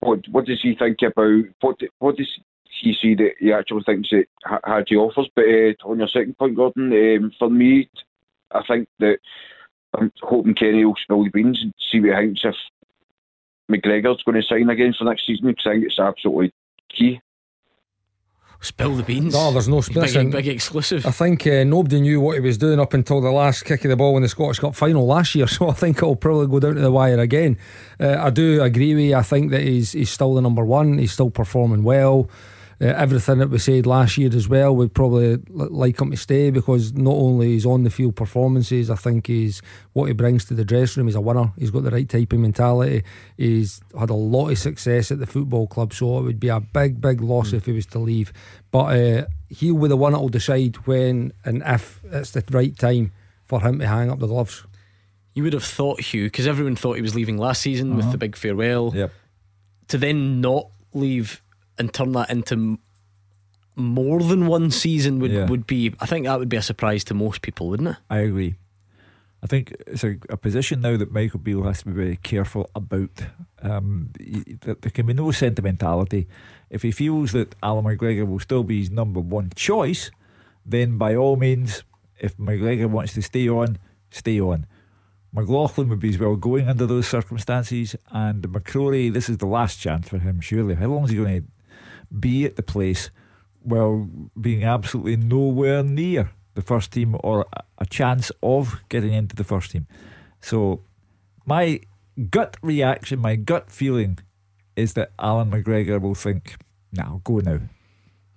[0.00, 2.38] what what does he think about what what does
[2.80, 4.26] he see that he actually thinks that
[4.64, 5.28] Hagi offers?
[5.34, 7.88] But uh, on your second point, Gordon, um, for me,
[8.52, 9.18] I think that
[9.94, 12.54] I'm hoping Kenny will spill the beans and see what he thinks if
[13.70, 16.52] McGregor's going to sign again for next season because I think it's absolutely
[16.90, 17.20] key.
[18.60, 19.34] Spill the beans.
[19.34, 20.04] No, there's no spill.
[20.04, 21.04] Big, big exclusive.
[21.04, 23.90] I think uh, nobody knew what he was doing up until the last kick of
[23.90, 25.46] the ball in the Scottish Cup final last year.
[25.54, 27.58] So I think it'll probably go down to the wire again.
[28.00, 29.16] Uh, I do agree with you.
[29.16, 30.96] I think that he's he's still the number one.
[30.96, 32.30] He's still performing well
[32.80, 36.50] uh, everything that we said last year as well we'd probably like him to stay
[36.50, 40.54] because not only his on the field performances, I think he's what he brings to
[40.54, 41.08] the dressing room.
[41.08, 41.52] He's a winner.
[41.58, 43.04] He's got the right type of mentality.
[43.36, 46.60] He's had a lot of success at the football club, so it would be a
[46.60, 47.54] big, big loss mm.
[47.54, 48.32] if he was to leave.
[48.70, 52.76] But uh, he'll be the one that will decide when and if it's the right
[52.76, 53.12] time
[53.44, 54.64] for him to hang up the gloves.
[55.34, 57.96] You would have thought, Hugh, because everyone thought he was leaving last season uh-huh.
[57.98, 58.92] with the big farewell.
[58.94, 59.12] Yep.
[59.88, 61.42] To then not leave
[61.78, 62.78] and turn that into
[63.76, 65.46] more than one season would, yeah.
[65.46, 67.96] would be I think that would be a surprise to most people, wouldn't it?
[68.08, 68.54] I agree.
[69.42, 72.70] I think it's a, a position now that Michael Beale has to be very careful
[72.74, 73.24] about.
[73.60, 74.10] Um,
[74.62, 76.28] there can be no sentimentality.
[76.70, 80.10] If he feels that Allan McGregor will still be his number one choice,
[80.64, 81.82] then by all means,
[82.18, 83.78] if McGregor wants to stay on,
[84.10, 84.66] stay on.
[85.30, 89.78] McLaughlin would be as well going under those circumstances, and McCrorie, this is the last
[89.78, 90.74] chance for him, surely.
[90.74, 91.48] How long is he going to
[92.18, 93.10] be at the place
[93.62, 94.08] while
[94.40, 97.46] being absolutely nowhere near the first team or
[97.78, 99.86] a chance of getting into the first team?
[100.40, 100.82] So,
[101.46, 101.80] my
[102.30, 104.18] gut reaction, my gut feeling
[104.76, 106.56] is that Allan McGregor will think,
[106.92, 107.60] now go now.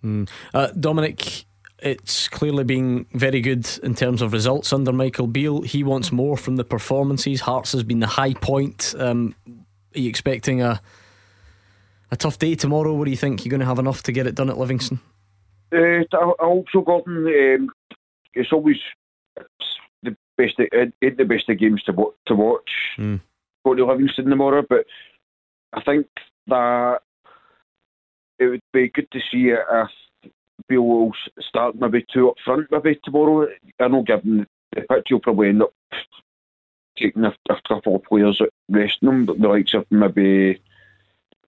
[0.03, 0.29] Mm.
[0.53, 1.45] Uh, Dominic,
[1.79, 5.61] it's clearly been very good in terms of results under Michael Beale.
[5.61, 7.41] He wants more from the performances.
[7.41, 8.95] Hearts has been the high point.
[8.97, 9.35] Um,
[9.95, 10.81] are you expecting a
[12.11, 12.93] a tough day tomorrow?
[12.93, 13.45] What do you think?
[13.45, 14.99] You're going to have enough to get it done at Livingston?
[15.73, 17.27] Uh, I, hope so, Gordon.
[17.27, 17.69] Um,
[18.33, 18.77] it's always
[20.03, 22.71] the best, in the best of games to to watch.
[22.97, 23.19] Mm.
[23.65, 24.85] Go to Livingston tomorrow, but
[25.73, 26.07] I think
[26.47, 26.99] that
[28.39, 29.89] it would be good to see if
[30.67, 33.47] Beale will start maybe two up front maybe tomorrow.
[33.79, 35.73] I know given the pitch, you'll probably end up
[36.97, 40.61] taking a, a couple of players resting them, but the likes of maybe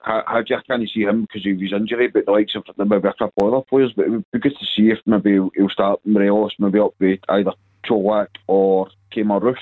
[0.01, 3.13] I, I can't see him because of his injury, but the likes of maybe a
[3.13, 3.93] couple of other players.
[3.95, 7.19] But it would be good to see if maybe he'll start Morelos maybe up with
[7.30, 7.51] either
[7.84, 9.57] Colak or Kemar Roofe.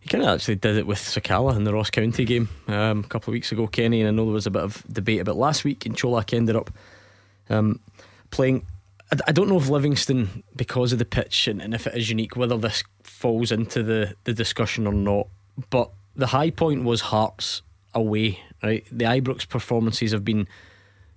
[0.00, 3.08] He kind of actually did it with Sakala in the Ross County game um, a
[3.08, 4.00] couple of weeks ago, Kenny.
[4.00, 6.56] And I know there was a bit of debate about last week, and Colak ended
[6.56, 6.70] up
[7.50, 7.80] um,
[8.30, 8.64] playing.
[9.12, 12.08] I, I, don't know if Livingston, because of the pitch and, and if it is
[12.08, 15.26] unique, whether this falls into the, the discussion or not.
[15.70, 17.62] But the high point was Hearts
[17.92, 18.86] away right?
[18.90, 20.48] The Ibrox performances have been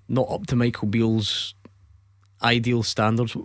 [0.07, 1.53] not up to Michael Beale's
[2.41, 3.35] ideal standards.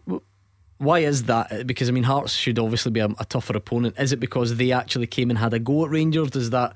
[0.79, 1.67] Why is that?
[1.67, 3.97] Because I mean, Hearts should obviously be a, a, tougher opponent.
[3.99, 6.31] Is it because they actually came and had a go at Rangers?
[6.31, 6.75] Does that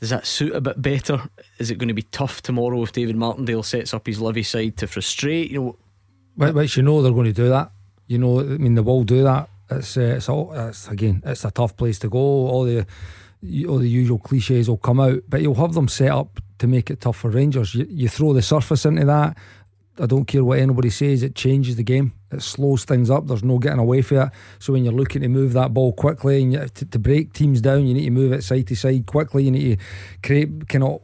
[0.00, 1.22] does that suit a bit better?
[1.58, 4.76] Is it going to be tough tomorrow if David Martindale sets up his Livy side
[4.78, 5.50] to frustrate?
[5.50, 5.76] You know,
[6.36, 7.70] but you know they're going to do that.
[8.06, 9.48] You know, I mean, they will do that.
[9.70, 12.18] It's uh, it's all it's again, it's a tough place to go.
[12.18, 12.86] All the
[13.68, 16.90] all the usual cliches will come out, but you'll have them set up to make
[16.90, 17.74] it tough for Rangers.
[17.74, 19.36] You, you throw the surface into that.
[20.00, 22.12] I don't care what anybody says, it changes the game.
[22.32, 23.28] It slows things up.
[23.28, 24.28] There's no getting away from it.
[24.58, 27.86] So when you're looking to move that ball quickly and to, to break teams down,
[27.86, 29.44] you need to move it side to side quickly.
[29.44, 29.84] You need to
[30.22, 30.48] create
[30.82, 31.00] of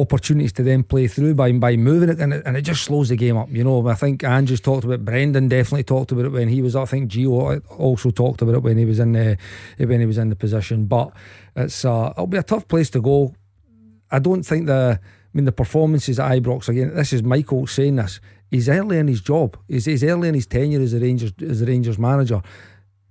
[0.00, 3.08] opportunities to then play through by by moving it and, it and it just slows
[3.08, 3.48] the game up.
[3.50, 6.76] You know, I think Andrew's talked about Brendan definitely talked about it when he was.
[6.76, 9.36] I think Gio also talked about it when he was in the
[9.78, 10.86] when he was in the position.
[10.86, 11.12] But
[11.56, 13.34] it's uh, it'll be a tough place to go.
[14.10, 15.00] I don't think the.
[15.02, 16.94] I mean, the performances at Ibrox again.
[16.94, 18.18] This is Michael saying this.
[18.50, 19.58] He's early in his job.
[19.68, 22.40] He's, he's early in his tenure as a Rangers as a Rangers manager.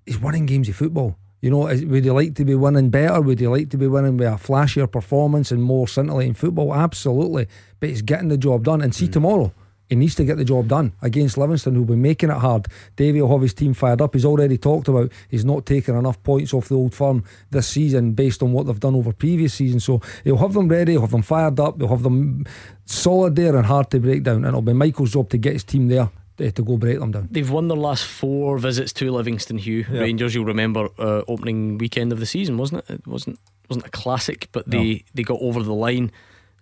[0.03, 1.15] He's winning games of football.
[1.41, 3.21] You know, would you like to be winning better?
[3.21, 6.73] Would you like to be winning with a flashier performance and more scintillating football?
[6.73, 7.47] Absolutely.
[7.79, 8.81] But he's getting the job done.
[8.81, 9.13] And see, mm.
[9.13, 9.53] tomorrow,
[9.87, 12.67] he needs to get the job done against Livingston, who'll be making it hard.
[12.95, 14.15] Davy will have his team fired up.
[14.15, 18.13] He's already talked about he's not taking enough points off the old firm this season
[18.13, 19.85] based on what they've done over previous seasons.
[19.85, 22.45] So he'll have them ready, he'll have them fired up, he'll have them
[22.85, 24.37] solid there and hard to break down.
[24.37, 27.11] And it'll be Michael's job to get his team there to, to go break them
[27.11, 27.27] down.
[27.31, 29.99] They've won their last four visits to Livingston Hugh yeah.
[29.99, 30.33] Rangers.
[30.33, 32.95] You'll remember uh, opening weekend of the season, wasn't it?
[32.95, 33.39] It wasn't
[33.69, 34.99] wasn't a classic, but they no.
[35.13, 36.11] they got over the line.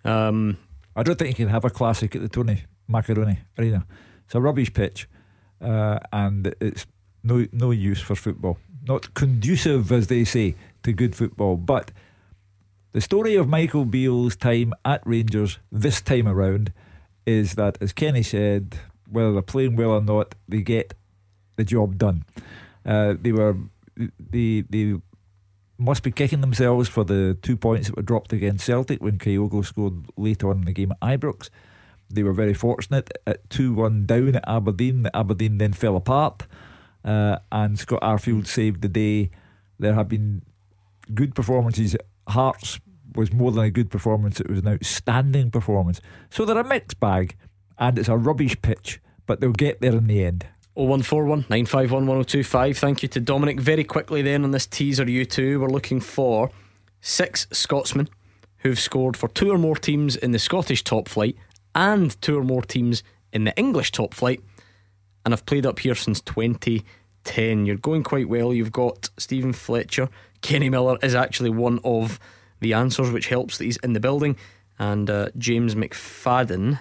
[0.04, 0.58] Um,
[0.94, 3.86] I don't think you can have a classic at the Tony Macaroni Arena.
[4.24, 5.08] It's a rubbish pitch,
[5.60, 6.86] uh, and it's
[7.22, 8.58] no no use for football.
[8.88, 10.54] Not conducive, as they say,
[10.84, 11.56] to good football.
[11.56, 11.90] But
[12.92, 16.72] the story of Michael Beale's time at Rangers this time around
[17.26, 18.78] is that, as Kenny said,
[19.10, 20.94] whether they're playing well or not, they get
[21.56, 22.24] the job done.
[22.84, 23.56] Uh, they were
[23.96, 24.94] they they
[25.78, 29.64] must be kicking themselves for the two points that were dropped against Celtic when Kyogo
[29.64, 31.50] scored late on in the game at Ibrox.
[32.08, 35.08] They were very fortunate at 2 1 down at Aberdeen.
[35.12, 36.46] Aberdeen then fell apart,
[37.04, 39.30] uh, and Scott Arfield saved the day.
[39.78, 40.42] There have been
[41.12, 41.96] good performances.
[42.28, 42.80] Hearts
[43.14, 46.00] was more than a good performance, it was an outstanding performance.
[46.30, 47.36] So they're a mixed bag
[47.78, 50.46] and it's a rubbish pitch, but they'll get there in the end.
[50.74, 52.78] 0141 951 1025.
[52.78, 53.58] Thank you to Dominic.
[53.58, 56.50] Very quickly, then, on this teaser, you two, we're looking for
[57.00, 58.08] six Scotsmen
[58.58, 61.36] who've scored for two or more teams in the Scottish top flight
[61.74, 64.40] and two or more teams in the English top flight
[65.24, 67.66] and have played up here since 2010.
[67.66, 68.52] You're going quite well.
[68.52, 70.08] You've got Steven Fletcher.
[70.42, 72.18] Kenny Miller is actually one of
[72.60, 74.36] the answers, which helps that he's in the building.
[74.78, 76.80] And uh, James McFadden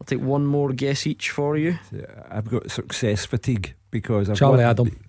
[0.00, 1.78] I'll take one more guess each for you.
[2.30, 4.50] I've got success fatigue because I've got.
[4.50, 5.00] Charlie Adam.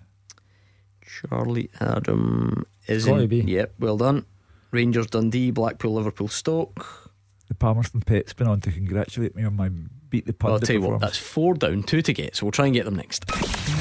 [1.02, 3.26] Charlie Adam is in.
[3.26, 3.40] Be.
[3.40, 4.24] Yep, well done.
[4.70, 7.10] Rangers Dundee, Blackpool, Liverpool, Stoke.
[7.48, 9.70] The Palmerston Pet's been on to congratulate me on my
[10.10, 10.62] beat the pundit.
[10.62, 12.84] I'll tell you what, that's four down, two to get, so we'll try and get
[12.84, 13.26] them next.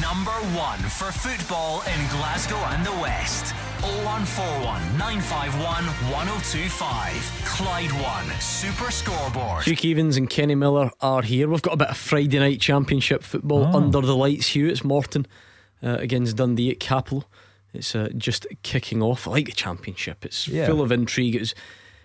[0.02, 3.54] Number one for football in Glasgow and the West.
[3.82, 7.42] 0141 951 1025.
[7.46, 9.64] Clyde One Super Scoreboard.
[9.64, 11.48] Hugh Keevins and Kenny Miller are here.
[11.48, 13.78] We've got a bit of Friday night championship football oh.
[13.78, 14.68] under the lights, Hugh.
[14.68, 15.28] It's Morton
[15.84, 17.26] uh, against Dundee at Cappielow.
[17.74, 19.28] It's uh, just kicking off.
[19.28, 20.26] I like the championship.
[20.26, 20.66] It's yeah.
[20.66, 21.36] full of intrigue.
[21.36, 21.54] It's,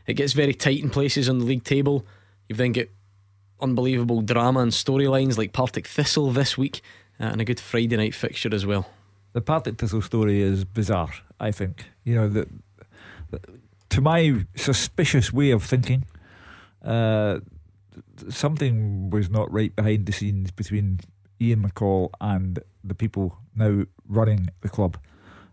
[0.07, 2.05] it gets very tight in places on the league table.
[2.49, 2.89] You've then got
[3.61, 6.83] unbelievable drama and storylines like Partick Thistle this week
[7.19, 8.89] uh, and a good Friday night fixture as well.
[9.33, 11.87] The Partick Thistle story is bizarre, I think.
[12.05, 12.49] You know, that
[13.91, 16.05] to my suspicious way of thinking,
[16.85, 17.41] uh,
[18.29, 21.01] something was not right behind the scenes between
[21.41, 24.99] Ian McCall and the people now running the club.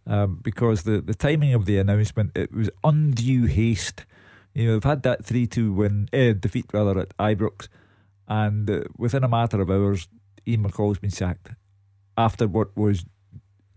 [0.08, 4.06] Um, because the, the timing of the announcement, it was undue haste.
[4.54, 7.68] You know, they've had that 3 2 win, eh, defeat rather, at Ibrox.
[8.28, 10.08] And uh, within a matter of hours,
[10.48, 11.52] Ian McCall's been sacked
[12.18, 13.06] after what was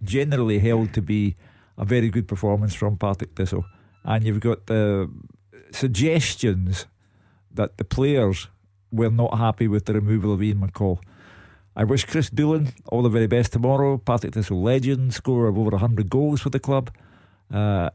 [0.02, 1.36] generally held to be
[1.78, 3.64] a very good performance from Partick Thistle.
[4.04, 5.10] And you've got the
[5.72, 6.86] suggestions
[7.52, 8.48] that the players
[8.90, 10.98] were not happy with the removal of Ian McCall.
[11.74, 13.96] I wish Chris Doolan all the very best tomorrow.
[13.96, 16.90] Partick Thistle legend, scorer of over 100 goals for the club.
[17.52, 17.90] Uh,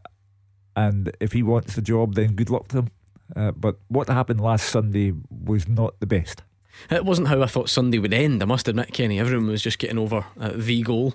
[0.76, 2.90] and if he wants the job, then good luck to him.
[3.36, 6.44] Uh, but what happened last Sunday was not the best.
[6.90, 8.42] It wasn't how I thought Sunday would end.
[8.42, 9.20] I must admit, Kenny.
[9.20, 11.14] Everyone was just getting over uh, the goal,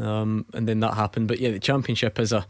[0.00, 1.28] um, and then that happened.
[1.28, 2.46] But yeah, the championship is a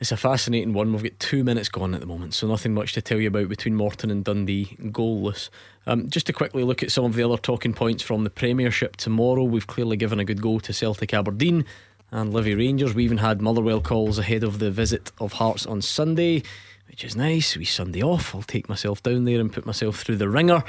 [0.00, 0.92] it's a fascinating one.
[0.92, 3.48] We've got two minutes gone at the moment, so nothing much to tell you about
[3.48, 5.50] between Morton and Dundee, goalless.
[5.86, 8.96] Um, just to quickly look at some of the other talking points from the Premiership
[8.96, 11.64] tomorrow, we've clearly given a good go to Celtic Aberdeen
[12.10, 12.94] and Livy Rangers.
[12.94, 16.42] We even had Motherwell calls ahead of the visit of Hearts on Sunday,
[16.88, 17.56] which is nice.
[17.56, 18.34] We Sunday off.
[18.34, 20.64] I'll take myself down there and put myself through the ringer.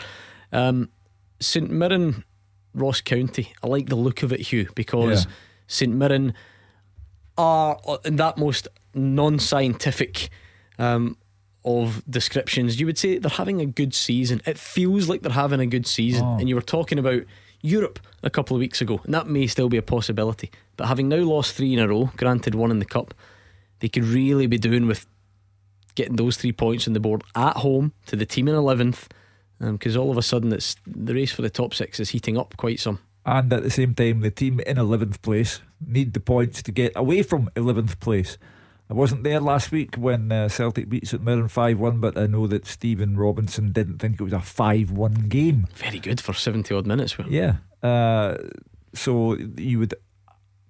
[0.52, 0.90] Um,
[1.40, 2.24] St Mirren,
[2.74, 3.54] Ross County.
[3.64, 5.32] I like the look of it, Hugh, because yeah.
[5.68, 6.34] St Mirren
[7.38, 10.30] are in that most non-scientific
[10.80, 11.18] um,
[11.64, 12.80] of descriptions.
[12.80, 14.42] You would say they're having a good season.
[14.46, 16.38] It feels like they're having a good season, oh.
[16.38, 17.24] and you were talking about
[17.62, 20.52] Europe a couple of weeks ago, and that may still be a possibility.
[20.78, 23.14] But having now lost three in a row, granted one in the cup,
[23.80, 25.06] they could really be doing with
[25.96, 29.08] getting those three points on the board at home to the team in eleventh
[29.60, 32.38] because um, all of a sudden it's the race for the top six is heating
[32.38, 33.00] up quite some.
[33.26, 36.92] And at the same time, the team in 11th place need the points to get
[36.96, 38.38] away from 11th place.
[38.88, 42.28] I wasn't there last week when uh, Celtic beat St Mirren 5 1, but I
[42.28, 45.68] know that Stephen Robinson didn't think it was a 5 1 game.
[45.74, 47.18] Very good for 70 odd minutes.
[47.28, 47.58] Yeah.
[47.82, 48.38] Uh,
[48.94, 49.96] so you would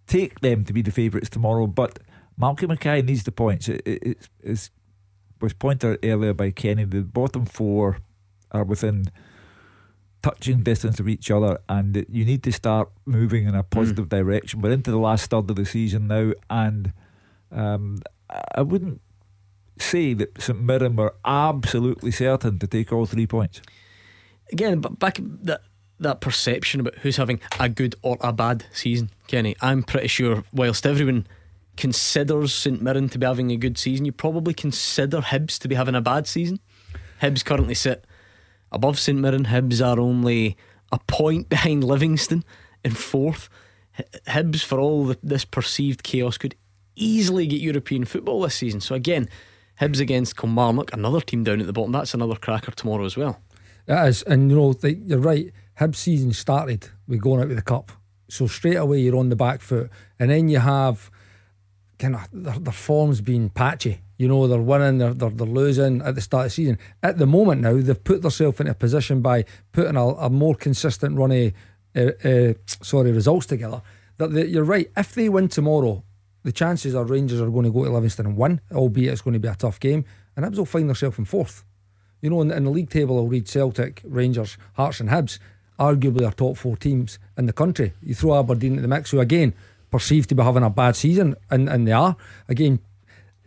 [0.08, 2.00] take them to be the favourites tomorrow, but
[2.38, 3.68] Malcolm Mackay needs the points.
[3.68, 4.70] It, it, it
[5.42, 6.86] was pointed out earlier by Kenny.
[6.86, 7.98] The bottom four
[8.52, 9.12] are within
[10.26, 14.10] touching distance of each other, and you need to start moving in a positive mm.
[14.10, 14.60] direction.
[14.60, 16.94] We're into the last third of the season now, and
[17.52, 18.00] um,
[18.56, 19.02] I wouldn't
[19.78, 23.62] say that St Mirren were absolutely certain to take all three points.
[24.52, 25.62] Again, but back that
[26.00, 29.56] that perception about who's having a good or a bad season, Kenny.
[29.62, 31.28] I'm pretty sure, whilst everyone
[31.78, 35.76] considers St Mirren to be having a good season, you probably consider Hibs to be
[35.76, 36.60] having a bad season.
[37.22, 38.06] Hibs currently sit
[38.76, 39.46] above St Mirren.
[39.46, 40.58] Hibs are only
[40.92, 42.44] a point behind Livingston
[42.84, 43.50] in fourth.
[44.28, 46.56] Hibs, for all the, this perceived chaos, could
[46.96, 48.82] easily get European football this season.
[48.82, 49.30] So again,
[49.82, 51.94] Hibs against Kilmarnock, another team down at the bottom.
[51.94, 53.40] That's another cracker tomorrow as well.
[53.88, 55.52] It is, and you know you're right.
[55.80, 57.92] Hibs season started with going out with the cup,
[58.30, 59.90] so straight away you're on the back foot,
[60.20, 61.12] and then you have
[62.00, 64.02] kind of their, their form's been patchy.
[64.18, 66.80] You know they're winning, they're, they're, they're losing at the start of the season.
[67.04, 70.56] At the moment now, they've put themselves in a position by putting a, a more
[70.56, 71.54] consistent run of
[71.96, 73.82] uh, uh, sorry results together.
[74.18, 74.90] That they, you're right.
[74.96, 76.04] If they win tomorrow,
[76.44, 79.34] the chances are Rangers are going to go to Livingston and win, albeit it's going
[79.34, 80.06] to be a tough game,
[80.36, 81.64] and Hibs will find themselves in fourth.
[82.22, 85.40] You know, in, in the league table, I'll read Celtic, Rangers, Hearts, and Hibs,
[85.80, 87.94] arguably our top four teams in the country.
[88.02, 89.54] You throw Aberdeen into the mix, who again
[89.92, 92.16] perceived to be having a bad season, and, and they are.
[92.48, 92.80] Again,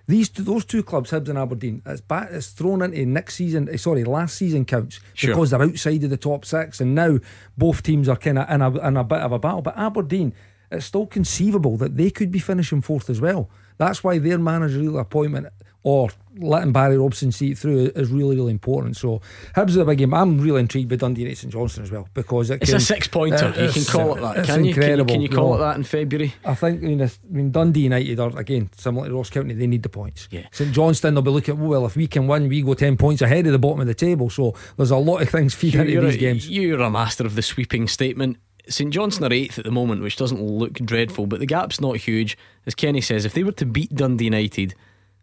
[0.08, 3.68] these two, those two clubs, Hibs and Aberdeen, it's, back, it's thrown into next season,
[3.70, 5.30] eh, sorry, last season counts sure.
[5.30, 7.18] because they're outside of the top six, and now
[7.58, 9.60] both teams are kind of in a, in a bit of a battle.
[9.60, 10.32] But Aberdeen,
[10.70, 13.50] it's still conceivable that they could be finishing fourth as well.
[13.76, 15.48] That's why their managerial appointment
[15.82, 16.08] or
[16.40, 18.96] letting Barry Robson see it through is really, really important.
[18.96, 19.20] So
[19.56, 20.14] Hibs are a big game.
[20.14, 22.80] I'm really intrigued by Dundee United St Johnstone as well because it it's can, a
[22.80, 23.52] six pointer.
[23.56, 24.46] You can call it that.
[24.46, 24.74] Can you?
[24.74, 26.34] Can, can, you call you know, it that in February?
[26.44, 26.82] I think.
[26.82, 29.54] I mean, I mean, Dundee United are again similar to Ross County.
[29.54, 30.28] They need the points.
[30.30, 30.46] Yeah.
[30.52, 31.54] St Johnstone they'll be looking.
[31.54, 33.86] At, well, if we can win, we go ten points ahead of the bottom of
[33.86, 34.30] the table.
[34.30, 36.48] So there's a lot of things feed into these a, games.
[36.48, 38.38] You're a master of the sweeping statement.
[38.68, 41.96] St Johnstone are eighth at the moment, which doesn't look dreadful, but the gap's not
[41.96, 42.36] huge.
[42.66, 44.74] As Kenny says, if they were to beat Dundee United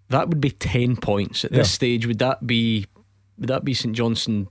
[0.10, 1.60] that would be ten points at yeah.
[1.60, 2.06] this stage.
[2.06, 2.86] Would that be
[3.38, 4.48] would that be St Johnstone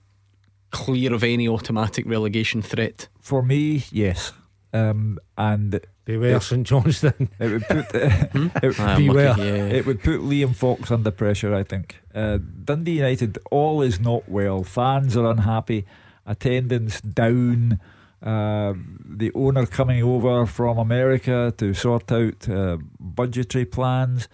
[0.70, 3.08] clear of any automatic relegation threat?
[3.20, 4.32] For me, yes.
[4.72, 7.30] Um, and beware St Johnstone.
[7.40, 8.46] It would put uh, hmm?
[8.62, 9.34] it, ah, beware.
[9.38, 9.76] yeah.
[9.78, 11.54] It would put Liam Fox under pressure.
[11.54, 14.64] I think uh, Dundee United all is not well.
[14.64, 15.86] Fans are unhappy.
[16.26, 17.78] Attendance down.
[18.22, 18.72] Uh,
[19.04, 24.28] the owner coming over from America to sort out uh, budgetary plans.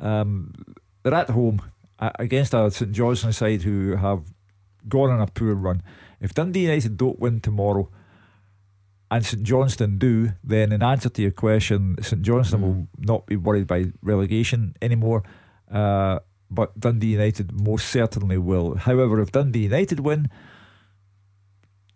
[0.00, 0.54] Um,
[1.02, 1.62] they're at home
[1.98, 4.24] against a St Johnstone side who have
[4.88, 5.82] gone on a poor run.
[6.20, 7.90] If Dundee United don't win tomorrow
[9.10, 12.64] and St Johnstone do, then in answer to your question, St Johnstone mm.
[12.64, 15.22] will not be worried by relegation anymore.
[15.70, 16.20] Uh,
[16.50, 18.74] but Dundee United most certainly will.
[18.76, 20.28] However, if Dundee United win,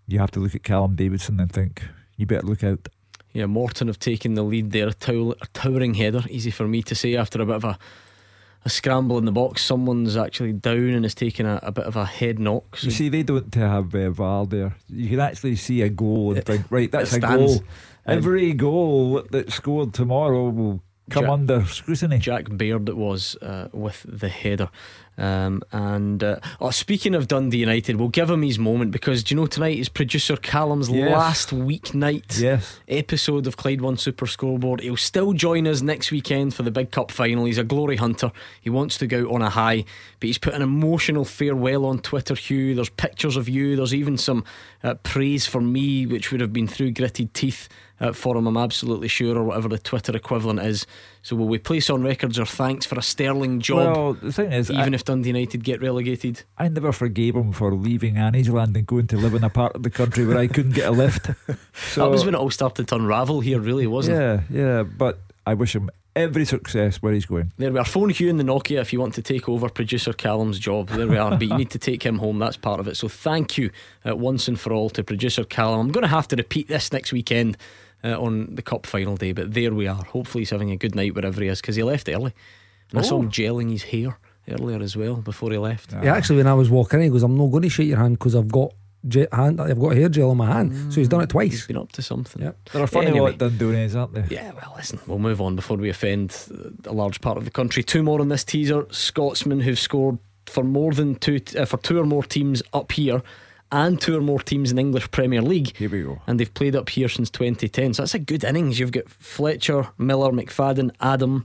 [0.07, 1.83] you have to look at Callum Davidson and think
[2.17, 2.89] you better look out.
[3.35, 4.89] Yeah, Morton have taken the lead there.
[4.89, 6.23] A, tow- a towering header.
[6.31, 7.79] Easy for me to say after a bit of a,
[8.65, 9.63] a scramble in the box.
[9.65, 12.77] Someone's actually down and is taking a, a bit of a head knock.
[12.77, 14.77] So you see, they don't have uh, VAR there.
[14.89, 17.63] You can actually see a goal and think, right, that's a goal.
[18.07, 20.81] Every goal that's scored tomorrow will
[21.11, 22.19] come Jack, under scrutiny.
[22.19, 24.71] Jack Baird, it was uh, with the header.
[25.17, 29.35] Um, and uh, oh, speaking of Dundee United, we'll give him his moment because do
[29.35, 31.11] you know tonight is producer Callum's yes.
[31.11, 32.81] last weeknight yes.
[32.89, 34.81] episode of Clyde One Super Scoreboard.
[34.81, 37.45] He'll still join us next weekend for the big cup final.
[37.45, 38.33] He's a glory hunter.
[38.61, 39.85] He wants to go out on a high,
[40.21, 42.35] but he's put an emotional farewell on Twitter.
[42.35, 43.77] Hugh, there's pictures of you.
[43.77, 44.45] There's even some
[44.83, 47.69] uh, praise for me, which would have been through gritted teeth
[48.01, 48.47] uh, for him.
[48.47, 50.87] I'm absolutely sure, or whatever the Twitter equivalent is.
[51.23, 53.97] So will we place on records our thanks for a sterling job?
[53.97, 57.53] Well, the thing is, even I, if Dundee United get relegated, I never forgave him
[57.53, 60.47] for leaving Anniesland and going to live in a part of the country where I
[60.47, 61.31] couldn't get a lift.
[61.93, 64.41] So, that was when it all started to unravel here, really, wasn't yeah, it?
[64.51, 64.83] Yeah, yeah.
[64.83, 67.53] But I wish him every success where he's going.
[67.57, 67.85] There we are.
[67.85, 70.89] Phone Hugh in the Nokia if you want to take over producer Callum's job.
[70.89, 71.31] There we are.
[71.31, 72.39] but you need to take him home.
[72.39, 72.97] That's part of it.
[72.97, 73.71] So thank you
[74.09, 75.81] uh, once and for all to producer Callum.
[75.81, 77.57] I'm going to have to repeat this next weekend
[78.05, 79.33] uh, on the cup final day.
[79.33, 80.05] But there we are.
[80.05, 82.33] Hopefully, he's having a good night wherever he is because he left early.
[82.91, 83.01] And oh.
[83.01, 83.31] I saw him oh.
[83.31, 84.19] gelling his hair
[84.49, 85.93] earlier as well before he left.
[85.93, 87.99] Yeah, actually, when I was walking in, he goes, I'm not going to shake your
[87.99, 88.73] hand because I've got
[89.09, 90.93] j- hand, I've got hair gel on my hand.
[90.93, 91.53] So he's done it twice.
[91.53, 92.43] He's been up to something.
[92.43, 92.71] Yep.
[92.73, 93.33] They're funny Anyway.
[93.33, 94.35] lot Dundoonies, aren't they?
[94.35, 96.37] Yeah, well, listen, we'll move on before we offend
[96.85, 97.83] a large part of the country.
[97.83, 101.99] Two more on this teaser Scotsmen who've scored for more than two, uh, for two
[101.99, 103.23] or more teams up here.
[103.75, 105.77] And two or more teams in the English Premier League.
[105.77, 106.23] Here we go.
[106.29, 107.95] And they've played up here since 2010.
[107.95, 108.79] So that's a good innings.
[108.79, 111.45] You've got Fletcher, Miller, McFadden, Adam.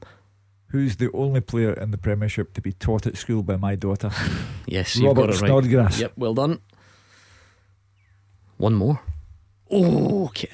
[0.67, 4.11] Who's the only player in the Premiership to be taught at school by my daughter?
[4.67, 5.47] Yes, you've Robert got it right.
[5.47, 5.99] Snodgrass.
[5.99, 6.61] Yep, well done.
[8.57, 9.01] One more.
[9.71, 10.51] Oh, okay.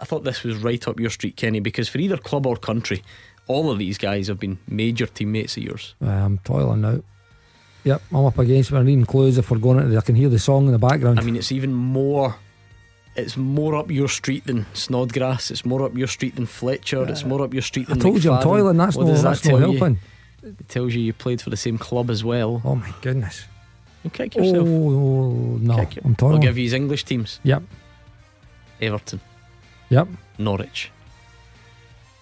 [0.00, 3.04] I thought this was right up your street, Kenny, because for either club or country,
[3.46, 5.94] all of these guys have been major teammates of yours.
[6.00, 7.02] I'm toiling now.
[7.88, 8.76] Yep, I'm up against it.
[8.76, 11.18] I'm reading clues if we're going into I can hear the song in the background.
[11.18, 12.36] I mean, it's even more.
[13.16, 15.50] It's more up your street than Snodgrass.
[15.50, 17.02] It's more up your street than Fletcher.
[17.08, 18.00] it's more up your street I than.
[18.00, 18.76] told you I'm toiling.
[18.76, 19.96] That's What no, does that that's no tell you?
[20.44, 22.62] It tells you you played for the same club as well.
[22.64, 23.44] Oh my goodness.
[24.04, 24.68] You kick Oh, yourself.
[24.68, 27.40] no, Kick your- I'm I'll give you his English teams.
[27.42, 27.62] Yep,
[28.80, 29.20] Everton,
[29.90, 30.06] yep.
[30.38, 30.92] Norwich.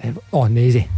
[0.01, 0.89] Ev- Oh, Nazy.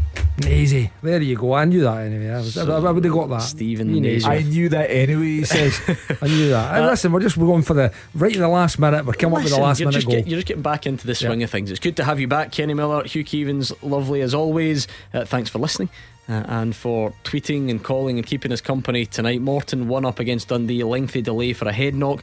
[0.45, 0.91] Nazy.
[1.03, 1.53] There you go.
[1.55, 2.31] I knew that anyway.
[2.31, 3.43] I, was, I, I would have got that.
[3.43, 4.27] Stephen You Nazy.
[4.27, 5.81] I knew that anyway, he says.
[6.23, 6.77] I knew that.
[6.77, 9.05] And listen, we're just we're going for the right in the last minute.
[9.05, 10.17] We're coming up with the last you're minute just goal.
[10.17, 11.45] get- you're just getting back into the swing Yeah.
[11.45, 11.71] of things.
[11.71, 13.73] It's good to have you back, Kenny Miller, Hugh Keevins.
[13.83, 14.87] Lovely as always.
[15.13, 15.89] Uh, thanks for listening
[16.29, 19.41] uh, and for tweeting and calling and keeping us company tonight.
[19.41, 20.85] Morton one up against Dundee.
[20.85, 22.23] Lengthy delay for a head knock.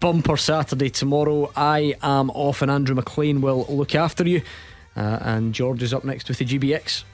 [0.00, 1.50] Bumper Saturday tomorrow.
[1.56, 4.42] I am off, and Andrew McLean will look after you.
[4.96, 7.04] Uh, and George is up next with the GBX.